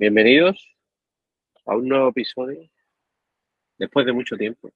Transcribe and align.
Bienvenidos 0.00 0.56
a 1.66 1.76
un 1.76 1.86
nuevo 1.86 2.08
episodio, 2.08 2.66
después 3.76 4.06
de 4.06 4.14
mucho 4.14 4.34
tiempo, 4.34 4.70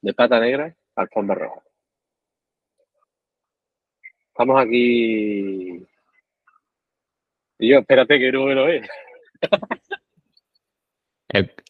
de 0.00 0.14
Pata 0.14 0.38
Negra 0.38 0.72
al 0.94 1.08
Fondo 1.08 1.34
Roja. 1.34 1.60
Estamos 4.28 4.62
aquí. 4.62 5.84
Y 7.58 7.68
yo, 7.68 7.80
espérate 7.80 8.16
que 8.20 8.30
no 8.30 8.44
me 8.44 8.54
lo 8.54 8.66
ve. 8.66 8.88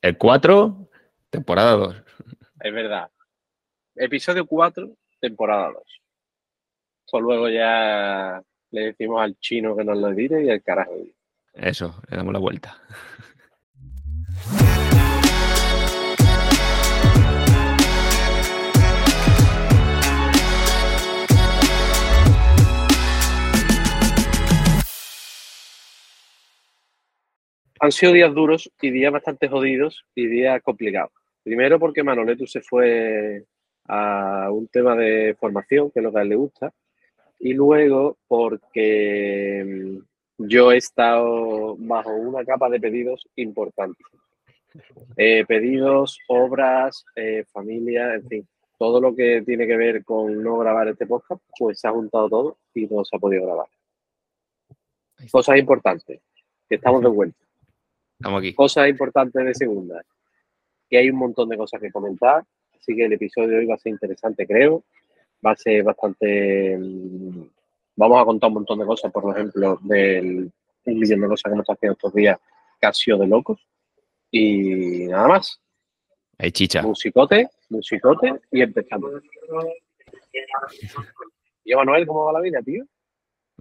El, 0.02 0.18
4, 0.18 0.90
temporada 1.30 1.72
2. 1.72 1.96
Es 2.60 2.72
verdad. 2.74 3.10
Episodio 3.94 4.44
4, 4.44 4.94
temporada 5.18 5.72
2. 5.72 5.82
Eso 7.06 7.18
luego 7.18 7.48
ya 7.48 8.42
le 8.72 8.80
decimos 8.82 9.22
al 9.22 9.38
chino 9.38 9.74
que 9.74 9.84
nos 9.84 9.96
lo 9.96 10.10
edite 10.10 10.44
y 10.44 10.50
al 10.50 10.62
carajo. 10.62 10.92
Eso, 11.58 12.00
le 12.08 12.16
damos 12.16 12.32
la 12.32 12.38
vuelta. 12.38 12.76
Han 27.80 27.92
sido 27.92 28.12
días 28.12 28.34
duros 28.34 28.70
y 28.80 28.90
días 28.90 29.12
bastante 29.12 29.48
jodidos 29.48 30.04
y 30.14 30.26
días 30.26 30.60
complicados. 30.62 31.12
Primero 31.42 31.78
porque 31.78 32.02
Manoletu 32.02 32.46
se 32.46 32.60
fue 32.60 33.44
a 33.86 34.50
un 34.50 34.68
tema 34.68 34.94
de 34.96 35.36
formación, 35.38 35.90
que 35.90 36.00
es 36.00 36.04
lo 36.04 36.12
que 36.12 36.18
a 36.18 36.22
él 36.22 36.28
le 36.28 36.36
gusta, 36.36 36.72
y 37.38 37.54
luego 37.54 38.18
porque 38.26 39.64
mm, 39.64 40.17
yo 40.38 40.72
he 40.72 40.76
estado 40.76 41.76
bajo 41.78 42.10
una 42.10 42.44
capa 42.44 42.68
de 42.68 42.80
pedidos 42.80 43.28
importantes. 43.36 44.06
Eh, 45.16 45.44
pedidos, 45.46 46.18
obras, 46.28 47.04
eh, 47.16 47.44
familia, 47.52 48.14
en 48.14 48.28
fin, 48.28 48.48
todo 48.78 49.00
lo 49.00 49.14
que 49.14 49.42
tiene 49.42 49.66
que 49.66 49.76
ver 49.76 50.04
con 50.04 50.42
no 50.42 50.58
grabar 50.58 50.88
este 50.88 51.06
podcast, 51.06 51.42
pues 51.58 51.80
se 51.80 51.88
ha 51.88 51.92
juntado 51.92 52.28
todo 52.28 52.58
y 52.74 52.86
no 52.86 53.04
se 53.04 53.16
ha 53.16 53.18
podido 53.18 53.44
grabar. 53.44 53.66
Cosas 55.30 55.58
importantes, 55.58 56.20
que 56.68 56.74
estamos 56.76 57.02
de 57.02 57.08
vuelta. 57.08 57.44
Estamos 58.18 58.38
aquí. 58.40 58.54
Cosas 58.54 58.88
importantes 58.88 59.44
de 59.44 59.54
segunda. 59.54 60.02
Que 60.88 60.98
hay 60.98 61.10
un 61.10 61.18
montón 61.18 61.48
de 61.48 61.56
cosas 61.56 61.80
que 61.80 61.90
comentar, 61.90 62.44
así 62.78 62.94
que 62.94 63.04
el 63.04 63.12
episodio 63.12 63.48
de 63.48 63.58
hoy 63.58 63.66
va 63.66 63.74
a 63.74 63.78
ser 63.78 63.92
interesante, 63.92 64.46
creo 64.46 64.84
va 65.44 65.52
a 65.52 65.56
ser 65.56 65.82
bastante... 65.82 66.78
Vamos 67.98 68.22
a 68.22 68.24
contar 68.24 68.46
un 68.46 68.54
montón 68.54 68.78
de 68.78 68.86
cosas, 68.86 69.10
por 69.10 69.36
ejemplo, 69.36 69.76
del 69.82 70.52
un 70.84 70.98
millón 71.00 71.20
de 71.20 71.26
cosas 71.26 71.50
que 71.50 71.54
hemos 71.54 71.66
haciendo 71.68 71.92
estos 71.94 72.14
días 72.14 72.38
sido 72.92 73.18
de 73.18 73.26
locos. 73.26 73.58
Y 74.30 75.08
nada 75.08 75.26
más. 75.26 75.60
Hay 76.38 76.52
chicha. 76.52 76.82
Musicote, 76.82 77.48
musicote 77.68 78.40
y 78.52 78.62
empezamos. 78.62 79.10
Y 81.64 81.74
Manuel, 81.74 82.06
¿cómo 82.06 82.26
va 82.26 82.34
la 82.34 82.40
vida, 82.40 82.62
tío? 82.62 82.84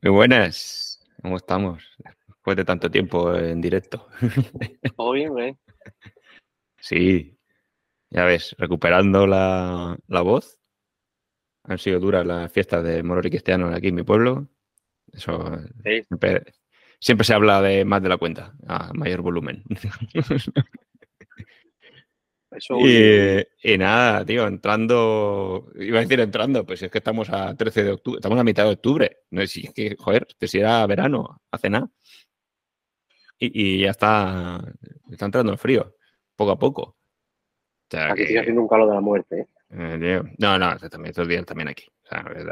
Muy 0.04 0.12
buenas. 0.12 1.04
¿Cómo 1.24 1.38
estamos? 1.38 1.84
Después 2.28 2.58
de 2.58 2.64
tanto 2.64 2.92
tiempo 2.92 3.34
en 3.36 3.60
directo. 3.60 4.08
Todo 4.96 5.14
bien, 5.14 5.40
¿eh? 5.40 5.58
Sí. 6.80 7.36
Ya 8.12 8.26
ves, 8.26 8.56
recuperando 8.60 9.26
la, 9.26 9.98
la 10.08 10.22
voz 10.22 10.60
han 11.68 11.78
sido 11.78 12.00
duras 12.00 12.26
las 12.26 12.52
fiestas 12.52 12.84
de 12.84 13.04
Morori 13.04 13.30
Cristiano 13.30 13.68
aquí 13.68 13.90
en 13.90 13.96
mi 13.96 14.04
pueblo. 14.04 14.48
Eso 15.12 15.60
siempre, 15.84 16.44
se 17.00 17.34
habla 17.34 17.62
de 17.62 17.86
más 17.86 18.02
de 18.02 18.10
la 18.10 18.18
cuenta, 18.18 18.54
a 18.68 18.92
mayor 18.94 19.22
volumen. 19.22 19.64
y, 23.64 23.78
nada, 23.78 24.26
tío, 24.26 24.48
entrando, 24.48 25.72
iba 25.76 26.00
a 26.00 26.02
decir 26.02 26.20
entrando, 26.20 26.66
pues 26.66 26.82
es 26.82 26.92
que 26.92 26.98
estamos 27.00 27.30
a 27.30 27.56
13 27.56 27.84
de 27.84 27.92
octubre, 27.92 28.18
estamos 28.18 28.40
a 28.40 28.44
mitad 28.44 28.64
de 28.64 28.72
octubre. 28.72 29.18
No 29.32 29.42
es 29.42 29.54
que, 29.76 29.96
joder, 29.98 30.28
que 30.40 30.48
si 30.48 30.60
era 30.60 30.86
verano, 30.88 31.42
hace 31.52 31.70
nada. 31.70 31.90
Y, 33.40 33.82
ya 33.82 33.92
está, 33.92 34.64
está 35.12 35.26
entrando 35.26 35.52
el 35.52 35.58
frío, 35.58 35.96
poco 36.36 36.52
a 36.52 36.60
poco. 36.60 36.97
Aquí 37.94 38.26
sigue 38.26 38.40
haciendo 38.40 38.62
un 38.62 38.68
calor 38.68 38.90
de 38.90 38.96
la 38.96 39.02
muerte, 39.02 39.40
¿eh? 39.42 39.48
Eh, 39.70 40.22
no, 40.38 40.58
no, 40.58 40.78
también, 40.78 41.10
estos 41.10 41.28
días 41.28 41.46
también 41.46 41.68
aquí. 41.68 41.86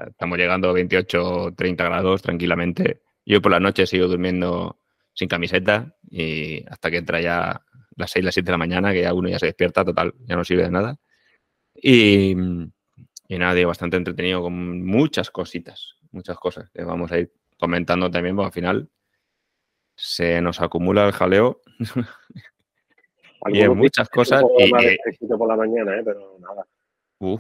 estamos 0.07 0.38
llegando 0.38 0.69
a 0.69 0.73
28, 0.73 1.53
30 1.56 1.84
grados 1.84 2.22
tranquilamente. 2.22 3.01
Yo 3.25 3.41
por 3.41 3.51
la 3.51 3.59
noche 3.59 3.88
sigo 3.88 4.07
durmiendo 4.07 4.79
sin 5.13 5.29
camiseta 5.29 5.96
y 6.09 6.66
hasta 6.68 6.91
que 6.91 6.97
entra 6.97 7.22
ya 7.22 7.62
las 7.96 8.12
6, 8.12 8.25
las 8.25 8.34
7 8.34 8.46
de 8.46 8.51
la 8.51 8.57
mañana, 8.57 8.91
que 8.91 9.01
ya 9.01 9.13
uno 9.13 9.29
ya 9.29 9.40
se 9.40 9.47
despierta, 9.47 9.85
total, 9.85 10.13
ya 10.25 10.35
no 10.35 10.44
sirve 10.44 10.63
de 10.63 10.72
nada. 10.72 10.97
Y, 11.73 12.31
y 13.28 13.38
nada, 13.38 13.53
digo, 13.53 13.69
bastante 13.69 13.97
entretenido 13.97 14.41
con 14.41 14.85
muchas 14.85 15.31
cositas, 15.31 15.96
muchas 16.12 16.38
cosas 16.38 16.69
que 16.72 16.84
vamos 16.84 17.12
a 17.12 17.19
ir 17.19 17.31
comentando 17.57 18.12
también, 18.12 18.35
porque 18.35 18.47
al 18.47 18.53
final 18.53 18.90
se 19.96 20.41
nos 20.41 20.62
acumula 20.62 21.06
el 21.06 21.13
jaleo. 21.13 21.62
y 23.47 23.62
en 23.62 23.78
muchas 23.78 24.09
cosas. 24.09 24.44
Y, 24.57 24.69
por 25.28 25.47
la 25.47 25.56
mañana, 25.56 25.97
¿eh? 25.97 26.01
pero 26.03 26.38
nada. 26.40 26.66
Uh. 27.19 27.40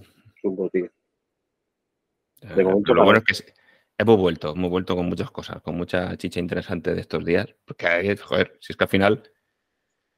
lo 2.43 3.03
bueno 3.03 3.21
es 3.27 3.41
que 3.41 3.53
hemos 3.97 4.17
vuelto, 4.17 4.53
hemos 4.55 4.69
vuelto 4.69 4.95
con 4.95 5.07
muchas 5.07 5.31
cosas, 5.31 5.61
con 5.61 5.75
mucha 5.75 6.15
chicha 6.17 6.39
interesante 6.39 6.93
de 6.93 7.01
estos 7.01 7.25
días. 7.25 7.53
Porque, 7.65 8.15
joder, 8.17 8.57
si 8.59 8.73
es 8.73 8.77
que 8.77 8.83
al 8.83 8.89
final 8.89 9.23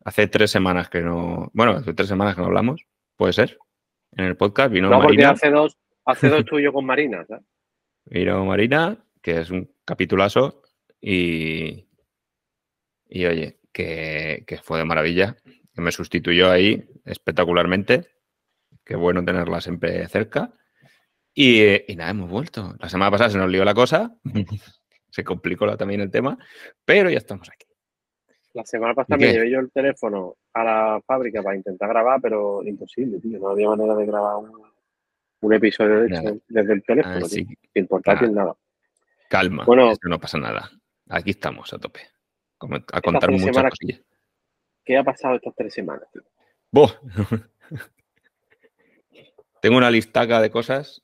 hace 0.03 0.27
tres 0.27 0.51
semanas 0.51 0.89
que 0.89 1.01
no. 1.01 1.49
Bueno, 1.53 1.73
hace 1.73 1.94
tres 1.94 2.07
semanas 2.07 2.35
que 2.35 2.41
no 2.41 2.47
hablamos, 2.47 2.85
puede 3.15 3.33
ser. 3.33 3.57
En 4.13 4.25
el 4.25 4.38
podcast 4.38 4.71
vino 4.71 4.89
no, 4.89 4.99
Marina. 4.99 5.31
hace 5.31 5.49
dos, 5.49 5.77
hace 6.05 6.29
dos 6.29 6.45
tuyo 6.45 6.71
con 6.73 6.85
Marina, 6.85 7.25
Vino 8.05 8.45
Marina, 8.45 8.97
que 9.21 9.41
es 9.41 9.51
un 9.51 9.69
capitulazo, 9.85 10.61
y. 11.01 11.85
Y 13.09 13.25
oye, 13.25 13.59
que, 13.71 14.44
que 14.45 14.57
fue 14.57 14.79
de 14.79 14.85
maravilla, 14.85 15.38
que 15.77 15.81
me 15.83 15.91
sustituyó 15.91 16.49
ahí 16.49 16.89
espectacularmente. 17.05 18.07
Qué 18.83 18.95
bueno 18.95 19.23
tenerla 19.23 19.61
siempre 19.61 20.07
cerca. 20.07 20.51
Y, 21.35 21.77
nada, 21.95 22.09
hemos 22.09 22.31
vuelto. 22.31 22.75
La 22.79 22.89
semana 22.89 23.11
pasada 23.11 23.29
se 23.29 23.38
nos 23.38 23.51
lió 23.51 23.63
la 23.63 23.75
cosa, 23.75 24.11
se 25.11 25.23
complicó 25.23 25.77
también 25.77 26.01
el 26.01 26.09
tema, 26.09 26.35
pero 26.83 27.11
ya 27.11 27.19
estamos 27.19 27.47
aquí. 27.49 27.67
La 28.53 28.65
semana 28.65 28.95
pasada 28.95 29.19
me 29.19 29.31
llevé 29.31 29.51
yo 29.51 29.59
el 29.59 29.71
teléfono 29.71 30.38
a 30.51 30.63
la 30.63 31.01
fábrica 31.05 31.43
para 31.43 31.55
intentar 31.55 31.89
grabar, 31.89 32.19
pero 32.23 32.63
imposible, 32.63 33.19
tío. 33.19 33.38
No 33.38 33.49
había 33.49 33.69
manera 33.69 33.94
de 33.94 34.05
grabar 34.07 34.38
un, 35.41 35.53
episodio 35.53 36.01
de 36.01 36.41
desde 36.47 36.73
el 36.73 36.83
teléfono. 36.83 37.23
Así, 37.23 37.45
Sin 37.71 37.88
nada. 38.33 38.55
Calma, 39.29 39.63
bueno, 39.65 39.94
no 40.01 40.19
pasa 40.19 40.39
nada. 40.39 40.71
Aquí 41.07 41.29
estamos 41.29 41.71
a 41.71 41.77
tope. 41.77 41.99
A 42.94 43.01
contar 43.01 43.29
muchas 43.29 43.55
cosillas. 43.55 44.01
¿Qué 44.88 44.96
ha 44.96 45.03
pasado 45.03 45.36
estas 45.36 45.53
tres 45.53 45.74
semanas, 45.74 46.08
tío? 46.14 46.24
Tengo 49.62 49.75
una 49.75 49.92
listaca 49.92 50.40
de 50.42 50.50
cosas 50.50 51.03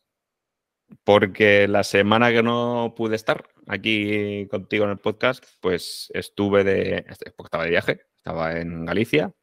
porque 1.04 1.68
la 1.68 1.84
semana 1.84 2.32
que 2.32 2.44
no 2.44 2.94
pude 2.96 3.18
estar 3.18 3.50
aquí 3.68 4.48
contigo 4.50 4.86
en 4.86 4.92
el 4.92 5.00
podcast, 5.00 5.44
pues 5.60 6.10
estuve 6.14 6.64
de. 6.64 7.06
estaba 7.10 7.66
de 7.66 7.72
viaje, 7.72 8.06
estaba 8.16 8.58
en 8.58 8.86
Galicia. 8.86 9.34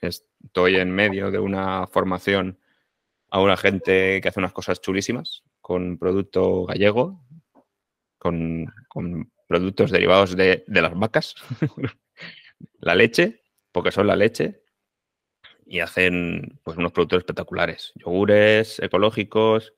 Estoy 0.00 0.74
en 0.74 0.90
medio 0.90 1.30
de 1.30 1.38
una 1.38 1.86
formación 1.86 2.58
a 3.28 3.40
una 3.40 3.56
gente 3.56 4.20
que 4.20 4.28
hace 4.28 4.40
unas 4.40 4.52
cosas 4.52 4.80
chulísimas 4.80 5.44
con 5.60 5.96
producto 5.96 6.66
gallego, 6.66 7.24
con, 8.18 8.66
productos 9.46 9.92
derivados 9.92 10.34
de, 10.34 10.64
de 10.66 10.82
las 10.82 10.98
vacas, 10.98 11.36
la 12.80 12.96
leche, 12.96 13.39
porque 13.72 13.92
son 13.92 14.06
la 14.06 14.16
leche, 14.16 14.62
y 15.70 15.78
hacen 15.78 16.58
pues, 16.64 16.76
unos 16.76 16.90
productos 16.90 17.18
espectaculares. 17.18 17.92
Yogures 17.94 18.80
ecológicos, 18.80 19.72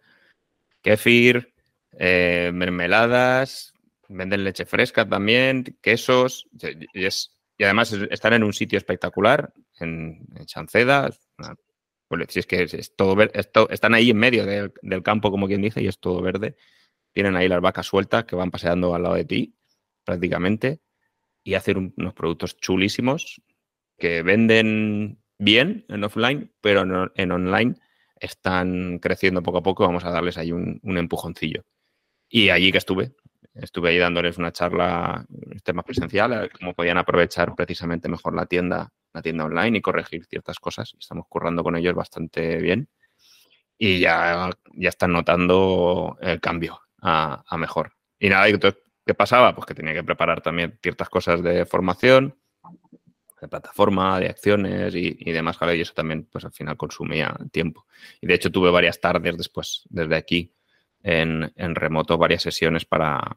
kefir, 0.81 1.53
eh, 1.93 2.51
mermeladas, 2.55 3.75
venden 4.09 4.43
leche 4.43 4.65
fresca 4.65 5.07
también, 5.07 5.77
quesos, 5.83 6.49
y, 6.95 7.65
además 7.65 7.93
están 7.93 8.33
en 8.33 8.43
un 8.43 8.55
sitio 8.55 8.79
espectacular, 8.79 9.53
en, 9.79 10.27
Chanceda. 10.47 11.11
Si 12.29 12.39
es 12.39 12.47
que 12.47 12.63
es, 12.63 12.97
todo 12.97 13.69
están 13.69 13.93
ahí 13.93 14.11
en 14.11 14.17
medio 14.17 14.47
del, 14.47 15.03
campo, 15.03 15.31
como 15.31 15.47
quien 15.47 15.61
dice, 15.61 15.83
y 15.83 15.89
es 15.89 15.99
todo 15.99 16.23
verde. 16.23 16.57
Tienen 17.13 17.37
ahí 17.37 17.49
las 17.49 17.61
vacas 17.61 17.87
sueltas 17.87 18.25
que 18.25 18.35
van 18.35 18.51
paseando 18.51 18.95
al 18.95 19.03
lado 19.03 19.15
de 19.17 19.27
ti, 19.27 19.55
prácticamente, 20.05 20.81
y 21.45 21.53
hacen 21.53 21.93
unos 21.99 22.15
productos 22.15 22.57
chulísimos 22.57 23.43
que 24.03 24.25
venden 24.25 25.23
bien 25.39 25.85
en 25.89 26.03
offline, 26.03 26.53
pero 26.61 26.83
en 27.15 27.31
online 27.31 27.77
están 28.17 28.99
creciendo 28.99 29.45
poco 29.45 29.59
a 29.59 29.63
poco. 29.63 29.87
Vamos 29.87 30.05
a 30.05 30.11
darles 30.11 30.37
ahí 30.39 30.51
un, 30.51 30.81
empujoncillo. 30.83 31.63
Y 32.29 32.51
allí 32.51 32.73
que 32.73 32.79
estuve, 32.79 33.15
estuve 33.55 33.91
ahí 33.91 33.99
dándoles 33.99 34.39
una 34.39 34.51
charla, 34.51 35.25
temas 35.63 35.85
presencial, 35.85 36.51
cómo 36.59 36.75
podían 36.75 36.99
aprovechar 36.99 37.55
precisamente 37.55 38.09
mejor 38.09 38.35
la 38.35 38.47
tienda, 38.47 38.93
la 39.15 39.23
tienda 39.23 39.45
online 39.45 39.79
y 39.79 39.81
corregir 39.81 40.25
ciertas 40.25 40.59
cosas. 40.59 40.97
Estamos 40.99 41.27
currando 41.29 41.63
con 41.63 41.77
ellos 41.77 41.95
bastante 41.95 42.57
bien 42.57 42.89
y 43.79 44.01
ya, 44.01 44.51
ya 44.73 44.89
están 44.89 45.13
notando 45.13 46.19
el 46.21 46.41
cambio 46.41 46.81
a, 47.01 47.45
mejor. 47.57 47.93
Y 48.19 48.31
nada, 48.31 48.47
¿qué 49.07 49.15
pasaba? 49.15 49.55
Pues 49.55 49.65
que 49.65 49.75
tenía 49.75 49.95
que 49.95 50.03
preparar 50.03 50.41
también 50.41 50.77
ciertas 50.83 51.09
cosas 51.09 51.41
de 51.41 51.67
formación, 51.67 52.37
de 53.43 53.49
plataforma, 53.49 54.21
de 54.21 54.29
acciones 54.29 54.95
y, 54.95 55.33
demás, 55.33 55.59
y 55.75 55.81
eso 55.81 55.93
también, 55.95 56.29
pues 56.31 56.45
al 56.45 56.53
final 56.53 56.77
consumía 56.77 57.37
tiempo. 57.51 57.87
Y 58.21 58.29
de 58.29 58.35
hecho 58.35 58.53
tuve 58.53 58.71
varias 58.71 59.01
tardes 59.01 59.37
después, 59.37 59.83
desde 59.91 60.15
aquí, 60.15 60.55
en, 61.03 61.53
remoto, 61.75 62.17
varias 62.17 62.43
sesiones 62.43 62.85
para, 62.85 63.37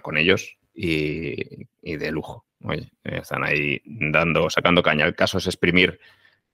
con 0.00 0.16
ellos 0.16 0.56
y, 0.72 1.36
de 1.82 2.10
lujo. 2.10 2.46
Oye, 2.64 2.90
están 3.04 3.44
ahí 3.44 3.82
dando, 3.84 4.48
sacando 4.48 4.82
caña. 4.82 5.04
El 5.04 5.14
caso 5.14 5.36
es 5.36 5.46
exprimir 5.46 6.00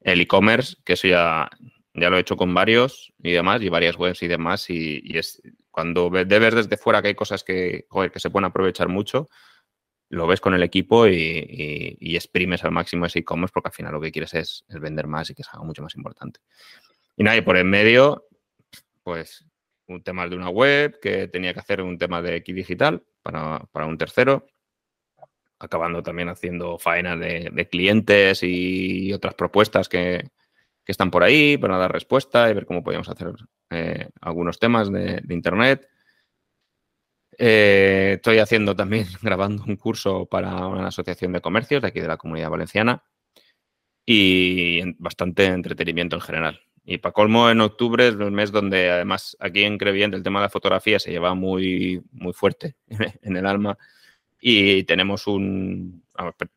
el 0.01 0.21
e-commerce, 0.21 0.77
que 0.85 0.95
eso 0.95 1.07
ya, 1.07 1.49
ya 1.95 2.11
lo 2.11 2.17
he 2.17 2.21
hecho 2.21 2.37
con 2.37 2.53
varios 2.53 3.12
y 3.23 3.31
demás, 3.31 3.62
y 3.62 3.69
varias 3.69 3.97
webs 3.97 4.25
y 4.25 4.27
demás, 4.27 4.69
y, 4.71 5.17
es 5.17 5.41
cuando 5.71 6.11
ves 6.11 6.27
desde 6.27 6.77
fuera 6.77 7.01
que 7.01 7.09
hay 7.09 7.15
cosas 7.15 7.45
que, 7.45 7.87
que 8.12 8.21
se 8.21 8.31
pueden 8.31 8.47
aprovechar 8.47 8.89
mucho, 8.89 9.29
lo 10.08 10.26
ves 10.26 10.41
con 10.41 10.55
el 10.55 10.62
equipo 10.62 11.06
y, 11.06 11.97
exprimes 12.17 12.64
al 12.64 12.73
máximo 12.73 13.06
ese 13.06 13.20
e-commerce 13.20 13.53
porque 13.53 13.69
al 13.69 13.75
final 13.75 13.93
lo 13.93 14.00
que 14.00 14.12
quieres 14.12 14.35
es, 14.35 14.64
vender 14.69 15.06
más 15.06 15.31
y 15.31 15.35
que 15.35 15.43
es 15.43 15.49
mucho 15.62 15.82
más 15.82 15.94
importante. 15.97 16.41
Y 17.17 17.25
nada, 17.25 17.37
y 17.37 17.43
por 17.43 17.56
en 17.56 17.69
medio, 17.69 18.26
pues 19.03 19.44
un 19.88 20.03
tema 20.03 20.29
de 20.29 20.37
una 20.37 20.49
web 20.49 20.99
que 21.00 21.29
tenía 21.29 21.53
que 21.55 21.61
hacer 21.61 21.81
un 21.81 21.99
tema 21.99 22.23
de 22.23 22.37
X 22.37 22.55
digital 22.55 23.05
para, 23.23 23.87
un 23.87 23.99
tercero, 23.99 24.47
acabando 25.58 26.03
también 26.03 26.29
haciendo 26.29 26.79
faena 26.79 27.17
de, 27.17 27.69
clientes 27.70 28.43
y 28.43 29.12
otras 29.12 29.35
propuestas 29.35 29.88
que, 29.88 30.31
están 30.87 31.11
por 31.11 31.25
ahí 31.25 31.59
para 31.59 31.79
dar 31.79 31.91
respuesta 31.91 32.49
y 32.49 32.55
ver 32.55 32.64
cómo 32.64 32.85
podíamos 32.85 33.09
hacer 33.09 33.32
eh, 33.70 34.09
algunos 34.20 34.61
temas 34.61 34.88
de 34.93 35.20
Internet. 35.31 35.88
Eh, 37.38 38.15
estoy 38.17 38.38
haciendo 38.38 38.75
también, 38.75 39.06
grabando 39.23 39.65
un 39.65 39.77
curso 39.77 40.27
para 40.27 40.67
una 40.67 40.88
asociación 40.88 41.33
de 41.33 41.41
comercios 41.41 41.83
de 41.83 41.88
aquí 41.88 42.00
de 42.00 42.09
la 42.09 42.17
comunidad 42.17 42.50
valenciana 42.50 43.03
y 44.06 44.94
bastante 44.99 45.47
entretenimiento 45.47 46.17
en 46.17 46.23
general. 46.23 46.61
Y 46.85 46.99
para 46.99 47.12
colmo, 47.12 47.50
en 47.50 47.61
octubre 47.61 48.09
es 48.09 48.15
el 48.15 48.31
mes 48.31 48.53
donde 48.53 48.91
además 48.91 49.37
aquí 49.41 49.65
en 49.65 49.77
Crevient 49.77 50.15
el 50.15 50.23
tema 50.23 50.38
de 50.38 50.44
la 50.44 50.50
fotografía 50.50 51.00
se 51.00 51.11
lleva 51.11 51.35
muy, 51.35 52.00
muy 52.12 52.33
fuerte 52.33 52.77
en 53.23 53.37
el 53.37 53.47
alma 53.47 53.77
y 54.41 54.85
tenemos 54.85 55.27
un, 55.27 56.05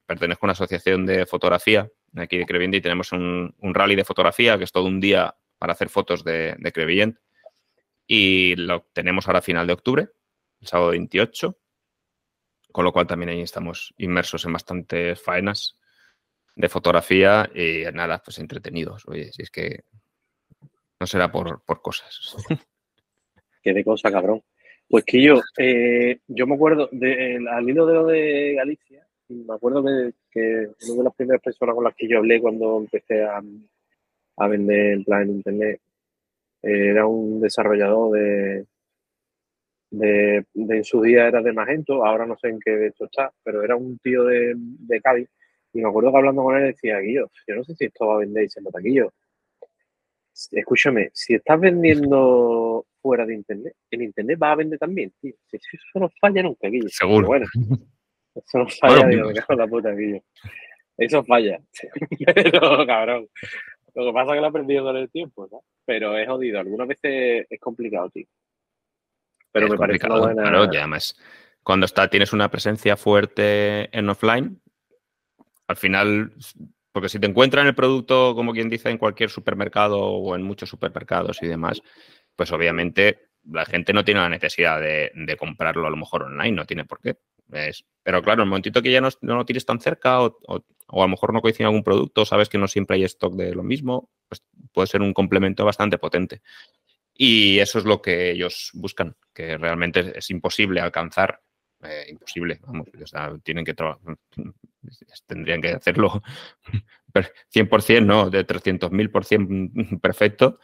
pertenezco 0.06 0.46
a 0.46 0.48
una 0.48 0.54
asociación 0.54 1.06
de 1.06 1.26
fotografía 1.26 1.90
aquí 2.16 2.38
de 2.38 2.46
Crevient 2.46 2.76
y 2.76 2.81
tenemos 2.81 3.12
un, 3.12 3.56
rally 3.62 3.96
de 3.96 4.06
fotografía 4.06 4.58
que 4.58 4.66
es 4.66 4.72
todo 4.72 4.86
un 4.86 5.00
día 5.00 5.36
para 5.58 5.74
hacer 5.74 5.90
fotos 5.90 6.24
de, 6.24 6.56
de 6.60 6.72
Crevient 6.72 7.18
y 8.06 8.56
lo 8.56 8.88
tenemos 8.94 9.28
ahora 9.28 9.40
a 9.40 9.44
final 9.44 9.66
de 9.66 9.74
octubre 9.74 10.10
el 10.62 10.68
sábado 10.68 10.92
28, 10.92 11.58
con 12.72 12.86
lo 12.86 12.92
cual 12.92 13.08
también 13.08 13.30
ahí 13.30 13.42
estamos 13.42 13.94
inmersos 13.98 14.46
en 14.46 14.54
bastantes 14.54 15.22
faenas 15.22 15.78
de 16.56 16.70
fotografía 16.70 17.50
y 17.54 17.84
nada, 17.94 18.22
pues 18.24 18.40
entretenidos. 18.40 19.08
Oye, 19.08 19.32
si 19.32 19.44
es 19.44 19.50
que 19.50 19.84
no 21.00 21.08
será 21.08 21.32
por, 21.32 21.64
cosas. 21.82 22.36
Qué 23.64 23.74
de 23.74 23.84
cosa, 23.84 24.12
cabrón. 24.12 24.44
Pues 24.90 25.06
que 25.06 25.22
yo, 25.22 25.40
eh, 25.58 26.20
yo 26.28 26.48
me 26.48 26.56
acuerdo, 26.56 26.90
de, 26.92 27.40
al 27.50 27.70
hilo 27.70 27.86
de 27.86 27.94
lo 27.94 28.06
de 28.08 28.56
Galicia, 28.56 29.08
me 29.30 29.54
acuerdo 29.54 29.84
que, 29.84 30.14
que, 30.32 30.68
una 30.90 30.98
de 30.98 31.04
las 31.04 31.16
primeras 31.16 31.42
personas 31.42 31.76
con 31.76 31.84
las 31.84 31.96
que 31.96 32.08
yo 32.08 32.18
hablé 32.18 32.42
cuando 32.42 32.80
empecé 32.80 33.24
a, 33.24 33.42
a 34.38 34.48
vender 34.48 34.94
en 34.94 35.04
plan 35.04 35.22
en 35.24 35.30
internet 35.30 35.82
eh, 36.64 36.90
era 36.90 37.06
un 37.06 37.40
desarrollador 37.40 38.18
de, 38.18 38.66
de, 39.92 40.46
en 40.54 40.84
su 40.84 41.02
día 41.02 41.28
era 41.28 41.42
de 41.42 41.54
Magento, 41.54 42.06
ahora 42.06 42.26
no 42.26 42.38
sé 42.38 42.50
en 42.50 42.60
qué 42.60 42.72
de 42.72 42.88
esto 42.88 43.06
está, 43.06 43.32
pero 43.44 43.64
era 43.64 43.76
un 43.76 43.98
tío 44.00 44.24
de, 44.26 44.54
de 44.56 45.02
Cádiz. 45.02 45.30
Y 45.74 45.82
me 45.82 45.90
acuerdo 45.90 46.12
que 46.12 46.18
hablando 46.18 46.44
con 46.44 46.58
él 46.58 46.68
decía, 46.68 47.00
Guillo, 47.00 47.30
yo 47.48 47.56
no 47.56 47.64
sé 47.64 47.76
si 47.76 47.86
esto 47.86 48.08
va 48.08 48.16
a 48.16 48.20
vender 48.20 48.44
y 48.44 48.50
se 48.50 48.62
nota, 48.62 48.80
Guillo. 48.80 49.14
Escúchame, 50.52 51.10
si 51.14 51.36
estás 51.36 51.60
vendiendo 51.60 52.86
fuera 53.02 53.26
de 53.26 53.36
Internet, 53.36 53.76
en 53.92 54.04
Internet 54.04 54.40
va 54.42 54.52
a 54.54 54.56
vender 54.56 54.80
también, 54.80 55.12
tío. 55.20 55.34
Eso 55.52 56.00
no 56.00 56.10
falla 56.20 56.44
nunca, 56.44 56.70
Guillo. 56.70 56.90
Seguro. 56.90 57.28
bueno, 57.28 57.46
eso 58.36 58.58
no 58.58 58.68
falla, 58.68 59.08
digo, 59.08 59.28
me 59.28 59.34
cago 59.34 59.54
la 59.56 59.68
puta, 59.68 59.92
Guillo. 59.92 60.22
Eso 60.98 61.24
falla. 61.24 61.60
pero, 62.36 62.86
cabrón. 62.86 63.28
Lo 63.96 64.06
que 64.06 64.14
pasa 64.14 64.32
es 64.32 64.36
que 64.36 64.40
lo 64.40 64.46
he 64.46 64.50
aprendido 64.50 64.84
con 64.84 64.98
el 64.98 65.10
tiempo, 65.10 65.48
¿no? 65.52 65.64
Pero 65.86 66.18
es 66.18 66.28
jodido. 66.28 66.60
Algunas 66.60 66.88
veces 66.88 67.48
es 67.50 67.60
complicado, 67.60 68.10
tío. 68.10 68.26
Pero 69.51 69.68
me 69.68 69.78
parece 69.78 70.06
una 70.06 70.19
buena... 70.19 70.44
Claro, 70.44 70.63
además, 70.63 71.18
cuando 71.63 71.86
está, 71.86 72.10
tienes 72.10 72.34
una 72.34 72.50
presencia 72.50 72.98
fuerte 72.98 73.96
en 73.98 74.10
offline, 74.10 74.62
al 75.68 75.78
final, 75.78 76.34
porque 76.92 77.10
si 77.10 77.19
te 77.19 77.28
encuentran 77.28 77.68
el 77.68 77.75
producto, 77.75 78.34
como 78.36 78.54
quien 78.54 78.69
dice, 78.69 78.90
en 78.90 78.98
cualquier 78.98 79.30
supermercado 79.30 80.00
o 80.00 80.36
en 80.36 80.42
muchos 80.42 80.69
supermercados 80.69 81.42
y 81.44 81.48
demás, 81.48 81.81
pues 82.36 82.51
obviamente 82.51 83.30
la 83.51 83.66
gente 83.66 83.94
no 83.94 84.04
tiene 84.04 84.22
la 84.22 84.30
necesidad 84.30 84.81
de, 84.81 85.38
comprarlo 85.38 85.88
a 85.88 85.90
lo 85.90 85.98
mejor 85.98 86.24
online, 86.24 86.52
no 86.52 86.66
tiene 86.66 86.86
por 86.86 87.00
qué. 87.00 87.18
pero 88.04 88.22
claro, 88.22 88.42
en 88.42 88.48
el 88.48 88.50
momentito 88.50 88.81
que 88.81 88.92
ya 88.92 89.02
no, 89.02 89.10
no 89.22 89.36
lo 89.36 89.45
tienes 89.45 89.66
tan 89.66 89.80
cerca 89.80 90.22
o, 90.22 90.40
o, 90.48 91.04
a 91.04 91.06
lo 91.06 91.07
mejor 91.07 91.34
no 91.34 91.42
coincide 91.42 91.66
algún 91.66 91.84
producto, 91.84 92.25
sabes 92.25 92.50
que 92.50 92.57
no 92.57 92.68
siempre 92.68 92.98
hay 92.98 93.04
stock 93.04 93.36
de 93.36 93.54
lo 93.54 93.63
mismo, 93.63 94.10
pues 94.28 94.44
puede 94.74 94.88
ser 94.88 95.02
un 95.02 95.13
complemento 95.13 95.66
bastante 95.66 95.98
potente. 95.98 96.42
Y 97.21 97.60
eso 97.60 97.80
es 97.80 97.86
lo 97.86 98.01
que 98.01 98.31
ellos 98.31 98.71
buscan, 98.75 99.13
que 99.33 99.57
realmente 99.57 100.18
es 100.18 100.30
imposible 100.30 100.80
alcanzar, 100.80 101.42
eh, 101.83 102.06
imposible, 102.07 102.62
vamos, 102.66 102.88
tienen 103.44 103.66
que 103.66 103.75
tendrían 105.27 105.62
que 105.62 105.71
hacerlo 105.71 106.24
100%, 107.13 108.06
¿no? 108.06 108.30
De 108.30 108.48
300.000 108.48 109.12
por 109.12 109.25
cien 109.25 109.69
perfecto 110.01 110.60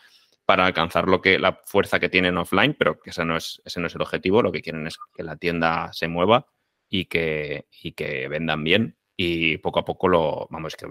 para 0.45 0.65
alcanzar 0.65 1.09
lo 1.09 1.19
que 1.21 1.39
la 1.39 1.59
fuerza 1.65 1.99
que 1.99 2.07
tienen 2.07 2.37
offline, 2.37 2.73
pero 2.79 3.01
que 3.01 3.09
ese 3.09 3.25
no 3.25 3.35
es, 3.35 3.61
ese 3.65 3.81
no 3.81 3.87
es 3.87 3.95
el 3.95 4.03
objetivo, 4.03 4.41
lo 4.41 4.53
que 4.53 4.61
quieren 4.61 4.87
es 4.87 4.97
que 5.13 5.23
la 5.23 5.35
tienda 5.35 5.91
se 5.91 6.07
mueva 6.07 6.47
y 6.87 7.05
que, 7.05 7.65
y 7.83 7.91
que 7.91 8.29
vendan 8.29 8.63
bien 8.63 8.97
y 9.17 9.57
poco 9.57 9.79
a 9.79 9.85
poco 9.85 10.07
lo, 10.07 10.47
vamos, 10.49 10.77
que 10.77 10.85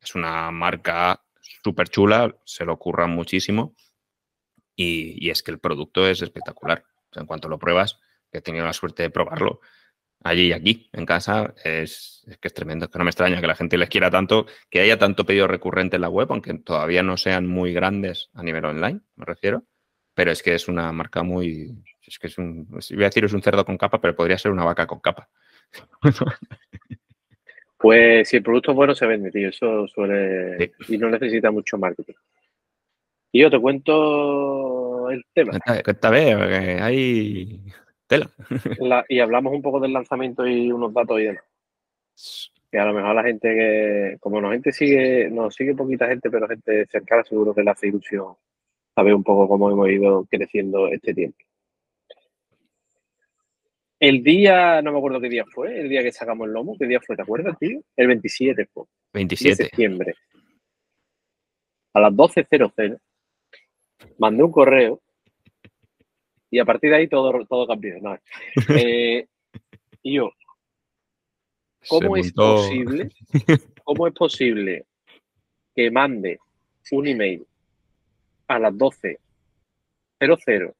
es 0.00 0.14
una 0.14 0.52
marca 0.52 1.24
súper 1.64 1.88
chula, 1.88 2.36
se 2.44 2.64
lo 2.64 2.74
ocurran 2.74 3.10
muchísimo 3.10 3.74
y, 4.76 5.30
es 5.30 5.42
que 5.42 5.50
el 5.50 5.58
producto 5.58 6.06
es 6.06 6.22
espectacular. 6.22 6.84
en 7.14 7.26
cuanto 7.26 7.48
lo 7.48 7.58
pruebas, 7.58 7.98
que 8.30 8.38
he 8.38 8.42
tenido 8.42 8.64
la 8.64 8.72
suerte 8.72 9.02
de 9.02 9.10
probarlo 9.10 9.60
allí 10.24 10.48
y 10.48 10.52
aquí, 10.52 10.88
en 10.92 11.04
casa, 11.04 11.54
es, 11.64 12.24
que 12.40 12.48
es 12.48 12.54
tremendo. 12.54 12.88
Que 12.88 12.98
no 12.98 13.04
me 13.04 13.10
extraña 13.10 13.40
que 13.40 13.46
la 13.46 13.54
gente 13.54 13.76
les 13.76 13.88
quiera 13.88 14.10
tanto, 14.10 14.46
que 14.70 14.80
haya 14.80 14.98
tanto 14.98 15.24
pedido 15.24 15.46
recurrente 15.46 15.96
en 15.96 16.02
la 16.02 16.08
web, 16.08 16.28
aunque 16.30 16.54
todavía 16.54 17.02
no 17.02 17.16
sean 17.16 17.46
muy 17.46 17.72
grandes 17.72 18.30
a 18.34 18.42
nivel 18.42 18.64
online, 18.64 19.00
me 19.16 19.24
refiero. 19.24 19.64
Pero 20.14 20.30
es 20.30 20.42
que 20.42 20.54
es 20.54 20.68
una 20.68 20.92
marca 20.92 21.22
muy. 21.22 21.82
Es 22.06 22.18
que 22.18 22.26
es 22.26 22.38
un. 22.38 22.66
Voy 22.68 23.02
a 23.02 23.06
decir 23.06 23.24
es 23.24 23.32
un 23.32 23.42
cerdo 23.42 23.64
con 23.64 23.78
capa, 23.78 24.00
pero 24.00 24.14
podría 24.14 24.36
ser 24.36 24.52
una 24.52 24.64
vaca 24.64 24.86
con 24.86 25.00
capa. 25.00 25.28
Pues 27.78 28.28
si 28.28 28.36
el 28.36 28.44
producto 28.44 28.70
es 28.70 28.76
bueno, 28.76 28.94
se 28.94 29.06
vende, 29.06 29.32
tío. 29.32 29.48
Eso 29.48 29.88
suele. 29.88 30.72
Y 30.86 30.98
no 30.98 31.10
necesita 31.10 31.50
mucho 31.50 31.76
marketing. 31.76 32.14
Y 33.32 33.40
yo 33.40 33.50
te 33.50 33.58
cuento 33.58 35.10
el 35.10 35.24
tema. 35.32 35.58
Esta 35.86 36.10
vez, 36.10 36.36
porque 36.36 36.78
hay 36.80 37.62
tela. 38.06 38.30
y 39.08 39.20
hablamos 39.20 39.54
un 39.54 39.62
poco 39.62 39.80
del 39.80 39.94
lanzamiento 39.94 40.46
y 40.46 40.70
unos 40.70 40.92
datos 40.92 41.18
y 41.18 41.24
demás. 41.24 41.44
Que 42.70 42.78
a 42.78 42.84
lo 42.84 42.92
mejor 42.92 43.14
la 43.14 43.22
gente 43.22 43.48
que, 43.48 44.16
como 44.20 44.40
nos 44.40 44.52
gente 44.52 44.70
sigue, 44.70 45.30
nos 45.30 45.54
sigue 45.54 45.74
poquita 45.74 46.08
gente, 46.08 46.30
pero 46.30 46.46
gente 46.46 46.86
cercana 46.86 47.24
seguro 47.24 47.54
que 47.54 47.62
le 47.62 47.70
hace 47.70 47.88
ilusión 47.88 48.34
saber 48.94 49.14
un 49.14 49.24
poco 49.24 49.48
cómo 49.48 49.70
hemos 49.70 49.88
ido 49.88 50.26
creciendo 50.30 50.88
este 50.88 51.14
tiempo. 51.14 51.38
El 53.98 54.22
día, 54.22 54.82
no 54.82 54.92
me 54.92 54.98
acuerdo 54.98 55.20
qué 55.20 55.28
día 55.28 55.44
fue, 55.46 55.80
el 55.80 55.88
día 55.88 56.02
que 56.02 56.12
sacamos 56.12 56.48
el 56.48 56.52
lomo, 56.52 56.76
¿qué 56.76 56.86
día 56.86 57.00
fue? 57.00 57.16
¿Te 57.16 57.22
acuerdas, 57.22 57.56
tío? 57.58 57.80
El 57.96 58.08
27 58.08 58.66
fue. 58.66 58.84
27. 59.14 59.48
De 59.48 59.64
septiembre. 59.64 60.14
A 61.94 62.00
las 62.00 62.12
12.00 62.12 62.98
mandé 64.18 64.42
un 64.42 64.52
correo 64.52 65.00
y 66.50 66.58
a 66.58 66.64
partir 66.64 66.90
de 66.90 66.96
ahí 66.96 67.08
todo, 67.08 67.44
todo 67.46 67.66
cambió. 67.66 67.96
Eh, 68.68 69.26
y 70.02 70.14
yo, 70.14 70.32
¿cómo 71.88 72.16
es 72.16 72.32
posible? 72.32 73.10
¿Cómo 73.84 74.06
es 74.06 74.14
posible 74.14 74.86
que 75.74 75.90
mande 75.90 76.38
un 76.90 77.06
email 77.06 77.46
a 78.48 78.58
las 78.58 78.74
12.00, 78.74 80.74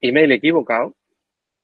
email 0.00 0.32
equivocado, 0.32 0.94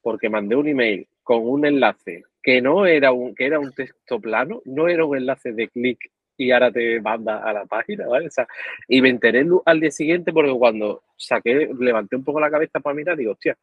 porque 0.01 0.29
mandé 0.29 0.55
un 0.55 0.67
email 0.67 1.07
con 1.23 1.47
un 1.47 1.65
enlace 1.65 2.23
que 2.43 2.61
no 2.61 2.85
era 2.85 3.11
un, 3.11 3.33
que 3.33 3.47
era 3.47 3.59
un 3.59 3.73
texto 3.73 4.19
plano, 4.19 4.61
no 4.65 4.87
era 4.87 5.05
un 5.05 5.17
enlace 5.17 5.53
de 5.53 5.67
clic 5.69 6.11
y 6.37 6.51
ahora 6.51 6.71
te 6.71 6.99
manda 7.01 7.43
a 7.43 7.53
la 7.53 7.65
página, 7.65 8.07
¿vale? 8.07 8.27
O 8.27 8.31
sea, 8.31 8.47
y 8.87 9.01
me 9.01 9.09
enteré 9.09 9.45
al 9.65 9.79
día 9.79 9.91
siguiente 9.91 10.33
porque 10.33 10.51
cuando 10.51 11.03
saqué, 11.15 11.69
levanté 11.79 12.15
un 12.15 12.23
poco 12.23 12.39
la 12.39 12.51
cabeza 12.51 12.79
para 12.79 12.95
mirar, 12.95 13.17
digo, 13.17 13.31
hostia, 13.31 13.57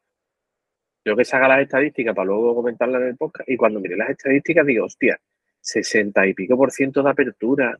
yo 1.05 1.15
que 1.15 1.25
saca 1.25 1.47
las 1.47 1.61
estadísticas 1.61 2.15
para 2.15 2.25
luego 2.25 2.55
comentarlas 2.55 3.01
en 3.01 3.07
el 3.09 3.17
podcast, 3.17 3.49
y 3.49 3.57
cuando 3.57 3.79
miré 3.79 3.97
las 3.97 4.09
estadísticas 4.09 4.65
digo, 4.65 4.85
hostia, 4.85 5.19
60 5.59 6.27
y 6.27 6.33
pico 6.33 6.57
por 6.57 6.71
ciento 6.71 7.03
de 7.03 7.09
apertura 7.09 7.77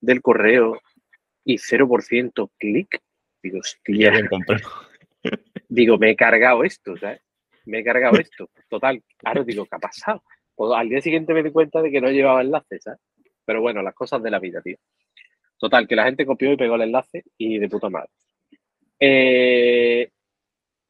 del 0.00 0.20
correo 0.20 0.80
y 1.44 1.56
0% 1.58 2.50
clic. 2.58 3.00
Digo, 3.42 3.58
hostia. 3.58 4.12
Digo, 5.68 5.98
me 5.98 6.10
he 6.10 6.16
cargado 6.16 6.64
esto, 6.64 6.96
¿sabes? 6.96 7.20
Me 7.64 7.80
he 7.80 7.84
cargado 7.84 8.18
esto. 8.18 8.50
Total, 8.68 9.02
claro, 9.16 9.44
digo, 9.44 9.64
¿qué 9.64 9.76
ha 9.76 9.78
pasado? 9.78 10.22
Pues 10.54 10.72
al 10.74 10.88
día 10.88 11.00
siguiente 11.00 11.34
me 11.34 11.42
di 11.42 11.50
cuenta 11.50 11.82
de 11.82 11.90
que 11.90 12.00
no 12.00 12.10
llevaba 12.10 12.42
enlaces, 12.42 12.82
¿sabes? 12.84 13.00
Pero 13.46 13.62
bueno, 13.62 13.80
las 13.80 13.94
cosas 13.94 14.22
de 14.22 14.30
la 14.30 14.40
vida, 14.40 14.60
tío. 14.60 14.76
Total, 15.58 15.88
que 15.88 15.96
la 15.96 16.04
gente 16.04 16.26
copió 16.26 16.52
y 16.52 16.56
pegó 16.56 16.74
el 16.74 16.82
enlace 16.82 17.24
y 17.38 17.58
de 17.58 17.68
puta 17.68 17.88
madre. 17.88 18.10
Eh, 19.00 20.10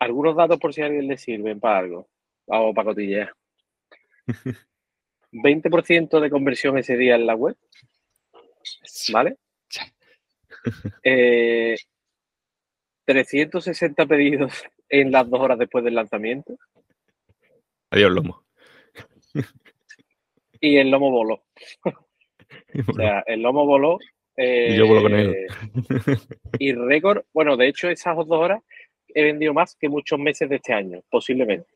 algunos 0.01 0.35
datos 0.35 0.59
por 0.59 0.75
si 0.75 0.83
a 0.83 0.87
alguien 0.87 1.07
le 1.07 1.19
sirven 1.19 1.61
para 1.61 1.79
algo. 1.79 2.09
O 2.47 2.75
para 2.75 2.87
cotillear. 2.87 3.33
20% 5.33 6.21
de 6.21 6.31
conversión 6.31 6.79
ese 6.79 6.97
día 6.97 7.15
en 7.15 7.27
la 7.27 7.35
web. 7.35 7.57
¿Vale? 9.13 9.37
360 13.05 14.03
eh, 14.03 14.07
pedidos 14.07 14.65
en 14.89 15.13
las 15.13 15.29
dos 15.29 15.41
horas 15.41 15.59
después 15.59 15.85
del 15.85 15.95
lanzamiento. 15.95 16.57
Adiós, 17.91 18.11
lomo. 18.11 18.45
Y 20.61 20.79
el 20.79 20.91
lomo 20.91 21.11
voló. 21.11 21.45
o 22.89 22.93
sea, 22.95 23.25
el 23.27 23.43
lomo 23.43 23.67
voló. 23.67 23.99
y 24.37 24.77
yo 24.77 24.87
voló 24.87 25.03
con 25.03 25.15
él. 25.15 25.35
Eh, 25.35 25.47
y 26.59 26.73
récord, 26.73 27.25
bueno, 27.33 27.57
de 27.57 27.69
hecho, 27.69 27.89
esas 27.89 28.17
dos 28.17 28.29
horas 28.31 28.63
he 29.09 29.23
vendido 29.23 29.55
más 29.55 29.77
que 29.77 29.89
muchos 29.89 30.19
meses 30.19 30.49
de 30.49 30.57
este 30.57 30.73
año, 30.73 31.03
posiblemente. 31.11 31.69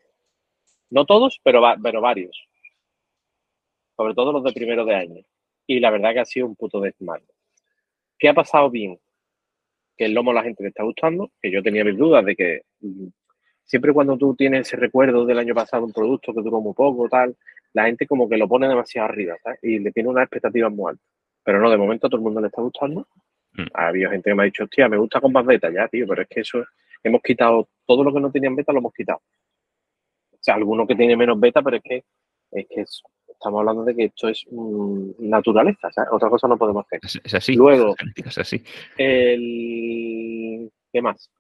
No 0.91 1.07
todos, 1.07 1.41
pero, 1.43 1.63
pero 1.83 2.01
varios. 2.01 2.47
Sobre 3.97 4.15
todo 4.15 4.33
los 4.33 4.45
de 4.45 4.53
primero 4.53 4.85
de 4.85 4.95
año. 4.95 5.25
Y 5.67 5.81
la 5.81 5.91
verdad 5.91 6.13
que 6.13 6.21
ha 6.21 6.25
sido 6.25 6.47
un 6.47 6.57
puto 6.57 6.81
desmadre. 6.81 7.25
¿Qué 8.19 8.29
ha 8.29 8.35
pasado 8.35 8.71
bien? 8.71 8.99
Que 9.97 10.07
el 10.07 10.15
lomo 10.15 10.33
a 10.33 10.35
la 10.35 10.43
gente 10.43 10.63
le 10.63 10.71
está 10.71 10.83
gustando, 10.83 11.31
que 11.41 11.51
yo 11.51 11.63
tenía 11.63 11.85
mis 11.85 11.97
dudas 11.97 12.25
de 12.25 12.37
que 12.37 12.63
siempre 13.71 13.93
cuando 13.93 14.19
tú 14.19 14.35
tienes 14.35 14.67
ese 14.67 14.77
recuerdo 14.77 15.25
del 15.25 15.39
año 15.39 15.55
pasado, 15.55 15.85
un 15.85 15.93
producto 15.93 16.35
que 16.35 16.43
duró 16.43 16.61
muy 16.61 16.75
poco, 16.75 17.09
tal, 17.09 17.37
la 17.73 17.85
gente 17.85 18.05
como 18.05 18.29
que 18.29 18.37
lo 18.37 18.49
pone 18.49 18.67
demasiado 18.67 19.09
arriba, 19.09 19.37
Y 19.63 19.79
le 19.79 19.93
tiene 19.93 20.09
unas 20.09 20.25
expectativas 20.25 20.73
muy 20.73 20.91
altas. 20.91 21.07
Pero 21.45 21.61
no, 21.61 21.71
de 21.71 21.77
momento 21.77 22.09
a 22.09 22.11
todo 22.11 22.19
el 22.19 22.25
mundo 22.25 22.41
le 22.41 22.49
está 22.49 22.61
gustando. 22.63 23.07
Mm. 23.53 23.67
Ha 23.73 23.87
habido 23.87 24.11
gente 24.11 24.29
que 24.29 24.35
me 24.35 24.43
ha 24.43 24.47
dicho, 24.47 24.65
hostia, 24.65 24.89
me 24.89 24.97
gusta 24.97 25.21
con 25.21 25.33
más 25.33 25.47
beta 25.47 25.71
ya, 25.73 25.87
tío, 25.87 26.05
pero 26.09 26.23
es 26.23 26.29
que 26.29 26.41
eso, 26.41 26.65
hemos 27.05 27.23
quitado 27.23 27.69
todo 27.87 28.03
lo 28.03 28.13
que 28.13 28.19
no 28.19 28.33
tenían 28.33 28.57
beta, 28.57 28.73
lo 28.73 28.81
hemos 28.81 28.93
quitado. 28.93 29.21
O 30.33 30.39
sea, 30.41 30.57
alguno 30.57 30.85
que 30.85 30.97
tiene 30.97 31.17
menos 31.17 31.39
beta, 31.39 31.63
pero 31.63 31.77
es 31.77 31.83
que, 31.85 32.03
es 32.51 32.67
que 32.69 32.81
estamos 32.81 33.61
hablando 33.61 33.85
de 33.85 33.95
que 33.95 34.05
esto 34.07 34.29
es 34.29 34.45
naturaleza, 35.21 35.93
¿sabes? 35.93 36.11
Otra 36.13 36.29
cosa 36.29 36.49
no 36.49 36.59
podemos 36.59 36.85
hacer. 36.87 36.99
Es, 37.23 37.35
así. 37.35 37.55
Luego, 37.55 37.95
es 38.17 38.37
así. 38.37 38.65
El, 38.97 40.73
¿qué 40.93 41.01
más? 41.01 41.31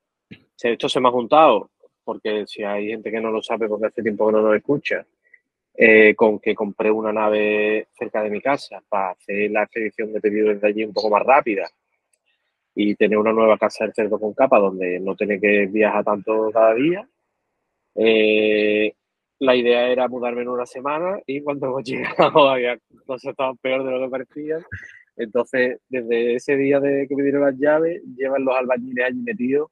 Esto 0.63 0.89
se 0.89 1.01
me 1.01 1.09
ha 1.09 1.13
juntado, 1.13 1.71
porque 2.11 2.45
si 2.45 2.65
hay 2.65 2.89
gente 2.89 3.09
que 3.09 3.21
no 3.21 3.31
lo 3.31 3.41
sabe, 3.41 3.69
porque 3.69 3.87
hace 3.87 4.03
tiempo 4.03 4.27
que 4.27 4.33
no 4.33 4.43
nos 4.43 4.57
escucha, 4.57 5.07
eh, 5.73 6.13
con 6.17 6.41
que 6.41 6.57
compré 6.57 6.91
una 6.91 7.13
nave 7.13 7.87
cerca 7.93 8.21
de 8.25 8.31
mi 8.31 8.41
casa 8.41 8.83
para 8.89 9.13
hacer 9.13 9.49
la 9.53 9.63
expedición 9.63 10.13
de 10.13 10.21
pedidos 10.21 10.55
desde 10.55 10.67
allí 10.67 10.85
un 10.85 10.93
poco 10.93 11.09
más 11.09 11.23
rápida 11.25 11.71
y 12.75 12.97
tener 12.97 13.17
una 13.17 13.33
nueva 13.33 13.57
casa 13.57 13.85
del 13.85 13.95
cerdo 13.95 14.19
con 14.19 14.35
capa 14.35 14.59
donde 14.59 14.99
no 14.99 15.15
tiene 15.15 15.41
que 15.41 15.67
viajar 15.67 16.03
tanto 16.03 16.51
cada 16.53 16.75
día. 16.75 17.09
Eh, 17.95 18.93
la 19.39 19.55
idea 19.55 19.87
era 19.87 20.09
mudarme 20.09 20.43
en 20.43 20.49
una 20.49 20.67
semana 20.67 21.21
y 21.27 21.43
cuando 21.43 21.69
hemos 21.69 21.85
llegado 21.89 22.49
había 22.49 22.77
cosas 23.07 23.31
estaban 23.31 23.57
peor 23.59 23.85
de 23.85 23.91
lo 23.93 24.01
que 24.01 24.11
parecían. 24.11 24.65
Entonces, 25.17 25.79
desde 25.89 26.35
ese 26.35 26.57
día 26.57 26.81
de 26.81 27.07
que 27.07 27.15
me 27.15 27.23
dieron 27.23 27.43
las 27.43 27.57
llaves, 27.57 28.03
llevan 28.17 28.45
los 28.45 28.57
albañiles 28.57 29.05
allí 29.07 29.23
metidos. 29.23 29.71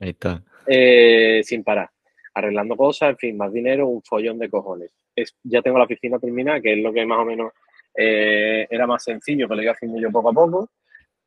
Ahí 0.00 0.10
está. 0.10 0.42
Eh, 0.66 1.42
sin 1.44 1.62
parar. 1.62 1.90
Arreglando 2.34 2.76
cosas, 2.76 3.10
en 3.10 3.16
fin, 3.16 3.36
más 3.36 3.52
dinero, 3.52 3.86
un 3.86 4.02
follón 4.02 4.38
de 4.38 4.50
cojones. 4.50 4.92
Es, 5.14 5.34
ya 5.42 5.62
tengo 5.62 5.78
la 5.78 5.84
oficina 5.84 6.18
terminada, 6.18 6.60
que 6.60 6.74
es 6.74 6.78
lo 6.78 6.92
que 6.92 7.06
más 7.06 7.18
o 7.20 7.24
menos 7.24 7.52
eh, 7.96 8.66
era 8.68 8.86
más 8.86 9.02
sencillo, 9.04 9.48
que 9.48 9.54
lo 9.54 9.62
iba 9.62 9.72
haciendo 9.72 9.98
yo 9.98 10.10
poco 10.10 10.30
a 10.30 10.32
poco. 10.32 10.70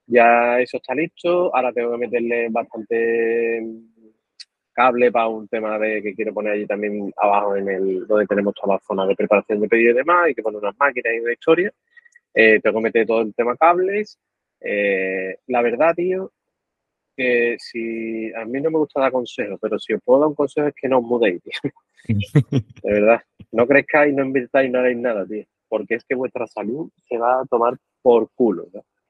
Ya 0.06 0.60
eso 0.60 0.78
está 0.78 0.94
listo. 0.94 1.56
Ahora 1.56 1.72
tengo 1.74 1.92
que 1.92 1.98
meterle 1.98 2.50
bastante 2.50 3.64
cable 4.72 5.12
para 5.12 5.28
un 5.28 5.48
tema 5.48 5.78
de 5.80 6.02
que 6.02 6.14
quiero 6.14 6.34
poner 6.34 6.54
allí 6.54 6.66
también 6.66 7.12
abajo 7.18 7.56
en 7.56 7.70
el 7.70 8.08
donde 8.08 8.28
tenemos 8.28 8.54
toda 8.54 8.76
la 8.76 8.80
zona 8.80 9.06
de 9.06 9.16
preparación 9.16 9.62
de 9.62 9.68
pedido 9.68 9.92
y 9.92 9.96
demás, 9.96 10.30
y 10.30 10.36
que 10.36 10.44
poner 10.44 10.62
unas 10.62 10.78
máquinas 10.78 11.14
y 11.16 11.20
una 11.20 11.34
historia. 11.34 11.72
Eh, 12.34 12.60
tengo 12.62 12.78
que 12.78 12.84
meter 12.84 13.08
todo 13.08 13.22
el 13.22 13.34
tema 13.34 13.56
cables. 13.56 14.20
La 14.62 15.62
verdad, 15.62 15.96
tío, 15.96 16.32
que 17.20 17.58
si 17.60 18.32
a 18.34 18.46
mí 18.46 18.62
no 18.62 18.72
me 18.72 18.78
gusta 18.78 19.02
dar 19.02 19.12
consejos, 19.12 19.60
pero 19.62 19.78
si 19.78 19.94
os 19.94 20.02
puedo 20.02 20.22
dar 20.22 20.30
un 20.30 20.36
consejo 20.36 20.68
es 20.68 20.74
que 20.74 20.88
no 20.88 21.00
os 21.00 21.04
mudéis, 21.04 21.42
tío. 21.44 21.72
de 22.84 22.92
verdad, 22.94 23.22
no 23.52 23.68
crezcáis, 23.68 24.14
no 24.14 24.24
invirtáis, 24.24 24.72
no 24.72 24.80
haréis 24.80 24.98
nada, 24.98 25.26
tío, 25.26 25.44
porque 25.68 25.96
es 25.96 26.06
que 26.06 26.16
vuestra 26.16 26.48
salud 26.48 26.90
se 27.10 27.18
va 27.18 27.42
a 27.42 27.46
tomar 27.46 27.78
por 28.02 28.30
culo. 28.34 28.68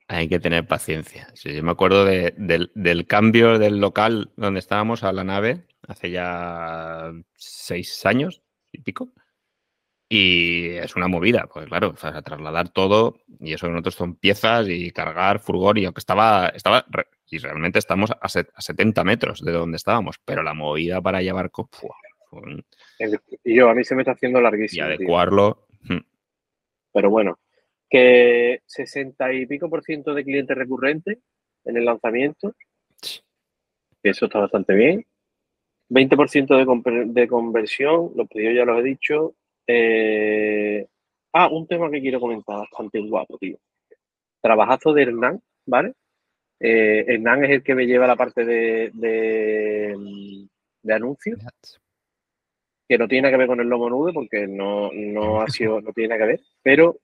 Hay 0.07 0.27
que 0.27 0.39
tener 0.39 0.65
paciencia. 0.65 1.27
Sí, 1.35 1.53
yo 1.53 1.61
me 1.61 1.71
acuerdo 1.71 2.03
del, 2.03 3.05
cambio 3.07 3.59
del 3.59 3.79
local 3.79 4.31
donde 4.35 4.59
estábamos 4.59 5.03
a 5.03 5.13
la 5.13 5.23
nave 5.23 5.67
hace 5.87 6.09
ya 6.09 7.11
seis 7.35 8.03
años 8.07 8.41
y 8.71 8.81
pico. 8.81 9.09
Y 10.11 10.69
es 10.69 10.95
una 10.95 11.07
movida, 11.07 11.47
pues 11.53 11.67
claro, 11.67 11.89
o 11.89 12.21
trasladar 12.23 12.69
todo 12.69 13.19
y 13.39 13.53
eso 13.53 13.69
nosotros 13.69 13.93
son 13.93 14.15
piezas 14.15 14.67
y 14.67 14.89
cargar 14.89 15.39
furgón 15.39 15.77
y 15.77 15.85
aunque 15.85 15.99
estaba, 15.99 16.47
estaba 16.47 16.83
y 17.31 17.37
realmente 17.37 17.79
estamos 17.79 18.11
a, 18.11 18.27
70 18.27 19.03
metros 19.03 19.43
de 19.43 19.51
donde 19.51 19.77
estábamos, 19.77 20.17
pero 20.23 20.43
la 20.43 20.53
movida 20.53 21.01
para 21.01 21.21
llevar... 21.21 21.51
Y 23.43 23.55
yo, 23.55 23.69
a 23.69 23.73
mí 23.73 23.83
se 23.83 23.95
me 23.95 24.01
está 24.01 24.13
haciendo 24.13 24.41
larguísimo. 24.41 24.87
Y 24.87 24.93
adecuarlo... 24.93 25.67
Hmm. 25.81 25.99
Pero 26.91 27.09
bueno, 27.09 27.39
que 27.89 28.61
60 28.65 29.33
y 29.33 29.45
pico 29.45 29.69
por 29.69 29.83
ciento 29.83 30.13
de 30.13 30.23
clientes 30.23 30.57
recurrentes 30.57 31.19
en 31.65 31.77
el 31.77 31.85
lanzamiento. 31.85 32.55
Eso 34.03 34.25
está 34.25 34.39
bastante 34.39 34.73
bien. 34.73 35.05
20% 35.89 36.83
de, 36.83 37.21
de 37.21 37.27
conversión, 37.27 38.11
los 38.15 38.27
pedidos 38.27 38.55
ya 38.55 38.65
los 38.65 38.79
he 38.79 38.83
dicho. 38.83 39.35
Eh, 39.65 40.87
ah, 41.33 41.49
un 41.49 41.67
tema 41.67 41.89
que 41.89 42.01
quiero 42.01 42.19
comentar 42.19 42.57
bastante 42.59 42.99
guapo, 43.01 43.37
tío. 43.37 43.57
Trabajazo 44.41 44.93
de 44.93 45.03
Hernán, 45.03 45.41
¿vale? 45.65 45.93
Eh, 46.59 47.05
Hernán 47.07 47.45
es 47.45 47.51
el 47.51 47.63
que 47.63 47.75
me 47.75 47.85
lleva 47.85 48.07
la 48.07 48.17
parte 48.17 48.43
de, 48.43 48.91
de, 48.93 49.95
de 50.81 50.93
anuncios, 50.93 51.39
que 52.87 52.97
no 52.97 53.07
tiene 53.07 53.29
que 53.29 53.37
ver 53.37 53.47
con 53.47 53.61
el 53.61 53.67
lomo 53.67 53.89
nude 53.89 54.11
porque 54.13 54.47
no, 54.47 54.91
no 54.91 55.41
ha 55.41 55.47
sido, 55.47 55.79
no 55.79 55.93
tiene 55.93 56.17
que 56.17 56.25
ver, 56.25 56.41
pero 56.61 56.97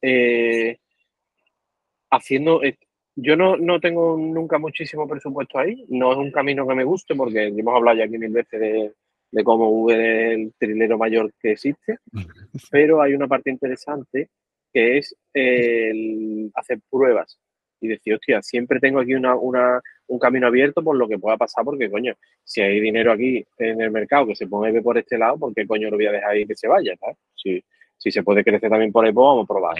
eh, 0.00 0.78
haciendo. 2.10 2.62
Eh, 2.62 2.78
yo 3.18 3.34
no, 3.34 3.56
no, 3.56 3.80
tengo 3.80 4.16
nunca 4.16 4.58
muchísimo 4.58 5.08
presupuesto 5.08 5.58
ahí, 5.58 5.86
no 5.88 6.12
es 6.12 6.18
un 6.18 6.30
camino 6.30 6.66
que 6.66 6.74
me 6.74 6.84
guste 6.84 7.14
porque 7.14 7.46
hemos 7.46 7.74
hablado 7.74 7.96
ya 7.96 8.04
aquí 8.04 8.18
mil 8.18 8.30
veces 8.30 8.60
de, 8.60 8.92
de 9.30 9.44
cómo 9.44 9.70
V 9.70 10.34
el 10.34 10.54
trilero 10.58 10.98
mayor 10.98 11.32
que 11.40 11.52
existe, 11.52 11.98
pero 12.70 13.00
hay 13.00 13.14
una 13.14 13.26
parte 13.26 13.50
interesante 13.50 14.28
que 14.70 14.98
es 14.98 15.16
el 15.32 16.50
hacer 16.54 16.78
pruebas 16.90 17.38
y 17.80 17.88
decir, 17.88 18.14
hostia, 18.14 18.42
siempre 18.42 18.80
tengo 18.80 19.00
aquí 19.00 19.14
una, 19.14 19.34
una, 19.34 19.80
un 20.06 20.18
camino 20.18 20.46
abierto 20.46 20.82
por 20.82 20.96
lo 20.96 21.08
que 21.08 21.18
pueda 21.18 21.36
pasar, 21.36 21.64
porque 21.64 21.90
coño, 21.90 22.14
si 22.44 22.60
hay 22.60 22.80
dinero 22.80 23.12
aquí 23.12 23.44
en 23.58 23.80
el 23.80 23.90
mercado 23.90 24.26
que 24.26 24.36
se 24.36 24.46
mueve 24.46 24.82
por 24.82 24.96
este 24.98 25.18
lado, 25.18 25.38
¿por 25.38 25.54
qué 25.54 25.66
coño 25.66 25.90
lo 25.90 25.96
voy 25.96 26.06
a 26.06 26.12
dejar 26.12 26.30
ahí 26.30 26.46
que 26.46 26.54
se 26.54 26.68
vaya? 26.68 26.94
Si, 27.34 27.62
si 27.96 28.10
se 28.10 28.22
puede 28.22 28.44
crecer 28.44 28.70
también 28.70 28.92
por 28.92 29.04
ahí, 29.04 29.12
pues 29.12 29.24
vamos 29.24 29.44
a 29.44 29.46
probar. 29.46 29.76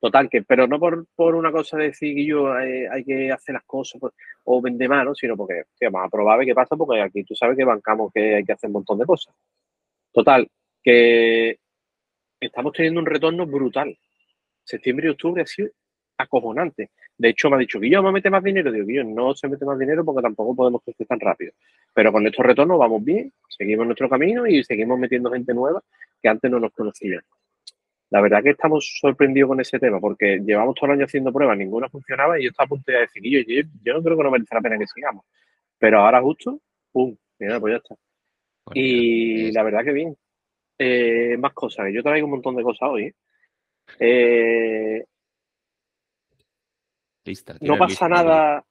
Total, 0.00 0.30
que, 0.30 0.42
pero 0.42 0.66
no 0.66 0.80
por, 0.80 1.06
por 1.14 1.34
una 1.34 1.52
cosa 1.52 1.76
de 1.76 1.84
decir 1.88 2.14
que 2.14 2.24
yo 2.24 2.58
eh, 2.58 2.88
hay, 2.90 3.04
que 3.04 3.30
hacer 3.30 3.52
las 3.52 3.64
cosas 3.64 4.00
pues, 4.00 4.14
o 4.44 4.62
vender 4.62 4.88
más, 4.88 5.04
¿no? 5.04 5.14
sino 5.14 5.36
porque 5.36 5.64
vamos 5.90 6.06
a 6.06 6.08
probar 6.08 6.42
qué 6.42 6.54
pasa, 6.54 6.74
porque 6.74 7.02
aquí 7.02 7.22
tú 7.22 7.34
sabes 7.34 7.54
que 7.54 7.64
bancamos 7.64 8.10
que 8.10 8.36
hay 8.36 8.44
que 8.44 8.52
hacer 8.52 8.68
un 8.68 8.74
montón 8.74 8.98
de 8.98 9.04
cosas. 9.04 9.34
Total, 10.10 10.48
que 10.82 11.58
estamos 12.40 12.72
teniendo 12.72 13.00
un 13.00 13.06
retorno 13.06 13.46
brutal. 13.46 13.96
Septiembre 14.64 15.08
y 15.08 15.10
octubre 15.10 15.42
ha 15.42 15.46
sido 15.46 15.68
acojonante. 16.20 16.90
De 17.16 17.28
hecho, 17.28 17.50
me 17.50 17.56
ha 17.56 17.58
dicho 17.58 17.80
que 17.80 17.90
yo 17.90 18.02
me 18.02 18.12
mete 18.12 18.30
más 18.30 18.42
dinero. 18.42 18.70
Digo, 18.72 18.86
yo 18.88 19.04
no 19.04 19.34
se 19.34 19.48
mete 19.48 19.64
más 19.64 19.78
dinero 19.78 20.04
porque 20.04 20.22
tampoco 20.22 20.54
podemos 20.54 20.82
crecer 20.82 21.06
tan 21.06 21.20
rápido. 21.20 21.52
Pero 21.94 22.12
con 22.12 22.26
estos 22.26 22.44
retornos 22.44 22.78
vamos 22.78 23.04
bien, 23.04 23.32
seguimos 23.48 23.86
nuestro 23.86 24.08
camino 24.08 24.46
y 24.46 24.62
seguimos 24.64 24.98
metiendo 24.98 25.30
gente 25.30 25.52
nueva 25.54 25.82
que 26.22 26.28
antes 26.28 26.50
no 26.50 26.60
nos 26.60 26.72
conocía. 26.72 27.20
La 28.10 28.20
verdad 28.20 28.42
que 28.42 28.50
estamos 28.50 28.98
sorprendidos 29.00 29.48
con 29.48 29.60
ese 29.60 29.78
tema 29.78 30.00
porque 30.00 30.40
llevamos 30.44 30.74
todo 30.74 30.86
el 30.86 30.92
año 30.92 31.04
haciendo 31.04 31.32
pruebas, 31.32 31.56
ninguna 31.56 31.88
funcionaba 31.88 32.38
y 32.38 32.44
yo 32.44 32.50
estaba 32.50 32.66
a 32.66 32.68
punto 32.68 32.90
de 32.90 32.98
decir, 32.98 33.22
yo, 33.22 33.40
yo, 33.46 33.68
yo 33.84 33.94
no 33.94 34.02
creo 34.02 34.16
que 34.16 34.24
no 34.24 34.30
merece 34.30 34.54
la 34.54 34.60
pena 34.60 34.78
que 34.78 34.86
sigamos. 34.86 35.24
Pero 35.78 36.00
ahora 36.00 36.20
justo, 36.20 36.60
¡pum! 36.92 37.16
Mira, 37.38 37.60
pues 37.60 37.72
ya 37.72 37.76
está. 37.78 37.94
y 38.74 39.52
la 39.52 39.62
verdad 39.62 39.84
que 39.84 39.92
bien. 39.92 40.16
Eh, 40.82 41.36
más 41.38 41.52
cosas, 41.52 41.88
yo 41.92 42.02
traigo 42.02 42.26
un 42.26 42.32
montón 42.32 42.56
de 42.56 42.62
cosas 42.62 42.88
hoy. 42.90 43.04
¿eh? 43.04 43.14
Eh, 43.98 45.04
no 47.60 47.76
pasa 47.76 48.08
nada, 48.08 48.64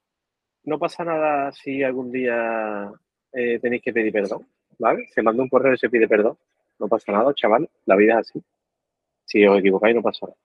no 0.63 0.79
pasa 0.79 1.03
nada 1.03 1.51
si 1.51 1.83
algún 1.83 2.11
día 2.11 2.91
eh, 3.31 3.59
tenéis 3.59 3.81
que 3.81 3.93
pedir 3.93 4.11
perdón, 4.11 4.47
¿vale? 4.77 5.07
Se 5.13 5.21
manda 5.21 5.43
un 5.43 5.49
correo 5.49 5.73
y 5.73 5.77
se 5.77 5.89
pide 5.89 6.07
perdón. 6.07 6.37
No 6.79 6.87
pasa 6.87 7.11
nada, 7.11 7.33
chaval, 7.33 7.69
la 7.85 7.95
vida 7.95 8.13
es 8.13 8.29
así. 8.29 8.41
Si 9.25 9.45
os 9.45 9.59
equivocáis, 9.59 9.95
no 9.95 10.01
pasa 10.01 10.27
nada. 10.27 10.37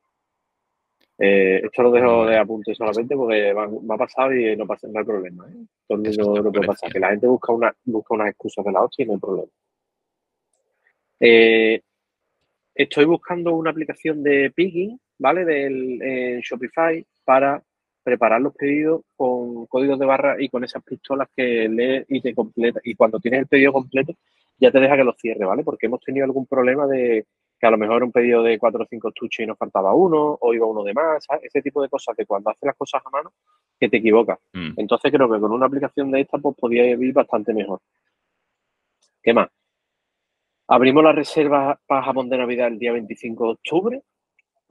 Eh, 1.16 1.60
esto 1.64 1.82
lo 1.84 1.92
dejo 1.92 2.26
de 2.26 2.36
apunte 2.36 2.74
solamente 2.74 3.14
porque 3.14 3.54
me 3.54 3.94
ha 3.94 3.98
pasado 3.98 4.34
y 4.34 4.56
no 4.56 4.66
pasa 4.66 4.88
nada 4.88 5.04
problema. 5.04 5.46
¿eh? 5.48 5.64
Todo 5.86 6.02
el 6.02 6.18
mundo 6.18 6.42
no 6.42 6.52
puede 6.52 6.66
pasar. 6.66 6.92
Que 6.92 6.98
la 6.98 7.10
gente 7.10 7.28
busca 7.28 7.52
una, 7.52 7.72
busca 7.84 8.14
unas 8.14 8.30
excusas 8.30 8.64
de 8.64 8.72
la 8.72 8.82
hostia 8.82 9.04
y 9.04 9.06
no 9.06 9.14
hay 9.14 9.20
problema. 9.20 9.48
Eh, 11.20 11.80
Estoy 12.74 13.04
buscando 13.04 13.54
una 13.54 13.70
aplicación 13.70 14.20
de 14.24 14.50
picking, 14.50 14.98
¿vale? 15.18 15.44
Del 15.44 16.40
Shopify 16.40 17.06
para 17.24 17.62
preparar 18.04 18.40
los 18.40 18.54
pedidos 18.54 19.02
con 19.16 19.66
códigos 19.66 19.98
de 19.98 20.06
barra 20.06 20.36
y 20.38 20.48
con 20.48 20.62
esas 20.62 20.82
pistolas 20.84 21.28
que 21.34 21.68
lee 21.68 22.04
y 22.08 22.20
te 22.20 22.34
completa. 22.34 22.80
Y 22.84 22.94
cuando 22.94 23.18
tienes 23.18 23.40
el 23.40 23.46
pedido 23.46 23.72
completo, 23.72 24.14
ya 24.58 24.70
te 24.70 24.78
deja 24.78 24.96
que 24.96 25.04
lo 25.04 25.14
cierre, 25.14 25.44
¿vale? 25.44 25.64
Porque 25.64 25.86
hemos 25.86 26.00
tenido 26.00 26.24
algún 26.24 26.46
problema 26.46 26.86
de 26.86 27.26
que 27.58 27.66
a 27.66 27.70
lo 27.70 27.78
mejor 27.78 28.04
un 28.04 28.12
pedido 28.12 28.42
de 28.42 28.58
cuatro 28.58 28.84
o 28.84 28.86
cinco 28.88 29.08
estuches 29.08 29.44
y 29.44 29.46
nos 29.46 29.58
faltaba 29.58 29.94
uno, 29.94 30.36
o 30.40 30.54
iba 30.54 30.66
uno 30.66 30.84
de 30.84 30.92
más, 30.92 31.24
¿sabes? 31.24 31.44
Ese 31.44 31.62
tipo 31.62 31.82
de 31.82 31.88
cosas 31.88 32.14
que 32.16 32.26
cuando 32.26 32.50
haces 32.50 32.62
las 32.62 32.76
cosas 32.76 33.02
a 33.04 33.10
mano, 33.10 33.32
que 33.80 33.88
te 33.88 33.96
equivocas. 33.96 34.38
Mm. 34.52 34.74
Entonces 34.76 35.10
creo 35.10 35.30
que 35.30 35.40
con 35.40 35.50
una 35.50 35.66
aplicación 35.66 36.10
de 36.10 36.20
esta, 36.20 36.38
pues 36.38 36.54
podría 36.56 36.86
ir 36.86 37.12
bastante 37.12 37.54
mejor. 37.54 37.80
¿Qué 39.22 39.32
más? 39.32 39.48
Abrimos 40.68 41.02
la 41.02 41.12
reserva 41.12 41.78
para 41.86 42.02
jamón 42.02 42.28
de 42.28 42.38
Navidad 42.38 42.68
el 42.68 42.78
día 42.78 42.92
25 42.92 43.44
de 43.44 43.50
octubre 43.50 44.02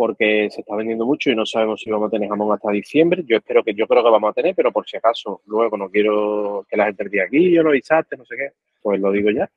porque 0.04 0.50
se 0.52 0.60
está 0.60 0.76
vendiendo 0.76 1.06
mucho 1.06 1.32
y 1.32 1.36
no 1.36 1.46
sabemos 1.46 1.80
si 1.80 1.90
vamos 1.90 2.10
a 2.10 2.12
tener 2.12 2.28
jamón 2.28 2.54
hasta 2.54 2.70
diciembre. 2.72 3.24
Yo 3.26 3.38
espero 3.38 3.64
que 3.64 3.74
yo 3.74 3.88
creo 3.88 4.04
que 4.04 4.10
vamos 4.10 4.32
a 4.32 4.34
tener, 4.34 4.54
pero 4.54 4.70
por 4.70 4.86
si 4.86 4.98
acaso 4.98 5.40
luego 5.46 5.78
no 5.78 5.90
quiero 5.90 6.66
que 6.70 6.76
la 6.76 6.88
gente 6.88 7.08
diga 7.08 7.24
aquí, 7.24 7.54
yo 7.54 7.64
no 7.64 7.70
avisaste, 7.70 8.18
no 8.18 8.26
sé 8.26 8.36
qué, 8.36 8.50
pues 8.82 9.00
lo 9.00 9.14
digo 9.14 9.30
ya. 9.32 9.50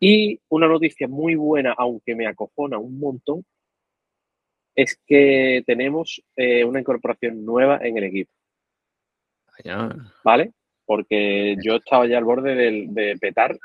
Y 0.00 0.40
una 0.48 0.66
noticia 0.66 1.06
muy 1.08 1.34
buena, 1.34 1.74
aunque 1.76 2.14
me 2.14 2.26
acojona 2.26 2.78
un 2.78 2.98
montón, 2.98 3.44
es 4.74 4.98
que 5.06 5.62
tenemos 5.66 6.22
eh, 6.34 6.64
una 6.64 6.80
incorporación 6.80 7.44
nueva 7.44 7.80
en 7.82 7.98
el 7.98 8.04
equipo. 8.04 8.32
¿Vale? 10.24 10.52
porque 10.86 11.54
yo 11.62 11.76
estaba 11.76 12.06
ya 12.06 12.16
al 12.16 12.24
borde 12.24 12.54
de, 12.54 13.16
petar 13.20 13.58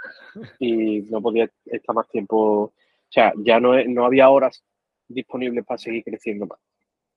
y 0.59 1.03
no 1.03 1.21
podía 1.21 1.49
estar 1.67 1.95
más 1.95 2.09
tiempo, 2.09 2.63
o 2.63 2.73
sea, 3.07 3.31
ya 3.37 3.61
no, 3.61 3.81
no 3.85 4.05
había 4.05 4.29
horas 4.29 4.61
disponibles 5.07 5.65
para 5.65 5.77
seguir 5.77 6.03
creciendo 6.03 6.45
más. 6.45 6.59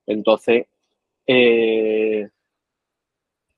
Entonces, 0.05 0.65
eh, 1.25 2.27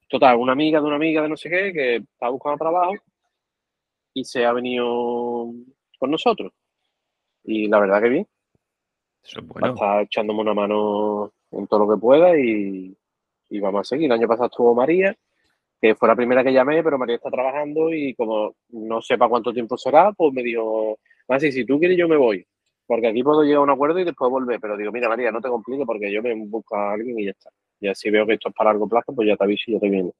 total, 0.08 0.38
una 0.38 0.54
amiga 0.54 0.80
de 0.80 0.86
una 0.86 0.96
amiga 0.96 1.22
de 1.22 1.30
no 1.30 1.38
sé 1.38 1.50
qué 1.50 1.74
que 1.74 1.96
estaba 1.98 2.32
buscando 2.32 2.58
trabajo 2.58 2.96
y 4.14 4.24
se 4.26 4.46
ha 4.46 4.54
venido 4.54 5.52
con 5.98 6.12
nosotros. 6.12 6.52
Y 7.44 7.68
la 7.68 7.80
verdad 7.80 8.02
que 8.02 8.10
bien. 8.10 8.28
Está 9.24 10.02
echándome 10.02 10.42
una 10.42 10.54
mano 10.54 11.32
en 11.52 11.68
todo 11.68 11.86
lo 11.86 11.94
que 11.94 12.02
pueda 12.02 12.38
y, 12.38 12.96
y 13.50 13.60
vamos 13.60 13.82
a 13.82 13.84
seguir. 13.84 14.06
El 14.06 14.14
año 14.14 14.28
pasado 14.28 14.48
estuvo 14.48 14.74
María 14.74 15.16
que 15.82 15.96
fue 15.96 16.08
la 16.08 16.16
primera 16.16 16.44
que 16.44 16.54
llamé, 16.54 16.84
pero 16.84 17.00
María 17.00 17.16
está 17.16 17.32
trabajando 17.32 17.92
y 17.92 18.14
como 18.14 18.56
no 18.70 19.02
sepa 19.02 19.28
cuánto 19.28 19.52
tiempo 19.52 19.76
será, 19.78 20.12
pues 20.14 20.32
me 20.32 20.44
dijo, 20.44 21.00
Masi, 21.28 21.52
si 21.52 21.66
tú 21.66 21.80
quieres 21.80 21.98
yo 21.98 22.08
me 22.08 22.18
voy, 22.18 22.46
porque 22.92 23.08
aquí 23.08 23.24
puedo 23.24 23.42
llegar 23.44 23.60
a 23.60 23.62
un 23.62 23.70
acuerdo 23.70 24.00
y 24.00 24.04
después 24.04 24.30
volver, 24.30 24.60
pero 24.60 24.76
digo, 24.76 24.92
mira 24.92 25.08
María, 25.08 25.32
no 25.32 25.40
te 25.40 25.48
compliques 25.48 25.86
porque 25.86 26.12
yo 26.12 26.22
me 26.22 26.36
busco 26.36 26.76
a 26.76 26.92
alguien 26.92 27.18
y 27.18 27.24
ya 27.24 27.32
está. 27.32 27.50
Ya 27.80 27.96
si 27.96 28.10
veo 28.10 28.28
que 28.28 28.34
esto 28.34 28.50
es 28.50 28.54
para 28.54 28.72
largo 28.72 28.90
plazo, 28.90 29.16
pues 29.16 29.30
ya 29.30 29.38
te 29.38 29.46
aviso 29.46 29.64
y 29.68 29.74
ya 29.76 29.80
te 29.80 29.90
viene. 29.90 30.12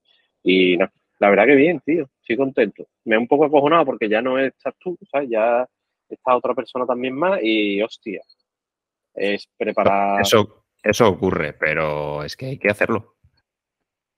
Y 0.42 0.78
no, 0.78 0.88
la 1.20 1.30
verdad 1.30 1.48
que 1.48 1.56
bien, 1.56 1.82
tío, 1.82 2.08
estoy 2.22 2.38
contento. 2.38 2.88
Me 3.04 3.16
he 3.16 3.18
un 3.18 3.28
poco 3.28 3.44
acojonado 3.44 3.84
porque 3.84 4.08
ya 4.08 4.22
no 4.22 4.40
estás 4.40 4.74
tú, 4.80 4.98
¿sabes? 5.12 5.28
Ya 5.30 5.68
está 6.08 6.34
otra 6.34 6.54
persona 6.54 6.86
también 6.86 7.14
más 7.14 7.42
y 7.44 7.82
hostia, 7.82 8.22
es 9.16 9.50
preparar... 9.58 10.22
Eso, 10.22 10.64
eso 10.82 11.10
ocurre, 11.10 11.52
pero 11.52 12.24
es 12.24 12.38
que 12.38 12.46
hay 12.46 12.58
que 12.58 12.70
hacerlo. 12.70 13.18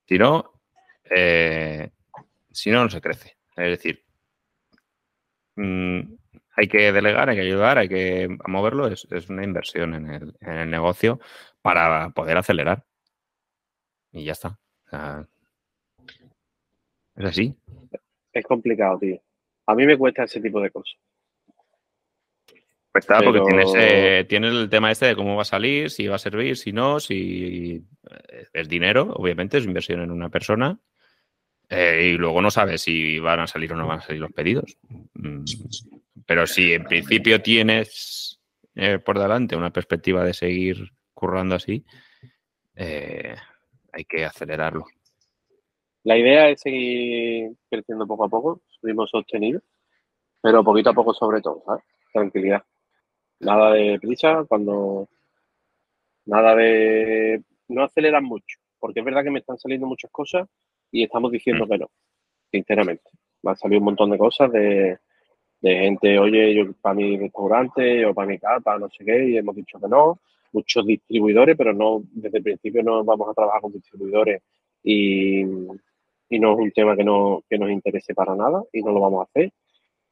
Si 0.08 0.20
no, 0.20 0.62
eh, 1.10 1.90
si 2.52 2.70
no, 2.70 2.84
no 2.84 2.90
se 2.92 3.02
crece. 3.02 3.36
Es 3.56 3.80
decir, 3.80 4.04
mm, 5.56 6.02
hay 6.56 6.68
que 6.68 6.92
delegar, 6.92 7.30
hay 7.30 7.36
que 7.36 7.42
ayudar, 7.42 7.78
hay 7.78 7.90
que 7.90 8.38
moverlo. 8.48 8.88
Es, 8.88 9.06
una 9.30 9.44
inversión 9.44 9.94
en 9.96 10.34
el, 10.42 10.70
negocio 10.70 11.20
para 11.62 12.10
poder 12.12 12.38
acelerar. 12.38 12.84
Y 14.12 14.26
ya 14.26 14.34
está. 14.34 14.60
es 17.16 17.26
así. 17.26 17.56
Es 18.32 18.46
complicado, 18.46 19.00
tío. 19.00 19.22
A 19.66 19.76
mí 19.76 19.86
me 19.86 19.98
cuesta 19.98 20.24
ese 20.24 20.42
tipo 20.42 20.60
de 20.62 20.70
cosas. 20.70 20.98
Cuesta 22.92 23.22
porque 23.24 23.42
tienes, 23.42 24.28
tienes 24.28 24.52
el 24.52 24.70
tema 24.70 24.92
este 24.92 25.08
de 25.08 25.16
cómo 25.16 25.36
va 25.36 25.42
a 25.42 25.46
salir, 25.46 25.90
si 25.90 26.06
va 26.06 26.18
a 26.18 26.20
servir, 26.20 26.58
si 26.58 26.72
no, 26.72 27.00
si 27.00 27.84
eh, 28.30 28.48
es 28.54 28.70
dinero, 28.70 29.12
obviamente, 29.16 29.58
es 29.58 29.66
inversión 29.66 30.02
en 30.02 30.12
una 30.12 30.30
persona 30.30 30.78
eh, 31.70 32.12
y 32.14 32.18
luego 32.18 32.40
no 32.40 32.52
sabes 32.52 32.82
si 32.82 33.18
van 33.18 33.40
a 33.40 33.48
salir 33.48 33.74
o 33.74 33.76
no 33.76 33.88
van 33.88 33.98
a 33.98 34.02
salir 34.02 34.22
los 34.22 34.32
pedidos. 34.32 34.78
Mm, 35.16 35.44
pero 36.26 36.48
si 36.48 36.74
en 36.74 36.84
principio 36.84 37.42
tienes 37.42 38.40
eh, 38.76 39.00
por 39.00 39.20
delante 39.20 39.56
una 39.56 39.72
perspectiva 39.72 40.24
de 40.24 40.34
seguir 40.34 40.92
currando 41.14 41.56
así, 41.56 41.86
eh, 42.76 43.36
hay 43.92 44.06
que 44.06 44.26
acelerarlo. 44.26 44.86
La 46.04 46.18
idea 46.18 46.50
es 46.50 46.62
seguir 46.62 47.56
creciendo 47.70 48.06
poco 48.06 48.26
a 48.26 48.30
poco, 48.30 48.62
subimos 48.68 49.10
sostenido, 49.10 49.62
pero 50.42 50.64
poquito 50.64 50.90
a 50.90 50.94
poco 50.94 51.14
sobre 51.14 51.42
todo, 51.42 51.64
¿sabes? 51.66 51.84
Tranquilidad. 52.12 52.64
Nada 53.40 53.74
de 53.74 54.00
prisa, 54.00 54.46
cuando... 54.48 55.08
Nada 56.26 56.56
de... 56.56 57.44
No 57.70 57.84
aceleran 57.84 58.24
mucho, 58.24 58.60
porque 58.80 59.00
es 59.00 59.06
verdad 59.06 59.24
que 59.24 59.32
me 59.32 59.40
están 59.40 59.58
saliendo 59.58 59.88
muchas 59.88 60.12
cosas 60.12 60.48
y 60.92 61.04
estamos 61.04 61.32
diciendo 61.32 61.66
mm. 61.66 61.70
que 61.70 61.78
no, 61.78 61.92
sinceramente. 62.52 63.10
Me 63.42 63.52
han 63.52 63.58
salido 63.58 63.80
un 63.80 63.86
montón 63.86 64.12
de 64.12 64.18
cosas 64.18 64.52
de, 64.52 65.00
gente, 65.70 66.20
oye, 66.20 66.54
yo 66.54 66.74
para 66.82 66.96
mi 66.96 67.18
restaurante 67.18 68.06
o 68.06 68.14
para 68.14 68.28
mi 68.28 68.40
capa, 68.40 68.78
no 68.78 68.90
sé 68.90 69.06
qué, 69.06 69.30
y 69.30 69.38
hemos 69.38 69.56
dicho 69.56 69.80
que 69.80 69.88
no. 69.88 70.20
Muchos 70.52 70.86
distribuidores, 70.86 71.58
pero 71.58 71.74
no, 71.74 72.04
desde 72.12 72.38
el 72.40 72.44
principio 72.44 72.84
no 72.84 73.04
vamos 73.04 73.30
a 73.30 73.34
trabajar 73.34 73.62
con 73.62 73.74
distribuidores 73.74 74.42
y, 74.84 75.44
no 75.46 76.54
es 76.54 76.60
un 76.60 76.72
tema 76.72 76.96
que, 76.96 77.04
no, 77.04 77.44
que 77.50 77.58
nos 77.58 77.70
interese 77.70 78.14
para 78.16 78.36
nada 78.36 78.64
y 78.74 78.82
no 78.82 78.92
lo 78.92 79.00
vamos 79.02 79.22
a 79.22 79.24
hacer. 79.24 79.52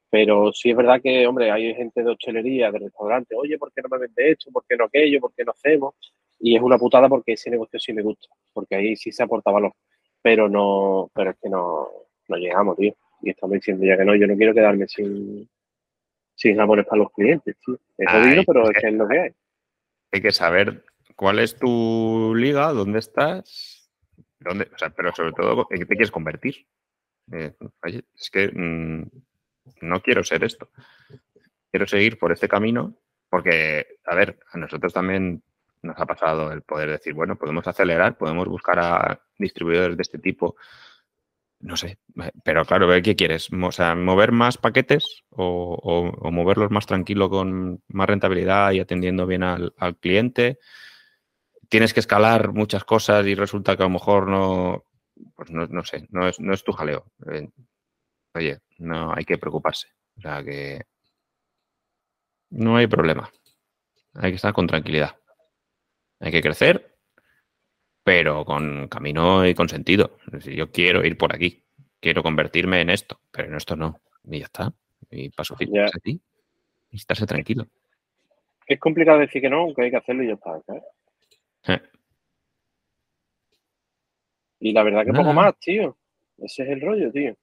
Pero 0.10 0.52
sí 0.54 0.72
es 0.72 0.76
verdad 0.78 1.02
que, 1.02 1.26
hombre, 1.28 1.52
hay 1.52 1.74
gente 1.76 2.04
de 2.04 2.12
hostelería, 2.12 2.72
de 2.72 2.80
restaurante, 2.80 3.36
oye, 3.36 3.58
¿por 3.58 3.72
qué 3.74 3.82
no 3.82 3.90
me 3.90 4.00
vende 4.00 4.32
esto? 4.32 4.52
¿Por 4.52 4.64
qué 4.68 4.76
no 4.78 4.86
aquello? 4.86 5.20
¿Por 5.22 5.34
qué 5.34 5.44
no 5.46 5.52
hacemos? 5.52 5.96
Y 6.40 6.56
es 6.56 6.62
una 6.62 6.78
putada 6.78 7.10
porque 7.10 7.34
ese 7.34 7.50
negocio 7.50 7.80
sí 7.80 7.94
me 7.94 8.02
gusta, 8.04 8.28
porque 8.54 8.76
ahí 8.76 8.96
sí 8.96 9.12
se 9.12 9.24
aporta 9.24 9.52
valor 9.52 9.74
pero 10.22 10.48
no, 10.48 11.10
pero 11.14 11.32
es 11.32 11.38
que 11.42 11.50
no, 11.50 11.88
no 12.28 12.38
llegamos, 12.38 12.78
tío. 12.78 12.94
Y 13.22 13.30
estamos 13.32 13.56
diciendo 13.56 13.86
ya 13.86 13.98
que 13.98 14.06
no, 14.06 14.16
yo 14.16 14.28
no 14.28 14.36
quiero 14.36 14.54
quedarme 14.54 14.88
sin, 14.88 15.50
sin 16.36 16.56
jamones 16.56 16.86
para 16.86 17.04
los 17.04 17.12
clientes, 17.12 17.56
tío. 17.66 17.80
Es 17.98 18.12
jodido, 18.12 18.44
pero 18.46 18.70
es 18.70 18.78
que 18.80 18.88
es 18.88 18.94
lo 18.94 19.08
que 19.08 19.20
hay. 19.20 19.32
Hay 20.12 20.22
que 20.22 20.32
saber 20.32 20.84
cuál 21.16 21.40
es 21.40 21.56
tu 21.56 22.34
liga, 22.36 22.72
dónde 22.74 23.00
estás, 23.00 23.90
dónde, 24.40 24.68
o 24.74 24.78
sea, 24.78 24.90
pero 24.90 25.14
sobre 25.14 25.34
todo, 25.34 25.68
¿en 25.70 25.80
qué 25.80 25.86
te 25.86 25.96
quieres 25.96 26.12
convertir? 26.12 26.66
Eh, 27.32 27.54
es 28.16 28.30
que 28.30 28.50
mm, 28.54 29.04
no 29.82 30.02
quiero 30.02 30.24
ser 30.24 30.44
esto. 30.44 30.70
Quiero 31.70 31.88
seguir 31.88 32.18
por 32.18 32.32
este 32.32 32.50
camino 32.50 32.98
porque, 33.30 34.00
a 34.06 34.16
ver, 34.16 34.40
a 34.52 34.58
nosotros 34.58 34.94
también 34.94 35.42
nos 35.82 35.98
ha 35.98 36.06
pasado 36.06 36.52
el 36.52 36.62
poder 36.64 36.90
decir, 36.90 37.14
bueno, 37.14 37.38
podemos 37.38 37.66
acelerar, 37.66 38.18
podemos 38.18 38.48
buscar 38.48 38.80
a 38.80 39.22
distribuidores 39.38 39.96
de 39.96 40.02
este 40.02 40.20
tipo. 40.20 40.56
No 41.62 41.78
sé, 41.78 42.00
pero 42.44 42.66
claro, 42.66 42.88
¿qué 43.04 43.16
quieres? 43.16 43.50
O 43.52 43.72
sea, 43.72 43.94
¿mover 43.96 44.32
más 44.32 44.58
paquetes 44.58 45.24
o, 45.30 46.12
moverlos 46.32 46.72
más 46.72 46.88
tranquilo 46.88 47.30
con 47.30 47.84
más 47.88 48.08
rentabilidad 48.08 48.72
y 48.72 48.80
atendiendo 48.80 49.28
bien 49.28 49.44
al, 49.44 49.74
cliente? 50.00 50.58
tienes 51.70 51.94
que 51.94 52.02
escalar 52.02 52.52
muchas 52.52 52.84
cosas 52.84 53.26
y 53.28 53.36
resulta 53.36 53.78
que 53.78 53.84
a 53.84 53.86
lo 53.86 53.92
mejor 53.92 54.28
no, 54.28 54.86
pues 55.36 55.52
no, 55.52 55.68
no 55.68 55.84
sé, 55.86 56.06
no 56.10 56.28
es, 56.28 56.40
no 56.40 56.54
es 56.54 56.64
tu 56.64 56.74
jaleo. 56.74 57.06
Eh, 57.32 57.48
oye, 58.34 58.60
no 58.80 59.14
hay 59.16 59.24
que 59.24 59.38
preocuparse. 59.38 59.88
O 60.18 60.22
sea 60.22 60.44
que 60.44 60.82
no 62.50 62.76
hay 62.76 62.88
problema. 62.88 63.32
Hay 64.16 64.32
que 64.32 64.36
estar 64.36 64.54
con 64.54 64.68
tranquilidad. 64.68 65.16
Hay 66.20 66.32
que 66.32 66.42
crecer, 66.42 66.98
pero 68.04 68.44
con 68.46 68.88
camino 68.88 69.46
y 69.48 69.54
con 69.54 69.70
sentido. 69.70 70.18
Si 70.40 70.56
yo 70.56 70.72
quiero 70.72 71.06
ir 71.06 71.18
por 71.18 71.34
aquí, 71.34 71.64
quiero 72.00 72.24
convertirme 72.24 72.82
en 72.82 72.90
esto, 72.90 73.20
pero 73.32 73.48
en 73.48 73.56
esto 73.56 73.76
no. 73.76 74.00
Y 74.24 74.40
ya 74.40 74.46
está. 74.46 74.74
Y 75.10 75.30
paso 75.30 75.56
Ya. 75.60 75.86
a 75.86 76.00
ti. 76.02 76.20
Y 76.90 76.96
estarse 76.98 77.26
tranquilo. 77.26 77.68
Es 78.68 78.80
complicado 78.80 79.20
decir 79.20 79.42
que 79.42 79.50
no, 79.50 79.62
aunque 79.62 79.84
hay 79.84 79.92
que 79.92 79.98
hacerlo 79.98 80.24
y 80.24 80.28
ya 80.28 80.34
está. 80.34 80.62
Eh, 81.68 81.82
Y 84.60 84.74
la 84.74 84.84
verdad 84.84 85.02
que 85.06 85.12
poco 85.12 85.24
Nada. 85.24 85.34
más, 85.34 85.58
tío. 85.60 85.98
Ese 86.38 86.64
es 86.64 86.70
el 86.70 86.82
rollo, 86.82 87.12
tío. 87.12 87.36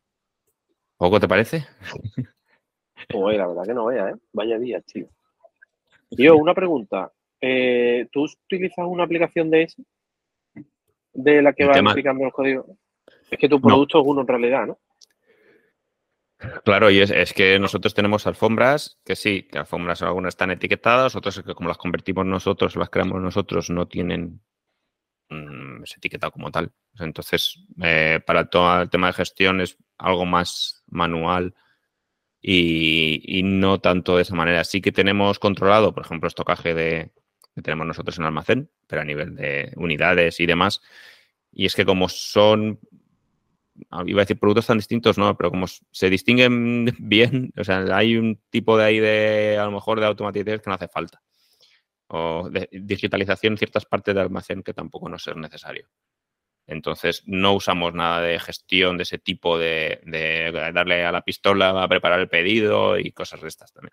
¿Poco 0.96 1.20
te 1.20 1.28
parece? 1.28 1.66
Pues 3.08 3.38
la 3.38 3.46
verdad 3.46 3.62
que 3.64 3.74
no 3.74 3.86
vea, 3.86 4.10
¿eh? 4.10 4.14
Vaya 4.32 4.58
día, 4.58 4.80
tío. 4.80 5.08
Tío, 6.10 6.36
una 6.36 6.52
pregunta. 6.52 7.12
Eh, 7.40 8.08
¿Tú 8.10 8.24
utilizas 8.24 8.84
una 8.86 9.04
aplicación 9.04 9.50
de 9.50 9.62
ese? 9.62 9.82
De 11.20 11.42
la 11.42 11.52
que 11.52 11.66
va 11.66 11.72
explicando 11.76 12.24
los 12.24 12.32
códigos. 12.32 12.66
Es 13.28 13.38
que 13.38 13.48
tu 13.48 13.56
No. 13.56 13.62
producto 13.62 13.98
es 14.00 14.04
uno 14.06 14.20
en 14.20 14.28
realidad, 14.28 14.66
¿no? 14.68 14.78
Claro, 16.64 16.90
y 16.90 17.00
es, 17.00 17.10
es 17.10 17.32
que 17.32 17.58
nosotros 17.58 17.92
tenemos 17.92 18.24
alfombras, 18.28 19.00
que 19.04 19.16
sí, 19.16 19.48
que 19.50 19.58
alfombras 19.58 20.02
algunas 20.02 20.34
están 20.34 20.52
etiquetadas, 20.52 21.16
otras 21.16 21.42
que 21.42 21.54
como 21.56 21.68
las 21.68 21.78
convertimos 21.78 22.24
nosotros, 22.24 22.76
las 22.76 22.88
creamos 22.88 23.20
nosotros, 23.20 23.68
no 23.68 23.88
tienen 23.88 24.40
mm, 25.28 25.82
ese 25.82 25.96
etiquetado 25.96 26.30
como 26.30 26.52
tal. 26.52 26.70
Entonces, 27.00 27.64
eh, 27.82 28.20
para 28.24 28.48
todo 28.48 28.82
el 28.82 28.90
tema 28.90 29.08
de 29.08 29.14
gestión 29.14 29.60
es 29.60 29.76
algo 29.98 30.24
más 30.24 30.84
manual 30.86 31.56
y, 32.40 33.20
y 33.26 33.42
no 33.42 33.80
tanto 33.80 34.14
de 34.14 34.22
esa 34.22 34.36
manera. 34.36 34.62
Sí 34.62 34.80
que 34.80 34.92
tenemos 34.92 35.40
controlado, 35.40 35.92
por 35.92 36.04
ejemplo, 36.04 36.28
estocaje 36.28 36.72
de, 36.74 37.10
que 37.58 37.62
tenemos 37.62 37.86
nosotros 37.86 38.18
en 38.18 38.24
almacén, 38.24 38.70
pero 38.86 39.02
a 39.02 39.04
nivel 39.04 39.34
de 39.34 39.72
unidades 39.76 40.38
y 40.40 40.46
demás. 40.46 40.80
Y 41.52 41.66
es 41.66 41.74
que 41.74 41.84
como 41.84 42.08
son 42.08 42.78
ah, 43.90 44.04
iba 44.06 44.20
a 44.20 44.24
decir 44.24 44.38
productos 44.38 44.66
tan 44.66 44.78
distintos, 44.78 45.18
no, 45.18 45.36
pero 45.36 45.50
como 45.50 45.66
se 45.66 46.10
distinguen 46.10 46.94
bien, 47.00 47.52
o 47.58 47.64
sea, 47.64 47.84
hay 47.96 48.16
un 48.16 48.40
tipo 48.50 48.78
de 48.78 48.84
ahí 48.84 49.00
de, 49.00 49.58
a 49.60 49.64
lo 49.64 49.72
mejor, 49.72 50.00
de 50.00 50.06
automatización 50.06 50.60
que 50.60 50.70
no 50.70 50.74
hace 50.74 50.88
falta. 50.88 51.20
O 52.08 52.48
de 52.50 52.68
digitalización 52.72 53.54
en 53.54 53.58
ciertas 53.58 53.84
partes 53.84 54.14
del 54.14 54.22
almacén 54.22 54.62
que 54.62 54.72
tampoco 54.72 55.08
nos 55.08 55.26
es 55.26 55.36
necesario. 55.36 55.88
Entonces, 56.66 57.22
no 57.26 57.54
usamos 57.54 57.94
nada 57.94 58.20
de 58.22 58.38
gestión 58.38 58.98
de 58.98 59.02
ese 59.02 59.18
tipo 59.18 59.58
de, 59.58 60.00
de 60.04 60.52
darle 60.72 61.04
a 61.04 61.12
la 61.12 61.22
pistola 61.22 61.82
a 61.82 61.88
preparar 61.88 62.20
el 62.20 62.28
pedido 62.28 62.98
y 62.98 63.12
cosas 63.12 63.40
de 63.42 63.48
estas 63.48 63.72
también. 63.72 63.92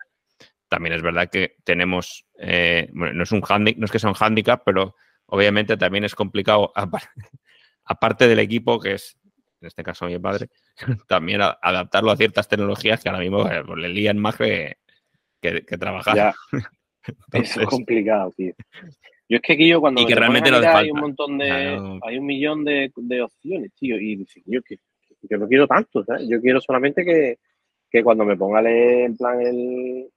También 0.68 0.94
es 0.96 1.02
verdad 1.02 1.30
que 1.30 1.56
tenemos, 1.64 2.26
eh, 2.40 2.90
bueno, 2.94 3.14
no 3.14 3.24
es 3.24 3.32
un 3.32 3.42
handi- 3.42 3.76
no 3.78 3.86
es 3.86 3.92
que 3.92 4.00
sea 4.00 4.10
un 4.10 4.16
handicap, 4.20 4.62
pero 4.66 4.96
obviamente 5.28 5.78
también 5.78 6.04
es 6.04 6.16
complicado, 6.16 6.72
apar- 6.76 7.10
aparte 7.86 8.28
del 8.28 8.40
equipo, 8.40 8.80
que 8.80 8.94
es 8.94 9.18
en 9.62 9.68
este 9.68 9.84
caso 9.84 10.06
mi 10.06 10.20
padre, 10.20 10.50
también 11.08 11.42
a- 11.42 11.58
adaptarlo 11.62 12.12
a 12.12 12.18
ciertas 12.18 12.48
tecnologías 12.48 13.02
que 13.02 13.10
ahora 13.10 13.22
mismo 13.22 13.50
eh, 13.50 13.64
pues, 13.66 13.80
le 13.80 13.90
lían 13.90 14.18
más 14.18 14.36
que, 14.36 14.78
que, 15.42 15.64
que 15.66 15.78
trabajar. 15.78 16.16
Ya. 16.16 16.36
Es 17.34 17.56
complicado, 17.68 18.34
tío. 18.36 18.54
Yo 19.30 19.36
es 19.38 19.42
que 19.44 19.54
aquí 19.54 19.68
yo 19.68 19.80
cuando 19.80 20.02
Y 20.02 20.08
que 20.08 20.16
realmente 20.16 20.50
hay 20.50 20.90
un 20.90 21.00
montón 21.00 21.38
de, 21.38 21.46
Claro. 21.48 22.00
hay 22.02 22.18
un 22.18 22.26
millón 22.26 22.64
de, 22.66 22.92
de 22.96 23.22
opciones, 23.22 23.72
tío, 23.76 24.00
y 24.00 24.16
dices, 24.16 24.42
yo 24.48 24.62
que 24.64 24.78
yo 25.22 25.38
no 25.38 25.48
quiero 25.48 25.68
tanto, 25.68 26.04
¿sabes? 26.04 26.28
Yo 26.28 26.42
quiero 26.42 26.60
solamente 26.62 27.06
que, 27.06 27.38
que 27.92 28.04
cuando 28.04 28.26
me 28.26 28.36
ponga 28.38 28.62
en 28.68 29.16
plan 29.18 29.40
el, 29.40 30.08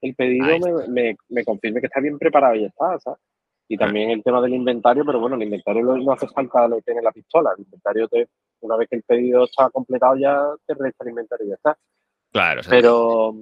el 0.00 0.14
pedido 0.14 0.58
me, 0.58 0.88
me, 0.88 1.16
me 1.28 1.44
confirme 1.44 1.80
que 1.80 1.86
está 1.86 2.00
bien 2.00 2.18
preparado 2.18 2.54
y 2.54 2.62
ya 2.62 2.66
está, 2.68 2.98
¿sabes? 2.98 3.20
Y 3.68 3.76
también 3.76 4.10
el 4.10 4.22
tema 4.22 4.40
del 4.40 4.54
inventario, 4.54 5.04
pero 5.04 5.18
bueno, 5.18 5.34
el 5.34 5.42
inventario 5.42 5.82
no 5.96 6.12
hace 6.12 6.28
falta 6.28 6.68
lo 6.68 6.76
que 6.76 6.82
tiene 6.82 7.02
la 7.02 7.10
pistola. 7.10 7.50
El 7.56 7.64
inventario, 7.64 8.06
te, 8.06 8.28
una 8.60 8.76
vez 8.76 8.88
que 8.88 8.96
el 8.96 9.02
pedido 9.02 9.44
está 9.44 9.70
completado, 9.70 10.16
ya 10.16 10.40
te 10.64 10.74
resta 10.74 11.02
el 11.04 11.10
inventario 11.10 11.46
y 11.46 11.48
ya 11.48 11.54
está. 11.56 11.76
claro, 12.32 12.62
Pero, 12.68 13.34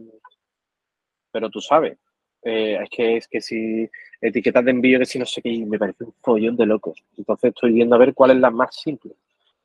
pero 1.31 1.51
tú 1.51 1.61
sabes, 1.61 1.99
eh, 2.43 2.79
es 2.83 2.89
que 2.89 3.17
es 3.19 3.29
que 3.29 3.41
si 3.43 3.91
etiquetas 4.19 4.65
de 4.65 4.71
envío, 4.71 4.99
que 4.99 5.05
si 5.05 5.19
no 5.19 5.27
sé 5.27 5.43
qué, 5.43 5.65
me 5.67 5.79
parece 5.79 6.05
un 6.05 6.15
follón 6.23 6.57
de 6.57 6.67
locos. 6.67 7.05
Entonces 7.19 7.51
estoy 7.51 7.73
viendo 7.73 7.95
a 7.95 7.99
ver 7.99 8.15
cuál 8.15 8.31
es 8.31 8.39
la 8.39 8.51
más 8.51 8.75
simple. 8.75 9.13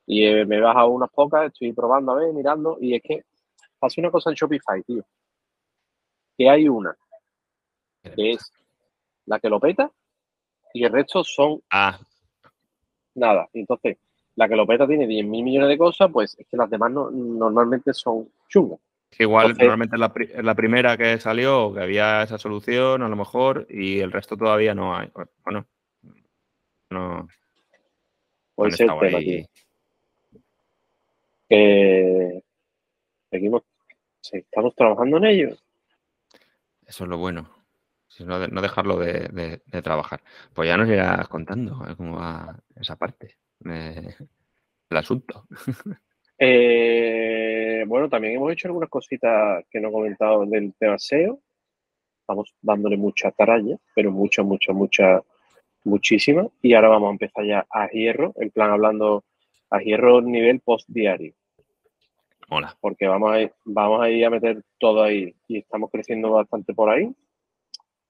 Y 0.05 0.25
eh, 0.25 0.45
me 0.45 0.57
he 0.57 0.61
bajado 0.61 0.89
unas 0.89 1.09
pocas, 1.11 1.45
estoy 1.45 1.71
probando 1.71 2.11
a 2.11 2.15
ver, 2.15 2.33
mirando, 2.33 2.77
y 2.81 2.95
es 2.95 3.01
que 3.01 3.23
pasa 3.79 4.01
una 4.01 4.11
cosa 4.11 4.29
en 4.29 4.35
Shopify, 4.35 4.83
tío. 4.83 5.05
Que 6.39 6.49
hay 6.49 6.69
una 6.69 6.95
que 8.01 8.31
es 8.31 8.51
la 9.25 9.39
que 9.41 9.49
lo 9.49 9.59
peta 9.59 9.91
y 10.73 10.85
el 10.85 10.91
resto 10.93 11.21
son 11.25 11.61
Ah, 11.69 11.99
nada. 13.15 13.49
Entonces, 13.53 13.97
la 14.35 14.47
que 14.47 14.55
lo 14.55 14.65
peta 14.65 14.87
tiene 14.87 15.05
10 15.05 15.25
mil 15.25 15.43
millones 15.43 15.67
de 15.67 15.77
cosas, 15.77 16.09
pues 16.09 16.33
es 16.39 16.47
que 16.47 16.55
las 16.55 16.69
demás 16.69 16.91
no- 16.91 17.11
normalmente 17.11 17.93
son 17.93 18.31
chungas. 18.47 18.79
igual 19.17 19.47
Entonces- 19.47 19.63
normalmente 19.65 19.95
es 19.97 19.99
la, 19.99 20.13
pri- 20.13 20.29
es 20.33 20.43
la 20.45 20.55
primera 20.55 20.95
que 20.95 21.19
salió, 21.19 21.73
que 21.73 21.81
había 21.81 22.23
esa 22.23 22.37
solución, 22.37 23.01
a 23.03 23.09
lo 23.09 23.15
mejor, 23.17 23.67
y 23.69 23.99
el 23.99 24.11
resto 24.13 24.37
todavía 24.37 24.73
no 24.73 24.95
hay. 24.95 25.11
Bueno, 25.43 25.65
no. 26.91 27.27
Puede 28.55 28.71
ser 28.71 28.89
el 28.89 28.99
tema, 28.99 29.17
ahí. 29.17 29.25
tío. 30.31 30.41
Que 31.49 32.43
seguimos, 33.31 33.63
sí, 34.21 34.37
estamos 34.37 34.73
trabajando 34.75 35.17
en 35.17 35.25
ello. 35.25 35.57
Eso 36.89 37.03
es 37.03 37.09
lo 37.09 37.17
bueno. 37.19 37.49
No, 38.25 38.39
de- 38.39 38.47
no 38.47 38.61
dejarlo 38.61 38.97
de, 38.97 39.61
trabajar. 39.83 40.21
Pues 40.53 40.67
ya 40.67 40.75
nos 40.75 40.89
irás 40.89 41.27
contando 41.27 41.85
¿eh? 41.87 41.95
cómo 41.95 42.17
va 42.17 42.59
esa 42.75 42.95
parte 42.95 43.37
de- 43.59 44.15
del 44.89 44.97
asunto. 44.97 45.45
Eh, 46.41 47.83
bueno, 47.85 48.07
también 48.07 48.35
hemos 48.35 48.53
hecho 48.53 48.69
algunas 48.69 48.89
cositas 48.89 49.61
que 49.69 49.81
no 49.81 49.89
he 49.89 49.91
comentado 49.91 50.45
del 50.45 50.73
tema 50.79 50.97
SEO. 50.97 51.37
Estamos 52.21 52.55
dándole 52.61 52.95
mucha 52.95 53.29
taralla, 53.31 53.75
pero 53.93 54.09
mucha, 54.09 54.41
mucha, 54.41 54.71
mucha, 54.71 55.21
muchísima. 55.83 56.47
Y 56.61 56.75
ahora 56.75 56.87
vamos 56.87 57.09
a 57.09 57.11
empezar 57.11 57.43
ya 57.45 57.67
a 57.69 57.89
hierro, 57.89 58.31
en 58.37 58.51
plan 58.51 58.71
hablando 58.71 59.25
a 59.69 59.79
hierro 59.79 60.21
nivel 60.21 60.61
post 60.61 60.87
diario. 60.87 61.33
Mola. 62.49 62.75
porque 62.79 63.07
vamos 63.07 63.31
a, 63.31 63.41
ir, 63.41 63.51
vamos 63.65 64.01
a 64.01 64.09
ir 64.09 64.25
a 64.25 64.29
meter 64.29 64.63
todo 64.79 65.03
ahí 65.03 65.33
y 65.47 65.59
estamos 65.59 65.89
creciendo 65.91 66.31
bastante 66.31 66.73
por 66.73 66.89
ahí. 66.89 67.13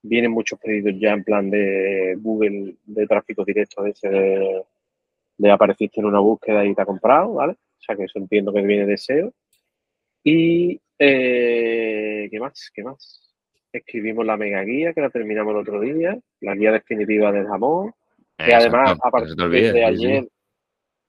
Vienen 0.01 0.31
muchos 0.31 0.57
pedidos 0.59 0.93
ya 0.97 1.11
en 1.11 1.23
plan 1.23 1.49
de 1.49 2.15
Google 2.19 2.75
de 2.85 3.07
tráfico 3.07 3.43
directo, 3.43 3.83
de 3.83 3.89
ese 3.89 4.09
de, 4.09 4.63
de 5.37 5.51
apareciste 5.51 5.99
en 5.99 6.05
una 6.05 6.19
búsqueda 6.19 6.65
y 6.65 6.73
te 6.73 6.81
ha 6.81 6.85
comprado, 6.85 7.33
¿vale? 7.33 7.53
O 7.53 7.81
sea 7.81 7.95
que 7.95 8.03
eso 8.03 8.19
entiendo 8.19 8.53
que 8.53 8.61
viene 8.61 8.85
de 8.85 8.97
SEO. 8.97 9.33
Y 10.23 10.79
eh, 10.99 12.27
¿qué 12.29 12.39
más? 12.39 12.69
¿Qué 12.73 12.83
más? 12.83 13.33
Escribimos 13.71 14.25
la 14.25 14.35
mega 14.35 14.61
guía 14.63 14.93
que 14.93 15.01
la 15.01 15.09
terminamos 15.09 15.51
el 15.51 15.61
otro 15.61 15.79
día, 15.79 16.17
la 16.41 16.55
guía 16.55 16.73
definitiva 16.73 17.31
del 17.31 17.47
jamón, 17.47 17.93
que 18.37 18.53
además 18.53 18.97
a 19.01 19.11
partir 19.11 19.35
sí. 19.71 19.79
ayer, 19.79 20.27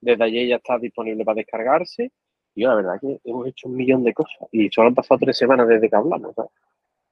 desde 0.01 0.25
ayer 0.25 0.49
ya 0.49 0.57
está 0.57 0.79
disponible 0.79 1.25
para 1.25 1.37
descargarse. 1.37 2.13
Y 2.55 2.63
yo, 2.63 2.69
la 2.69 2.75
verdad 2.77 3.01
que 3.01 3.21
hemos 3.25 3.47
hecho 3.47 3.69
un 3.69 3.77
millón 3.77 4.03
de 4.05 4.13
cosas 4.13 4.49
y 4.53 4.69
solo 4.71 4.89
han 4.89 4.95
pasado 4.95 5.19
tres 5.21 5.37
semanas 5.39 5.69
desde 5.69 5.89
que 5.89 5.97
hablamos. 5.97 6.35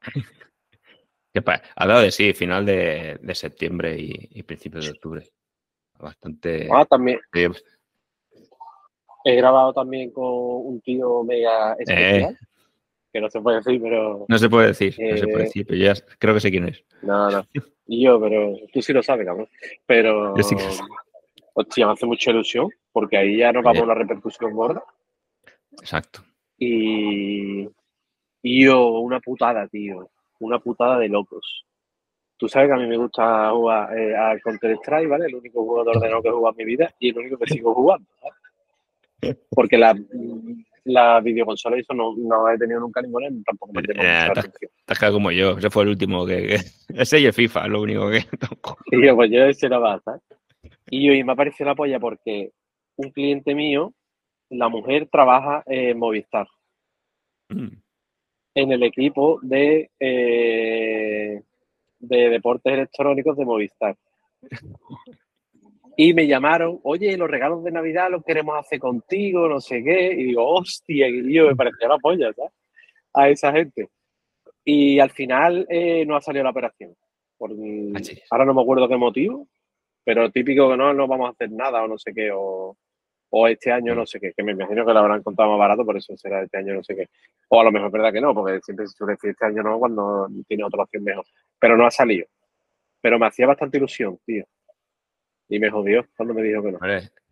pa- 1.45 1.63
Ha 1.77 1.87
dado 1.87 2.01
de 2.03 2.11
sí, 2.11 2.33
final 2.33 2.67
de, 2.67 3.19
de 3.23 3.35
septiembre 3.35 3.97
y, 3.99 4.13
y 4.33 4.43
principios 4.43 4.85
de 4.87 4.91
octubre. 4.93 5.29
Bastante. 5.99 6.69
Ah, 6.73 6.85
también 6.85 7.21
he 9.25 9.37
grabado 9.37 9.73
también 9.73 10.11
con 10.11 10.25
un 10.27 10.81
tío 10.81 11.23
mega 11.23 11.75
especial, 11.75 12.39
que 13.13 13.21
no 13.21 13.31
se 13.31 13.41
puede 13.41 13.59
decir, 13.59 13.81
pero 13.83 14.23
Eh. 14.23 14.25
no 14.29 14.39
se 14.39 14.49
puede 14.49 14.67
decir, 14.69 14.97
no 14.99 15.17
se 15.17 15.25
puede 15.25 15.39
Eh, 15.39 15.45
decir, 15.45 15.67
pero 15.67 15.79
ya 15.79 15.95
creo 16.19 16.35
que 16.35 16.41
sé 16.41 16.51
quién 16.51 16.69
es. 16.69 16.85
no, 17.03 17.31
no. 17.31 17.47
Y 17.87 18.05
yo, 18.05 18.21
pero 18.21 18.55
tú 18.73 18.83
sí 18.83 18.93
lo 18.93 19.03
sabes, 19.03 19.27
cabrón. 19.27 19.49
Pero, 19.87 20.37
Yo 20.37 20.43
sí 20.43 20.55
que 20.57 20.63
hostia, 21.55 21.87
me 21.87 21.93
hace 21.93 22.07
mucha 22.07 22.31
ilusión 22.31 22.69
porque 22.93 23.17
ahí 23.17 23.39
ya 23.39 23.53
nos 23.53 23.65
vamos 23.65 23.81
a 23.83 23.85
una 23.85 23.95
repercusión 23.95 24.53
gorda. 24.53 24.83
Exacto. 25.81 26.21
Y, 26.59 27.69
y 28.43 28.65
yo, 28.65 28.89
una 29.01 29.21
putada, 29.21 29.67
tío. 29.69 30.09
Una 30.41 30.59
putada 30.59 30.99
de 30.99 31.09
locos. 31.09 31.65
Tú 32.37 32.49
sabes 32.49 32.69
que 32.69 32.75
a 32.75 32.77
mí 32.77 32.87
me 32.87 32.97
gusta 32.97 33.51
jugar 33.51 33.99
eh, 33.99 34.17
al 34.17 34.41
Counter-Strike, 34.41 35.09
¿vale? 35.09 35.27
El 35.27 35.35
único 35.35 35.65
juego 35.65 35.85
de 35.85 35.91
ordenador 35.97 36.23
que 36.23 36.29
he 36.29 36.33
jugado 36.33 36.55
en 36.59 36.67
mi 36.67 36.73
vida 36.73 36.95
y 37.01 37.09
el 37.11 37.19
único 37.19 37.37
que 37.39 37.47
sigo 37.53 37.75
jugando, 37.75 38.07
¿sabes? 38.21 39.37
Porque 39.51 39.77
la, 39.77 39.99
la 40.85 41.21
videoconsola 41.21 41.77
y 41.77 41.81
eso 41.81 41.93
no, 41.95 42.15
no 42.17 42.49
he 42.49 42.57
tenido 42.57 42.79
nunca 42.79 43.03
ninguna 43.03 43.27
y 43.29 43.43
tampoco 43.43 43.73
me 43.73 43.83
llama 43.83 44.03
Eh, 44.05 44.31
has 44.87 44.99
quedado 44.99 45.15
como 45.17 45.33
yo, 45.33 45.59
ese 45.59 45.71
fue 45.71 45.83
el 45.83 45.89
último 45.91 46.25
que. 46.25 46.47
que- 46.47 46.61
ese 47.03 47.19
y 47.21 47.27
el 47.27 47.33
FIFA, 47.33 47.67
lo 47.67 47.83
único 47.83 48.09
que. 48.11 48.19
Y 48.93 49.05
yo, 49.05 49.17
pues 49.17 49.31
yo 49.33 49.45
ese 49.45 49.69
no 49.69 49.81
va, 49.81 50.01
¿sabes? 50.05 50.23
Y 50.91 51.11
hoy 51.11 51.25
me 51.25 51.33
apareció 51.33 51.67
la 51.67 51.75
polla 51.75 51.99
porque 51.99 52.53
un 52.97 53.11
cliente 53.11 53.55
mío, 53.57 53.93
la 54.51 54.69
mujer 54.69 55.09
trabaja 55.11 55.63
en 55.67 55.99
Movistar, 55.99 56.47
Mm. 57.51 57.69
en 58.55 58.73
el 58.73 58.83
equipo 58.83 59.39
de, 59.43 59.91
eh, 59.99 61.43
de 61.99 62.29
deportes 62.29 62.73
electrónicos 62.73 63.37
de 63.37 63.45
Movistar. 63.45 63.97
Y 65.97 66.15
me 66.15 66.27
llamaron, 66.27 66.79
oye, 66.85 67.17
los 67.17 67.29
regalos 67.29 67.65
de 67.65 67.73
Navidad 67.73 68.09
los 68.11 68.23
queremos 68.25 68.57
hacer 68.57 68.79
contigo, 68.79 69.49
no 69.49 69.61
sé 69.61 69.83
qué. 69.83 70.13
Y 70.13 70.25
digo, 70.27 70.49
hostia, 70.49 71.09
y 71.09 71.33
yo 71.33 71.47
me 71.49 71.57
parecía 71.57 71.89
la 71.89 71.99
polla, 71.99 72.33
¿sabes? 72.33 72.53
A 73.15 73.29
esa 73.31 73.53
gente. 73.53 73.89
Y 74.65 75.01
al 75.01 75.11
final 75.11 75.67
eh, 75.69 76.05
no 76.07 76.15
ha 76.15 76.21
salido 76.21 76.45
la 76.45 76.51
operación. 76.51 76.95
Por, 77.37 77.51
Achis. 77.97 78.23
ahora 78.31 78.45
no 78.45 78.55
me 78.55 78.63
acuerdo 78.63 78.89
qué 78.89 78.97
motivo, 78.97 79.49
pero 80.05 80.31
típico 80.31 80.69
que 80.69 80.77
no, 80.77 80.93
no 80.93 81.07
vamos 81.09 81.29
a 81.29 81.33
hacer 81.33 81.51
nada 81.51 81.83
o 81.83 81.89
no 81.89 81.99
sé 81.99 82.13
qué, 82.15 82.31
o, 82.33 82.77
o 83.31 83.47
este 83.47 83.71
año 83.71 83.95
no 83.95 84.07
sé 84.07 84.19
qué, 84.21 84.33
que 84.33 84.43
me 84.43 84.53
imagino 84.53 84.87
que 84.87 84.93
lo 84.93 84.99
habrán 84.99 85.23
contado 85.23 85.51
más 85.51 85.59
barato, 85.59 85.85
por 85.85 85.97
eso 85.97 86.17
será 86.17 86.43
este 86.43 86.59
año 86.59 86.75
no 86.75 86.83
sé 86.83 86.95
qué. 86.97 87.09
O 87.49 87.61
a 87.61 87.65
lo 87.65 87.73
mejor 87.73 87.89
es 87.89 87.93
verdad 87.93 88.13
que 88.13 88.21
no, 88.21 88.35
porque 88.35 88.61
siempre 88.63 88.87
se 88.87 88.97
suele 88.97 89.15
decir 89.15 89.31
este 89.31 89.47
año 89.47 89.63
no 89.63 89.79
cuando 89.79 90.29
tiene 90.47 90.65
otra 90.65 90.83
opción 90.83 91.05
mejor. 91.05 91.25
Pero 91.59 91.77
no 91.77 91.87
ha 91.87 91.91
salido. 91.91 92.27
Pero 93.01 93.19
me 93.19 93.27
hacía 93.27 93.47
bastante 93.47 93.79
ilusión, 93.79 94.19
tío. 94.25 94.45
Y 95.49 95.59
me 95.59 95.71
jodió 95.71 96.07
cuando 96.17 96.35
me 96.35 96.43
dijo 96.43 96.63
que 96.63 96.73
no. 96.73 96.79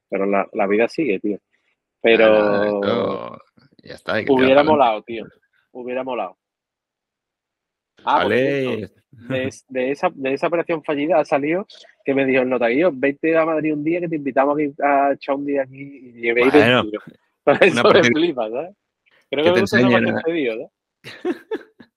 Pero 0.08 0.26
la, 0.26 0.48
la 0.52 0.66
vida 0.66 0.88
sigue, 0.88 1.18
tío. 1.18 1.38
Pero 2.00 3.38
ya 3.82 3.94
está. 3.94 4.24
que 4.24 4.32
hubiera 4.32 4.62
molado, 4.62 5.02
tío. 5.02 5.26
Hubiera 5.72 6.04
molado. 6.04 6.38
Ah, 8.08 8.18
Vale. 8.18 8.36
de, 8.36 9.46
es- 9.48 9.64
de 9.68 9.90
esa, 9.90 10.08
de 10.14 10.32
esa 10.34 10.46
operación 10.46 10.82
fallida 10.84 11.18
ha 11.18 11.24
salido 11.24 11.66
que 12.04 12.14
me 12.14 12.24
dijo 12.24 12.42
el 12.42 12.48
notario, 12.48 12.90
vete 12.94 13.36
a 13.36 13.44
Madrid 13.44 13.72
un 13.74 13.82
día 13.82 13.98
que 14.00 14.08
te 14.08 14.16
invitamos 14.16 14.56
a 14.82 15.12
echar 15.12 15.34
un 15.34 15.44
día 15.44 15.62
aquí 15.62 15.80
y 15.80 16.12
llevé 16.20 16.42
y 16.46 16.50
Bueno, 16.50 16.90
tío. 16.90 17.00
Eso 17.60 17.88
me 17.92 18.02
flipa, 18.04 18.48
¿sabes? 18.50 18.76
Creo 19.28 19.44
que 19.44 19.50
me 19.52 19.60
gusta 19.60 19.78
enseñen 19.78 20.08
a- 20.08 20.12
concedido, 20.12 20.56
¿no? 20.56 20.70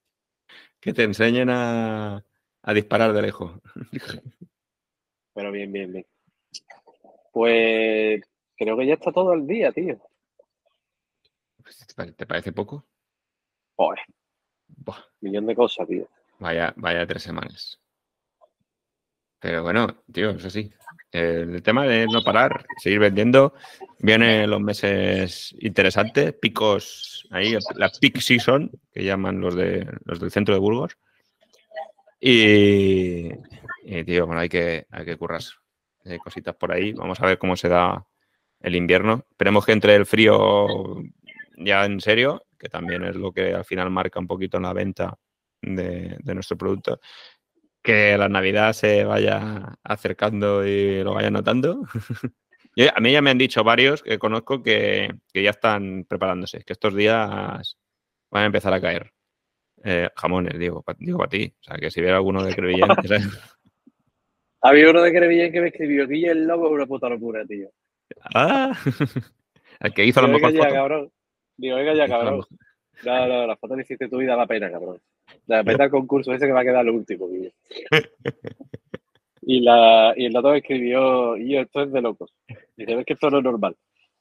Que 0.80 0.92
te 0.94 1.02
enseñen 1.04 1.50
a, 1.50 2.24
a 2.62 2.74
disparar 2.74 3.12
de 3.12 3.22
lejos. 3.22 3.52
Pero 5.34 5.52
bien, 5.52 5.70
bien, 5.70 5.92
bien. 5.92 6.06
Pues 7.32 8.22
creo 8.56 8.76
que 8.76 8.86
ya 8.86 8.94
está 8.94 9.12
todo 9.12 9.34
el 9.34 9.46
día, 9.46 9.70
tío. 9.72 10.00
¿Te 11.86 11.94
pare- 11.94 12.12
¿Te 12.12 12.26
parece 12.26 12.52
poco? 12.52 12.84
Joder, 13.76 14.00
Buah, 14.80 14.98
millón 15.20 15.46
de 15.46 15.54
cosas, 15.54 15.86
tío. 15.86 16.08
vaya, 16.38 16.72
vaya 16.76 17.06
tres 17.06 17.22
semanas. 17.22 17.78
Pero 19.38 19.62
bueno, 19.62 20.02
tío, 20.12 20.30
eso 20.30 20.50
sí. 20.50 20.70
El 21.12 21.62
tema 21.62 21.86
de 21.86 22.06
no 22.06 22.22
parar, 22.22 22.66
seguir 22.78 22.98
vendiendo. 23.00 23.54
Vienen 23.98 24.48
los 24.48 24.60
meses 24.60 25.54
interesantes, 25.60 26.34
picos 26.34 27.26
ahí, 27.30 27.56
la 27.74 27.90
peak 28.00 28.20
season, 28.20 28.70
que 28.92 29.04
llaman 29.04 29.40
los, 29.40 29.56
de, 29.56 29.86
los 30.04 30.20
del 30.20 30.30
centro 30.30 30.54
de 30.54 30.60
Burgos. 30.60 30.96
Y, 32.20 33.30
y, 33.84 34.04
tío, 34.04 34.26
bueno, 34.26 34.40
hay 34.42 34.48
que, 34.48 34.86
hay 34.90 35.04
que 35.04 35.16
currarse. 35.16 35.54
Hay 36.04 36.18
cositas 36.18 36.54
por 36.54 36.70
ahí. 36.72 36.92
Vamos 36.92 37.20
a 37.20 37.26
ver 37.26 37.38
cómo 37.38 37.56
se 37.56 37.68
da 37.68 38.06
el 38.60 38.76
invierno. 38.76 39.24
Esperemos 39.30 39.66
que 39.66 39.72
entre 39.72 39.94
el 39.94 40.06
frío 40.06 40.66
ya 41.56 41.84
en 41.84 42.00
serio, 42.00 42.44
que 42.60 42.68
también 42.68 43.02
es 43.04 43.16
lo 43.16 43.32
que 43.32 43.54
al 43.54 43.64
final 43.64 43.90
marca 43.90 44.20
un 44.20 44.26
poquito 44.26 44.58
en 44.58 44.64
la 44.64 44.72
venta 44.74 45.16
de, 45.62 46.16
de 46.20 46.34
nuestro 46.34 46.56
producto. 46.58 47.00
Que 47.82 48.18
la 48.18 48.28
Navidad 48.28 48.74
se 48.74 49.04
vaya 49.04 49.74
acercando 49.82 50.66
y 50.66 51.02
lo 51.02 51.14
vaya 51.14 51.30
notando. 51.30 51.82
Yo- 52.76 52.86
a 52.94 53.00
mí 53.00 53.10
ya 53.12 53.22
me 53.22 53.30
han 53.30 53.38
dicho 53.38 53.64
varios 53.64 54.02
que 54.02 54.18
conozco 54.18 54.62
que, 54.62 55.10
que 55.32 55.42
ya 55.42 55.50
están 55.50 56.04
preparándose, 56.06 56.62
que 56.62 56.74
estos 56.74 56.94
días 56.94 57.76
van 58.30 58.42
a 58.42 58.46
empezar 58.46 58.72
a 58.74 58.80
caer 58.80 59.10
eh, 59.82 60.10
jamones, 60.14 60.58
digo, 60.58 60.82
pa- 60.82 60.94
digo 60.98 61.16
para 61.18 61.30
ti. 61.30 61.52
O 61.58 61.62
sea, 61.62 61.76
que 61.78 61.90
si 61.90 62.00
hubiera 62.00 62.18
alguno 62.18 62.44
de 62.44 62.54
Crevillente, 62.54 63.08
¿sabes? 63.08 63.26
Había 64.62 64.90
uno 64.90 65.00
de 65.00 65.10
Crevillén 65.10 65.50
que 65.52 65.60
me 65.62 65.68
escribió, 65.68 66.06
Guille 66.06 66.32
el 66.32 66.46
lobo 66.46 66.66
es 66.66 66.72
una 66.74 66.86
puta 66.86 67.08
locura, 67.08 67.46
tío. 67.46 67.70
Ah, 68.34 68.72
el 69.80 69.94
que 69.94 70.04
hizo 70.04 70.20
la 70.20 70.28
mejor 70.28 70.52
foto. 70.54 70.74
cabrón. 70.74 71.12
Digo, 71.60 71.76
venga 71.76 71.94
ya, 71.94 72.08
cabrón. 72.08 72.42
No, 73.04 73.28
no, 73.28 73.46
la 73.46 73.56
foto 73.56 73.74
que 73.76 73.82
hiciste 73.82 74.08
tú 74.08 74.20
y 74.20 74.26
da 74.26 74.36
la 74.36 74.46
pena, 74.46 74.70
cabrón. 74.70 74.98
La 75.46 75.62
pena 75.62 75.84
el 75.84 75.90
concurso 75.90 76.32
ese 76.32 76.46
que 76.46 76.52
va 76.52 76.60
a 76.60 76.64
quedar 76.64 76.84
lo 76.84 76.94
último. 76.94 77.28
Y, 79.42 79.60
la, 79.62 80.12
y 80.16 80.26
el 80.26 80.32
dato 80.34 80.54
escribió, 80.54 81.34
y 81.34 81.54
yo, 81.54 81.60
esto 81.62 81.82
es 81.82 81.90
de 81.90 82.02
locos. 82.02 82.30
Dice, 82.76 82.94
ves 82.94 83.06
que 83.06 83.14
esto 83.14 83.30
no 83.30 83.38
es 83.38 83.44
normal. 83.44 83.74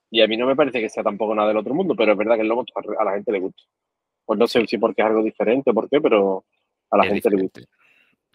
Y 0.10 0.22
a 0.22 0.28
mí 0.28 0.38
no 0.38 0.48
me 0.48 0.56
parece 0.56 0.80
que 0.80 0.90
sea 0.90 1.04
tampoco 1.04 1.36
nada 1.36 1.50
del 1.50 1.58
otro 1.58 1.76
mundo, 1.76 1.94
pero 1.94 2.14
es 2.14 2.18
verdad 2.18 2.36
que 2.36 2.42
el 2.42 2.48
lobo 2.48 2.64
a 2.98 3.04
la 3.04 3.12
gente 3.12 3.34
le 3.34 3.42
gusta. 3.42 3.62
Pues 4.26 4.40
no 4.40 4.48
sé 4.48 4.66
si 4.66 4.78
porque 4.78 5.02
es 5.02 5.08
algo 5.08 5.22
diferente 5.22 5.70
o 5.70 5.74
por 5.74 5.90
qué, 5.90 6.00
pero 6.00 6.46
a 6.90 6.98
la 6.98 7.04
es 7.04 7.12
gente 7.12 7.30
le 7.30 7.42
gusta. 7.44 7.62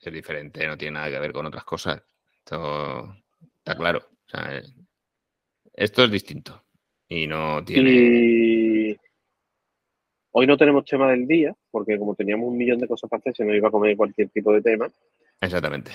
Es 0.05 0.13
diferente, 0.13 0.67
no 0.69 0.77
tiene 0.77 0.93
nada 0.93 1.11
que 1.11 1.19
ver 1.19 1.33
con 1.33 1.47
otras 1.47 1.65
cosas. 1.65 2.03
Esto 2.39 3.17
está 3.57 3.75
claro. 3.75 4.01
O 4.27 4.29
sea, 4.29 4.59
eh, 4.59 4.63
esto 5.73 6.05
es 6.05 6.11
distinto. 6.11 6.63
Y 7.09 7.27
no 7.27 7.65
tiene. 7.65 7.91
Y 7.91 8.64
hoy 10.37 10.47
no 10.47 10.57
tenemos 10.57 10.85
tema 10.85 11.11
del 11.11 11.27
día, 11.27 11.55
porque 11.71 11.99
como 11.99 12.15
teníamos 12.15 12.49
un 12.49 12.57
millón 12.57 12.79
de 12.79 12.89
cosas 12.89 13.09
para 13.09 13.21
hacer, 13.21 13.37
se 13.37 13.45
nos 13.45 13.55
iba 13.55 13.69
a 13.69 13.71
comer 13.71 13.97
cualquier 13.97 14.29
tipo 14.31 14.53
de 14.53 14.63
tema. 14.63 14.91
Exactamente. 15.41 15.93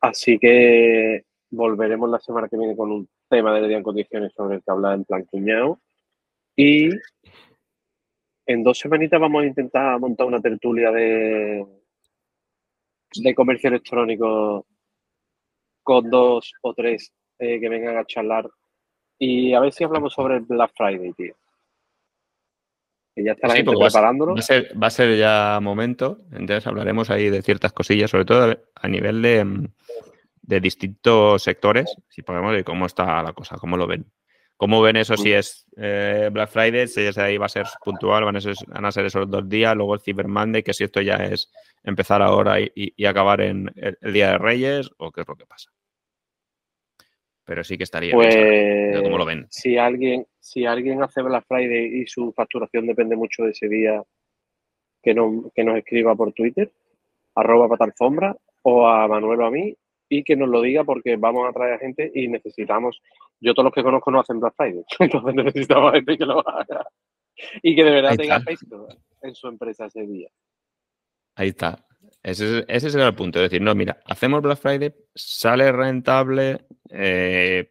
Así 0.00 0.38
que 0.38 1.24
volveremos 1.50 2.08
la 2.08 2.20
semana 2.20 2.48
que 2.48 2.56
viene 2.56 2.76
con 2.76 2.92
un 2.92 3.08
tema 3.28 3.52
de 3.54 3.66
día 3.66 3.78
en 3.78 3.82
condiciones 3.82 4.32
sobre 4.32 4.56
el 4.56 4.62
que 4.62 4.70
hablar 4.70 4.94
en 4.94 5.04
plan 5.04 5.24
cuñado. 5.24 5.80
Y 6.54 6.90
en 8.46 8.62
dos 8.62 8.78
semanitas 8.78 9.20
vamos 9.20 9.42
a 9.42 9.46
intentar 9.46 9.98
montar 9.98 10.26
una 10.26 10.40
tertulia 10.40 10.92
de, 10.92 11.66
de 13.12 13.34
comercio 13.34 13.68
electrónico 13.68 14.66
con 15.82 16.08
dos 16.08 16.52
o 16.62 16.74
tres 16.74 17.12
eh, 17.40 17.58
que 17.58 17.68
vengan 17.68 17.96
a 17.96 18.06
charlar. 18.06 18.48
Y 19.18 19.52
a 19.52 19.60
ver 19.60 19.72
si 19.72 19.82
hablamos 19.82 20.12
sobre 20.12 20.36
el 20.36 20.42
Black 20.42 20.72
Friday, 20.76 21.12
tío. 21.14 21.34
Que 23.16 23.24
ya 23.24 23.32
está 23.32 23.48
la 23.48 23.54
Sí, 23.54 23.56
gente 23.60 23.66
porque 23.70 23.80
va 23.80 23.86
a 23.86 23.90
ser- 23.90 23.98
preparándolo. 24.00 24.34
Va 24.34 24.38
a, 24.38 24.42
ser, 24.42 24.72
va 24.80 24.86
a 24.86 24.90
ser 24.90 25.16
ya 25.18 25.58
momento, 25.62 26.20
entonces 26.32 26.66
hablaremos 26.66 27.10
ahí 27.10 27.30
de 27.30 27.42
ciertas 27.42 27.72
cosillas, 27.72 28.10
sobre 28.10 28.26
todo 28.26 28.56
a- 28.74 28.88
nivel 28.88 29.22
de, 29.22 29.42
mm, 29.44 29.68
de 30.42 30.60
distintos 30.60 31.42
sectores, 31.42 31.96
si 32.08 32.22
podemos, 32.22 32.54
de 32.54 32.62
cómo 32.62 32.86
está 32.86 33.22
la 33.22 33.32
cosa, 33.32 33.56
cómo 33.56 33.76
lo 33.76 33.86
ven. 33.88 34.06
¿Cómo 34.58 34.80
ven 34.80 34.96
eso 34.96 35.16
si 35.18 35.32
es 35.32 35.66
eh, 35.76 36.30
Black 36.32 36.48
Friday? 36.50 36.86
Si 36.88 37.00
es 37.02 37.18
ahí 37.18 37.36
va 37.36 37.44
a 37.46 37.48
ser 37.50 37.66
puntual, 37.84 38.24
van 38.24 38.36
a 38.36 38.40
ser, 38.40 38.54
van 38.68 38.84
a 38.86 38.92
ser 38.92 39.04
esos 39.06 39.30
dos 39.30 39.46
días, 39.48 39.74
luego 39.76 39.94
el 39.94 40.00
Cyber 40.00 40.28
Monday, 40.28 40.62
que 40.62 40.72
si 40.72 40.84
esto 40.84 41.00
ya 41.02 41.16
es 41.16 41.50
empezar 41.84 42.22
ahora 42.22 42.58
y, 42.60 42.70
y- 42.74 42.94
y 42.96 43.04
acabar 43.06 43.40
en 43.42 43.70
el, 43.76 43.98
el 44.00 44.12
Día 44.14 44.30
de 44.30 44.38
Reyes, 44.38 44.90
o 44.98 45.10
qué 45.12 45.22
es 45.22 45.28
lo 45.28 45.36
que 45.36 45.44
pasa. 45.46 45.70
Pero 47.46 47.62
sí 47.62 47.78
que 47.78 47.84
estaría 47.84 48.16
bien 48.16 48.28
Pues 48.28 49.02
cómo 49.02 49.18
lo 49.18 49.24
ven. 49.24 49.46
si 49.48 49.78
alguien, 49.78 50.26
si 50.40 50.66
alguien 50.66 51.02
hace 51.02 51.22
Black 51.22 51.44
Friday 51.46 52.02
y 52.02 52.06
su 52.06 52.32
facturación 52.32 52.86
depende 52.86 53.14
mucho 53.14 53.44
de 53.44 53.52
ese 53.52 53.68
día, 53.68 54.02
que, 55.00 55.14
no, 55.14 55.50
que 55.54 55.62
nos 55.62 55.78
escriba 55.78 56.16
por 56.16 56.32
Twitter, 56.32 56.72
arroba 57.36 57.68
patalfombra, 57.68 58.36
o 58.62 58.86
a 58.88 59.06
Manuel 59.06 59.40
o 59.42 59.46
a 59.46 59.50
mí, 59.52 59.76
y 60.08 60.24
que 60.24 60.34
nos 60.34 60.48
lo 60.48 60.60
diga 60.60 60.82
porque 60.82 61.16
vamos 61.16 61.48
a 61.48 61.52
traer 61.52 61.74
a 61.74 61.78
gente 61.78 62.10
y 62.12 62.26
necesitamos. 62.26 63.00
Yo 63.40 63.54
todos 63.54 63.66
los 63.66 63.74
que 63.74 63.82
conozco 63.84 64.10
no 64.10 64.20
hacen 64.20 64.40
Black 64.40 64.54
Friday, 64.56 64.84
entonces 64.98 65.34
necesitamos 65.34 65.92
gente 65.92 66.18
que 66.18 66.26
lo 66.26 66.48
haga. 66.48 66.84
Y 67.62 67.76
que 67.76 67.84
de 67.84 67.90
verdad 67.90 68.16
tenga 68.16 68.40
peso 68.40 68.88
en 69.22 69.34
su 69.34 69.46
empresa 69.46 69.86
ese 69.86 70.04
día. 70.06 70.28
Ahí 71.36 71.48
está. 71.48 71.86
Ese, 72.26 72.58
es- 72.58 72.64
ese 72.66 72.90
será 72.90 73.06
el 73.06 73.14
punto. 73.14 73.38
Es 73.38 73.48
decir, 73.50 73.62
no, 73.62 73.72
mira, 73.76 74.00
hacemos 74.04 74.42
Black 74.42 74.58
Friday, 74.58 74.92
sale 75.14 75.70
rentable, 75.70 76.66
eh, 76.90 77.70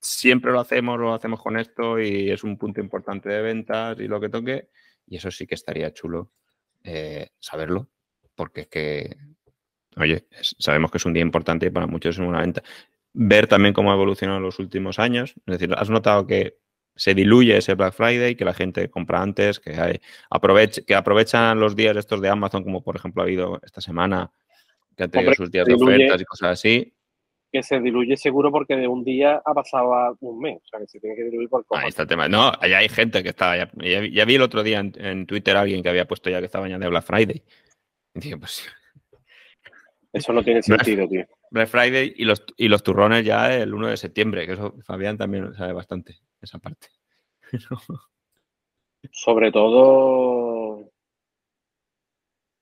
siempre 0.00 0.50
lo 0.52 0.60
hacemos, 0.60 0.98
lo 0.98 1.12
hacemos 1.12 1.42
con 1.42 1.58
esto 1.58 2.00
y 2.00 2.30
es 2.30 2.42
un 2.44 2.56
punto 2.56 2.80
importante 2.80 3.28
de 3.28 3.42
ventas 3.42 3.98
y 4.00 4.08
lo 4.08 4.18
que 4.20 4.30
toque. 4.30 4.68
Y 5.06 5.16
eso 5.16 5.30
sí 5.30 5.46
que 5.46 5.54
estaría 5.54 5.92
chulo 5.92 6.30
eh, 6.82 7.28
saberlo, 7.40 7.90
porque 8.34 8.62
es 8.62 8.68
que, 8.68 9.16
oye, 9.96 10.26
sabemos 10.58 10.90
que 10.90 10.96
es 10.96 11.04
un 11.04 11.12
día 11.12 11.22
importante 11.22 11.66
y 11.66 11.70
para 11.70 11.86
muchos 11.86 12.16
es 12.16 12.20
una 12.26 12.40
venta. 12.40 12.62
Ver 13.12 13.48
también 13.48 13.74
cómo 13.74 13.90
ha 13.90 13.94
evolucionado 13.94 14.38
en 14.38 14.44
los 14.44 14.58
últimos 14.60 14.98
años. 14.98 15.34
Es 15.46 15.58
decir, 15.58 15.74
has 15.76 15.90
notado 15.90 16.26
que 16.26 16.56
se 16.94 17.14
diluye 17.14 17.56
ese 17.56 17.74
Black 17.74 17.94
Friday, 17.94 18.34
que 18.34 18.44
la 18.44 18.54
gente 18.54 18.88
compra 18.90 19.22
antes, 19.22 19.58
que 19.60 19.70
hay 19.72 20.00
que 20.86 20.94
aprovechan 20.94 21.58
los 21.58 21.74
días 21.74 21.96
estos 21.96 22.20
de 22.20 22.28
Amazon, 22.28 22.62
como 22.64 22.82
por 22.82 22.96
ejemplo 22.96 23.22
ha 23.22 23.26
habido 23.26 23.60
esta 23.64 23.80
semana, 23.80 24.30
que 24.96 25.04
han 25.04 25.10
tenido 25.10 25.30
Hombre, 25.30 25.36
sus 25.36 25.50
días 25.50 25.66
de 25.66 25.74
ofertas 25.74 26.20
y 26.20 26.24
cosas 26.24 26.50
así. 26.50 26.94
Que 27.50 27.62
se 27.62 27.80
diluye 27.80 28.16
seguro 28.16 28.50
porque 28.50 28.76
de 28.76 28.88
un 28.88 29.04
día 29.04 29.42
ha 29.44 29.52
pasado 29.54 29.94
a 29.94 30.14
un 30.20 30.40
mes. 30.40 30.58
O 30.64 30.66
sea, 30.68 30.80
que 30.80 30.86
se 30.86 30.98
tiene 31.00 31.16
que 31.16 31.24
diluir 31.24 31.48
por 31.50 31.60
Ahí 31.60 31.64
cojones. 31.68 31.88
está 31.90 32.02
el 32.02 32.08
tema. 32.08 32.26
No, 32.28 32.50
allá 32.60 32.78
hay 32.78 32.88
gente 32.88 33.22
que 33.22 33.28
está. 33.28 33.56
Ya, 33.56 33.70
ya 33.76 34.00
vi- 34.00 34.10
ya 34.12 34.24
vi 34.24 34.34
el 34.36 34.42
otro 34.42 34.62
día 34.62 34.80
en, 34.80 34.92
en 34.96 35.26
Twitter 35.26 35.56
alguien 35.56 35.82
que 35.82 35.90
había 35.90 36.06
puesto 36.06 36.30
ya 36.30 36.38
que 36.40 36.46
estaba 36.46 36.66
ya 36.68 36.78
de 36.78 36.88
Black 36.88 37.04
Friday. 37.04 37.42
Y 38.14 38.20
dije, 38.20 38.36
pues, 38.38 38.66
Eso 40.12 40.32
no 40.32 40.42
tiene 40.42 40.62
sentido, 40.62 41.08
tío. 41.08 41.26
Black 41.50 41.68
Friday 41.68 42.14
y 42.16 42.24
los, 42.24 42.42
y 42.56 42.68
los 42.68 42.82
turrones 42.82 43.24
ya 43.24 43.54
el 43.54 43.72
1 43.74 43.88
de 43.88 43.96
septiembre, 43.98 44.46
que 44.46 44.52
eso 44.54 44.74
Fabián 44.84 45.18
también 45.18 45.54
sabe 45.54 45.72
bastante, 45.74 46.16
esa 46.42 46.58
parte. 46.58 46.88
Sobre 49.10 49.50
todo, 49.50 50.90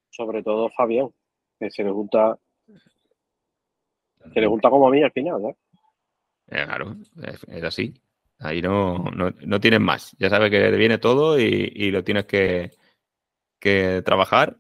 sobre 0.09 0.43
todo 0.43 0.71
Fabián, 0.71 1.11
que 1.59 1.71
se 1.71 1.85
le 1.85 1.91
junta, 1.91 2.39
se 4.33 4.41
le 4.41 4.47
junta 4.47 4.71
como 4.71 4.89
a 4.89 4.91
mí 4.91 5.03
al 5.03 5.13
final, 5.13 5.45
¿eh? 5.45 5.57
claro, 6.47 6.97
es, 7.23 7.63
así. 7.63 7.95
Ahí 8.39 8.63
no, 8.63 8.99
no, 9.15 9.31
no, 9.31 9.61
tienes 9.61 9.81
más. 9.81 10.17
Ya 10.19 10.31
sabes 10.31 10.51
que 10.51 10.71
viene 10.71 10.97
todo 10.97 11.39
y, 11.39 11.91
lo 11.91 12.03
tienes 12.03 12.25
que, 12.25 12.71
que, 13.59 14.03
trabajar 14.03 14.57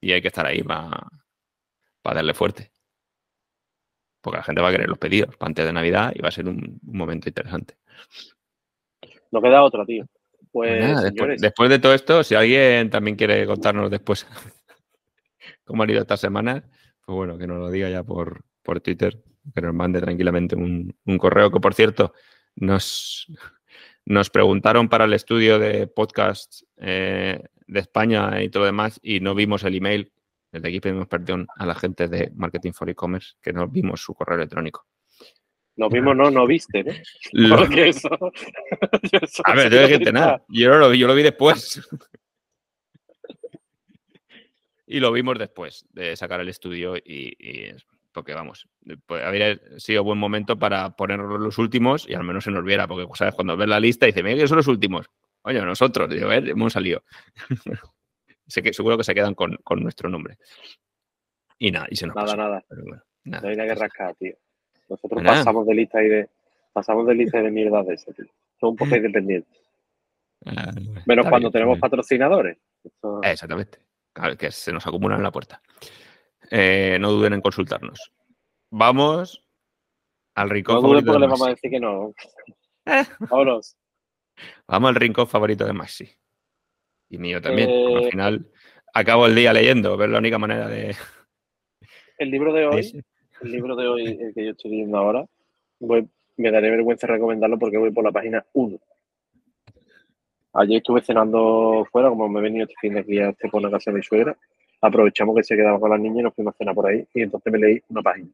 y 0.00 0.12
hay 0.12 0.20
que 0.20 0.28
estar 0.28 0.46
ahí 0.46 0.62
para, 0.62 1.08
para 2.02 2.16
darle 2.16 2.34
fuerte. 2.34 2.70
Porque 4.20 4.38
la 4.38 4.44
gente 4.44 4.60
va 4.60 4.68
a 4.68 4.72
querer 4.72 4.88
los 4.88 4.98
pedidos 4.98 5.36
para 5.36 5.48
antes 5.48 5.64
de 5.64 5.72
Navidad 5.72 6.12
y 6.14 6.20
va 6.20 6.28
a 6.28 6.32
ser 6.32 6.48
un, 6.48 6.78
momento 6.82 7.28
interesante. 7.28 7.76
No 9.30 9.40
queda 9.40 9.62
otra, 9.62 9.84
tío. 9.84 10.06
Pues, 10.52 11.12
pues 11.16 11.40
después, 11.40 11.70
de 11.70 11.78
todo 11.78 11.94
esto, 11.94 12.24
si 12.24 12.34
alguien 12.34 12.90
también 12.90 13.16
quiere 13.16 13.46
contarnos 13.46 13.88
después 13.88 14.26
cómo 15.64 15.84
han 15.84 15.90
ido 15.90 16.00
estas 16.00 16.20
semanas, 16.20 16.64
pues 17.06 17.14
bueno, 17.14 17.38
que 17.38 17.46
nos 17.46 17.58
lo 17.58 17.70
diga 17.70 17.88
ya 17.88 18.02
por, 18.02 18.44
por 18.62 18.80
Twitter, 18.80 19.22
que 19.54 19.60
nos 19.60 19.74
mande 19.74 20.00
tranquilamente 20.00 20.56
un, 20.56 20.92
correo, 21.18 21.52
que 21.52 21.60
por 21.60 21.74
cierto, 21.74 22.14
nos, 22.56 23.28
nos 24.04 24.28
preguntaron 24.30 24.88
para 24.88 25.04
el 25.04 25.12
estudio 25.12 25.60
de 25.60 25.86
podcast 25.86 26.62
eh, 26.78 27.40
de 27.68 27.80
España 27.80 28.42
y 28.42 28.48
todo 28.48 28.62
lo 28.62 28.66
demás 28.66 28.98
y 29.02 29.20
no 29.20 29.36
vimos 29.36 29.62
el 29.62 29.76
email 29.76 30.12
desde 30.52 30.68
aquí 30.68 30.80
pedimos 30.80 31.06
perdón 31.06 31.46
a 31.56 31.64
la 31.64 31.74
gente 31.74 32.08
de 32.08 32.32
Marketing 32.34 32.72
for 32.72 32.90
E-Commerce 32.90 33.34
que 33.40 33.52
no 33.52 33.68
vimos 33.68 34.00
su 34.00 34.14
correo 34.14 34.36
electrónico. 34.36 34.86
No 35.80 35.88
vimos, 35.88 36.14
no, 36.14 36.30
no 36.30 36.46
viste, 36.46 36.84
¿no? 36.84 36.92
Porque 37.56 37.88
eso, 37.88 38.10
a 39.44 39.54
ver, 39.54 39.70
tengo 39.70 39.88
que 39.88 39.94
entender. 39.94 40.42
Yo 40.48 40.76
lo 40.76 40.90
vi, 40.90 40.98
yo 40.98 41.06
lo 41.06 41.14
vi 41.14 41.22
después. 41.22 41.80
y 44.86 45.00
lo 45.00 45.10
vimos 45.10 45.38
después 45.38 45.86
de 45.94 46.14
sacar 46.16 46.40
el 46.40 46.50
estudio 46.50 46.98
y, 46.98 47.72
porque 48.12 48.34
vamos, 48.34 48.68
pues, 49.06 49.24
habría 49.24 49.58
sido 49.78 50.04
buen 50.04 50.18
momento 50.18 50.58
para 50.58 50.94
poner 50.96 51.18
los 51.18 51.56
últimos 51.56 52.06
y 52.06 52.12
al 52.12 52.24
menos 52.24 52.44
se 52.44 52.50
nos 52.50 52.62
viera, 52.62 52.86
porque 52.86 53.06
sabes, 53.14 53.34
cuando 53.34 53.56
ves 53.56 53.68
la 53.68 53.80
lista 53.80 54.04
y 54.04 54.10
dice, 54.10 54.22
mira 54.22 54.36
que 54.36 54.48
son 54.48 54.58
los 54.58 54.68
últimos. 54.68 55.06
Oye, 55.42 55.62
nosotros, 55.62 56.10
digo, 56.10 56.28
ver, 56.28 56.46
hemos 56.46 56.74
salido 56.74 57.02
que, 58.54 58.74
seguro 58.74 58.98
que 58.98 59.04
se 59.04 59.14
quedan 59.14 59.34
con, 59.34 59.56
nuestro 59.76 60.10
nombre. 60.10 60.36
Y 61.58 61.70
nada, 61.70 61.86
y 61.88 61.96
se 61.96 62.06
nos 62.06 62.16
Nada, 62.16 62.36
nada. 62.36 62.64
no 63.24 63.48
hay 63.48 63.56
nada 63.56 63.74
que 63.74 63.80
rascar, 63.80 64.14
tío. 64.16 64.34
Nosotros 64.90 65.22
pasamos 65.22 65.66
de 65.66 65.74
lista 65.74 66.02
y 66.02 66.08
de 66.08 66.28
pasamos 66.72 67.06
de 67.06 67.14
lista 67.14 67.40
de 67.40 67.50
mierda 67.50 67.82
de 67.82 67.94
ese, 67.94 68.12
tío. 68.12 68.26
Son 68.58 68.70
un 68.70 68.76
poco 68.76 68.90
mm. 68.90 68.96
independientes. 68.96 69.60
Ah, 70.46 70.72
Menos 71.06 71.26
cuando 71.28 71.50
tenemos 71.50 71.78
patrocinadores. 71.78 72.58
Exactamente. 73.22 73.78
que 74.38 74.50
se 74.50 74.72
nos 74.72 74.86
acumulan 74.86 75.18
en 75.18 75.24
la 75.24 75.32
puerta. 75.32 75.62
Eh, 76.50 76.98
no 77.00 77.12
duden 77.12 77.34
en 77.34 77.40
consultarnos. 77.40 78.12
Vamos 78.70 79.44
al 80.34 80.50
rincón 80.50 80.76
no 80.76 80.82
favorito. 80.82 81.18
le 81.18 81.26
vamos 81.26 81.46
a 81.46 81.50
decir 81.50 81.70
que 81.70 81.80
no. 81.80 82.12
Vámonos. 83.30 83.76
Vamos 84.66 84.88
al 84.88 84.94
rincón 84.94 85.28
favorito 85.28 85.64
de 85.64 85.72
Maxi. 85.72 86.08
Y 87.10 87.18
mío 87.18 87.40
también. 87.40 87.68
al 87.68 88.04
eh, 88.04 88.10
final 88.10 88.50
acabo 88.94 89.26
el 89.26 89.34
día 89.34 89.52
leyendo, 89.52 89.96
ver 89.96 90.08
la 90.08 90.18
única 90.18 90.38
manera 90.38 90.68
de. 90.68 90.96
El 92.18 92.30
libro 92.30 92.52
de 92.52 92.66
hoy, 92.66 93.04
el 93.42 93.52
libro 93.52 93.76
de 93.76 93.86
hoy, 93.86 94.18
el 94.20 94.34
que 94.34 94.44
yo 94.44 94.50
estoy 94.52 94.70
leyendo 94.70 94.98
ahora, 94.98 95.26
me 95.80 96.50
daré 96.50 96.70
vergüenza 96.70 97.06
recomendarlo 97.06 97.58
porque 97.58 97.78
voy 97.78 97.90
por 97.90 98.04
la 98.04 98.12
página 98.12 98.44
1. 98.52 98.78
Ayer 100.52 100.78
estuve 100.78 101.00
cenando 101.02 101.86
fuera, 101.90 102.08
como 102.08 102.28
me 102.28 102.40
he 102.40 102.42
venido 102.42 102.64
este 102.64 102.74
fin 102.80 102.94
de 102.94 103.02
día 103.02 103.28
este 103.30 103.48
por 103.48 103.62
la 103.62 103.70
casa 103.70 103.90
de 103.90 103.98
mi 103.98 104.02
suegra. 104.02 104.36
Aprovechamos 104.80 105.36
que 105.36 105.44
se 105.44 105.56
quedaba 105.56 105.78
con 105.78 105.90
las 105.90 106.00
niñas 106.00 106.20
y 106.20 106.22
nos 106.22 106.34
fuimos 106.34 106.54
a 106.54 106.58
cenar 106.58 106.74
por 106.74 106.86
ahí. 106.88 107.06
Y 107.14 107.22
entonces 107.22 107.52
me 107.52 107.58
leí 107.58 107.82
una 107.88 108.02
página. 108.02 108.28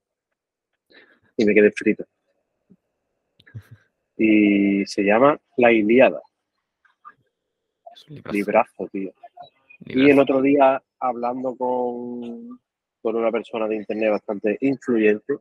Y 1.37 1.45
me 1.45 1.55
quedé 1.55 1.71
frito. 1.73 2.05
Y 4.16 4.87
se 4.87 5.03
llama 5.03 5.38
La 5.57 5.73
Iliada 5.73 6.23
Librazo, 8.33 8.87
tío. 8.88 9.12
Y 9.85 10.11
el 10.11 10.19
otro 10.19 10.40
día, 10.40 10.83
hablando 10.99 11.55
con, 11.57 12.59
con 13.07 13.14
una 13.14 13.31
persona 13.31 13.69
de 13.69 13.77
internet 13.77 14.11
bastante 14.11 14.59
influyente, 14.62 15.37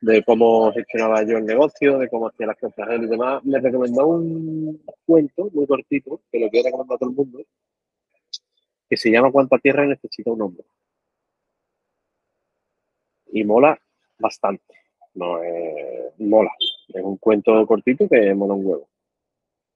de 0.00 0.24
cómo 0.24 0.72
gestionaba 0.72 1.22
yo 1.22 1.36
el 1.36 1.44
negocio, 1.44 1.98
de 1.98 2.08
cómo 2.08 2.28
hacía 2.28 2.46
las 2.46 2.56
cosas 2.56 2.88
él 2.88 3.02
y 3.02 3.08
demás, 3.08 3.44
me 3.44 3.60
recomendó 3.60 4.06
un 4.06 4.82
cuento 5.04 5.50
muy 5.52 5.66
cortito, 5.66 6.22
que 6.32 6.38
lo 6.38 6.48
quiero 6.48 6.68
recomendar 6.68 6.94
a 6.94 6.98
todo 6.98 7.10
el 7.10 7.16
mundo, 7.16 7.42
que 8.88 8.96
se 8.96 9.10
llama 9.10 9.30
Cuánta 9.30 9.58
tierra 9.58 9.86
necesita 9.86 10.30
un 10.30 10.40
hombre. 10.40 10.64
Y 13.32 13.44
mola 13.44 13.78
bastante. 14.18 14.74
No 15.12 15.42
es, 15.42 16.18
mola. 16.20 16.52
Es 16.88 17.02
un 17.02 17.18
cuento 17.18 17.66
cortito 17.66 18.08
que 18.08 18.34
mola 18.34 18.54
un 18.54 18.64
huevo. 18.64 18.88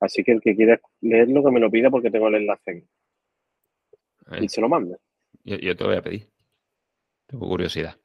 Así 0.00 0.24
que 0.24 0.32
el 0.32 0.40
que 0.40 0.56
quiera 0.56 0.80
leerlo, 1.02 1.44
que 1.44 1.50
me 1.50 1.60
lo 1.60 1.70
pida 1.70 1.90
porque 1.90 2.10
tengo 2.10 2.28
el 2.28 2.36
enlace. 2.36 2.86
Y 4.40 4.48
se 4.48 4.62
lo 4.62 4.70
mando. 4.70 4.98
Yo, 5.44 5.76
te 5.76 5.84
voy 5.84 5.96
a 5.96 6.02
pedir. 6.02 6.33
Tengo 7.34 7.48
curiosidad. 7.48 7.96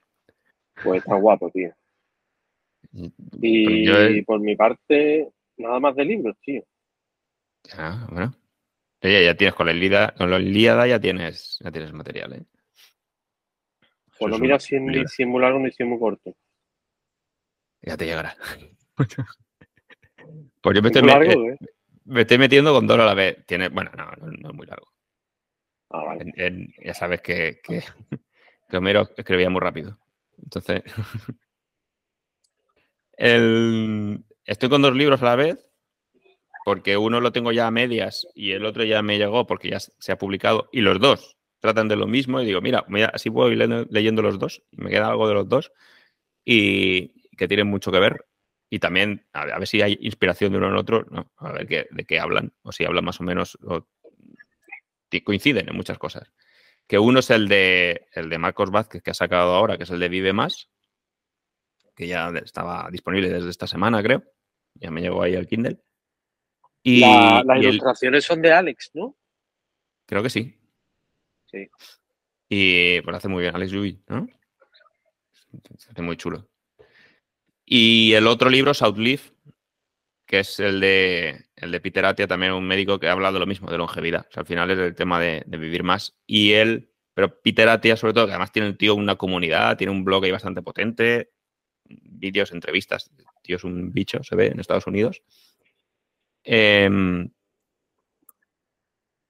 Pues 0.83 1.03
está 1.03 1.15
guapo, 1.15 1.51
tío. 1.51 1.71
Y 3.39 4.23
por 4.23 4.39
mi 4.39 4.55
parte, 4.55 5.29
nada 5.57 5.79
más 5.79 5.95
de 5.95 6.05
libros, 6.05 6.35
tío. 6.41 6.63
Ya, 7.65 8.07
bueno. 8.09 8.33
Ya, 9.01 9.21
ya 9.21 9.35
tienes 9.35 9.53
con 9.53 9.67
la 9.67 9.73
Ilíada, 9.73 10.15
con 10.17 10.31
la 10.31 10.87
ya 10.87 10.99
tienes, 10.99 11.59
ya 11.63 11.71
tienes 11.71 11.93
material, 11.93 12.33
¿eh? 12.33 12.43
Pues 14.17 14.31
no 14.31 14.39
mira 14.39 14.59
si 14.59 14.75
es, 14.77 14.81
muy 15.27 15.41
largo 15.41 15.59
ni 15.59 15.69
si 15.71 15.83
es 15.83 15.87
muy 15.87 15.99
corto. 15.99 16.35
Ya 17.83 17.95
te 17.95 18.05
llegará. 18.05 18.35
pues 20.61 20.75
yo 20.75 20.81
me 20.81 20.87
estoy, 20.87 21.03
largo, 21.03 21.49
¿eh? 21.49 21.57
Me 22.05 22.21
estoy 22.21 22.39
metiendo 22.39 22.73
con 22.73 22.87
dos 22.87 22.99
a 22.99 23.05
la 23.05 23.13
vez. 23.13 23.45
Tiene, 23.45 23.69
bueno, 23.69 23.91
no, 23.95 24.09
no, 24.25 24.49
es 24.49 24.55
muy 24.55 24.65
largo. 24.65 24.87
Ah, 25.91 26.17
ya 26.83 26.93
sabes 26.95 27.21
que, 27.21 27.61
que, 27.63 27.83
Homero 28.77 29.09
escribía 29.17 29.49
muy 29.49 29.61
rápido. 29.61 29.97
Entonces. 30.43 30.83
estoy 34.45 34.69
con 34.69 34.81
dos 34.81 34.95
libros 34.95 35.21
a 35.21 35.25
la 35.25 35.35
vez, 35.35 35.65
porque 36.63 36.95
uno 36.97 37.19
lo 37.19 37.31
tengo 37.31 37.51
ya 37.51 37.67
a 37.67 37.71
medias 37.71 38.27
y 38.33 38.51
el 38.51 38.65
otro 38.65 38.83
ya 38.83 39.01
me 39.01 39.17
llegó 39.17 39.45
porque 39.45 39.69
ya 39.69 39.79
se 39.79 40.11
ha 40.11 40.17
publicado. 40.17 40.69
Y 40.71 40.81
los 40.81 40.99
dos 40.99 41.37
tratan 41.59 41.87
de 41.87 41.95
lo 41.95 42.07
mismo. 42.07 42.41
Y 42.41 42.45
digo, 42.45 42.61
mira, 42.61 42.85
así 43.13 43.29
puedo 43.29 43.51
ir 43.51 43.87
leyendo 43.89 44.21
los 44.21 44.39
dos. 44.39 44.63
Y 44.71 44.81
me 44.81 44.89
queda 44.89 45.09
algo 45.09 45.27
de 45.27 45.33
los 45.33 45.49
dos. 45.49 45.71
Y 46.45 47.13
que 47.37 47.47
tienen 47.47 47.67
mucho 47.67 47.91
que 47.91 47.99
ver. 47.99 48.25
Y 48.69 48.79
también 48.79 49.25
a 49.33 49.45
ver, 49.45 49.67
si 49.67 49.81
hay 49.81 49.97
inspiración 50.01 50.51
de 50.51 50.59
uno 50.59 50.67
en 50.67 50.75
otro, 50.75 51.05
¿no? 51.09 51.31
a 51.37 51.51
ver 51.51 51.67
qué, 51.67 51.87
de 51.89 52.05
qué 52.05 52.19
hablan, 52.19 52.53
o 52.61 52.71
si 52.71 52.85
hablan 52.85 53.03
más 53.03 53.19
o 53.19 53.23
menos, 53.23 53.57
o 53.63 53.87
coinciden 55.23 55.67
en 55.67 55.75
muchas 55.75 55.97
cosas. 55.97 56.31
Que 56.89 56.97
uno 56.97 57.19
es 57.19 57.29
el 57.29 57.47
de, 57.47 58.07
el 58.13 58.29
de 58.29 58.37
Marcos 58.39 58.71
Vázquez, 58.71 59.03
que 59.03 59.11
ha 59.11 59.13
sacado 59.13 59.53
ahora, 59.53 59.77
que 59.77 59.83
es 59.83 59.89
el 59.91 59.99
de 59.99 60.09
Vive 60.09 60.33
Más, 60.33 60.69
que 61.95 62.07
ya 62.07 62.29
estaba 62.43 62.89
disponible 62.91 63.29
desde 63.29 63.51
esta 63.51 63.67
semana, 63.67 64.01
creo. 64.01 64.23
Ya 64.73 64.89
me 64.89 65.01
llegó 65.01 65.21
ahí 65.21 65.35
el 65.35 65.47
Kindle. 65.47 65.79
Y, 66.81 67.01
las 67.01 67.57
ilustraciones 67.57 68.25
son 68.25 68.41
de 68.41 68.51
Alex, 68.51 68.89
¿no? 68.95 69.15
Creo 70.07 70.23
que 70.23 70.31
sí. 70.31 70.59
Sí. 71.45 71.69
Y 72.49 73.01
pues 73.01 73.15
hace 73.15 73.27
muy 73.27 73.43
bien 73.43 73.55
Alex 73.55 73.71
Yubi, 73.71 74.01
¿no? 74.07 74.27
Se 75.77 75.91
hace 75.91 76.01
muy 76.01 76.17
chulo. 76.17 76.49
Y 77.65 78.13
el 78.13 78.25
otro 78.25 78.49
libro, 78.49 78.73
Southleaf, 78.73 79.29
que 80.29 80.39
es 80.39 80.59
el 80.59 80.79
de, 80.79 81.47
el 81.55 81.71
de 81.71 81.81
Peter 81.81 82.05
Atia, 82.05 82.27
también 82.27 82.53
un 82.53 82.67
médico 82.67 82.99
que 82.99 83.07
ha 83.07 83.13
hablado 83.13 83.33
de 83.33 83.39
lo 83.39 83.47
mismo, 83.47 83.71
de 83.71 83.79
longevidad. 83.79 84.27
al 84.35 84.45
final 84.45 84.69
es 84.69 84.77
el 84.77 84.93
tema 84.93 85.19
de, 85.19 85.43
vivir 85.47 85.83
más. 85.83 86.15
Y 86.27 86.53
él, 86.53 86.88
pero 87.19 87.41
Peter 87.41 87.67
Atia, 87.67 87.97
sobre 87.97 88.13
todo, 88.13 88.27
que 88.27 88.31
además 88.31 88.53
tiene 88.53 88.69
un 88.69 88.77
tío 88.77 88.95
una 88.95 89.17
comunidad, 89.17 89.75
tiene 89.75 89.91
un 89.91 90.05
blog 90.05 90.23
ahí 90.23 90.31
bastante 90.31 90.61
potente, 90.61 91.33
vídeos, 91.83 92.53
entrevistas. 92.53 93.11
El 93.17 93.25
tío 93.41 93.57
es 93.57 93.65
un 93.65 93.91
bicho, 93.91 94.23
se 94.23 94.37
ve 94.37 94.47
en 94.47 94.61
Estados 94.61 94.87
Unidos. 94.87 95.21
Em, 96.45 97.29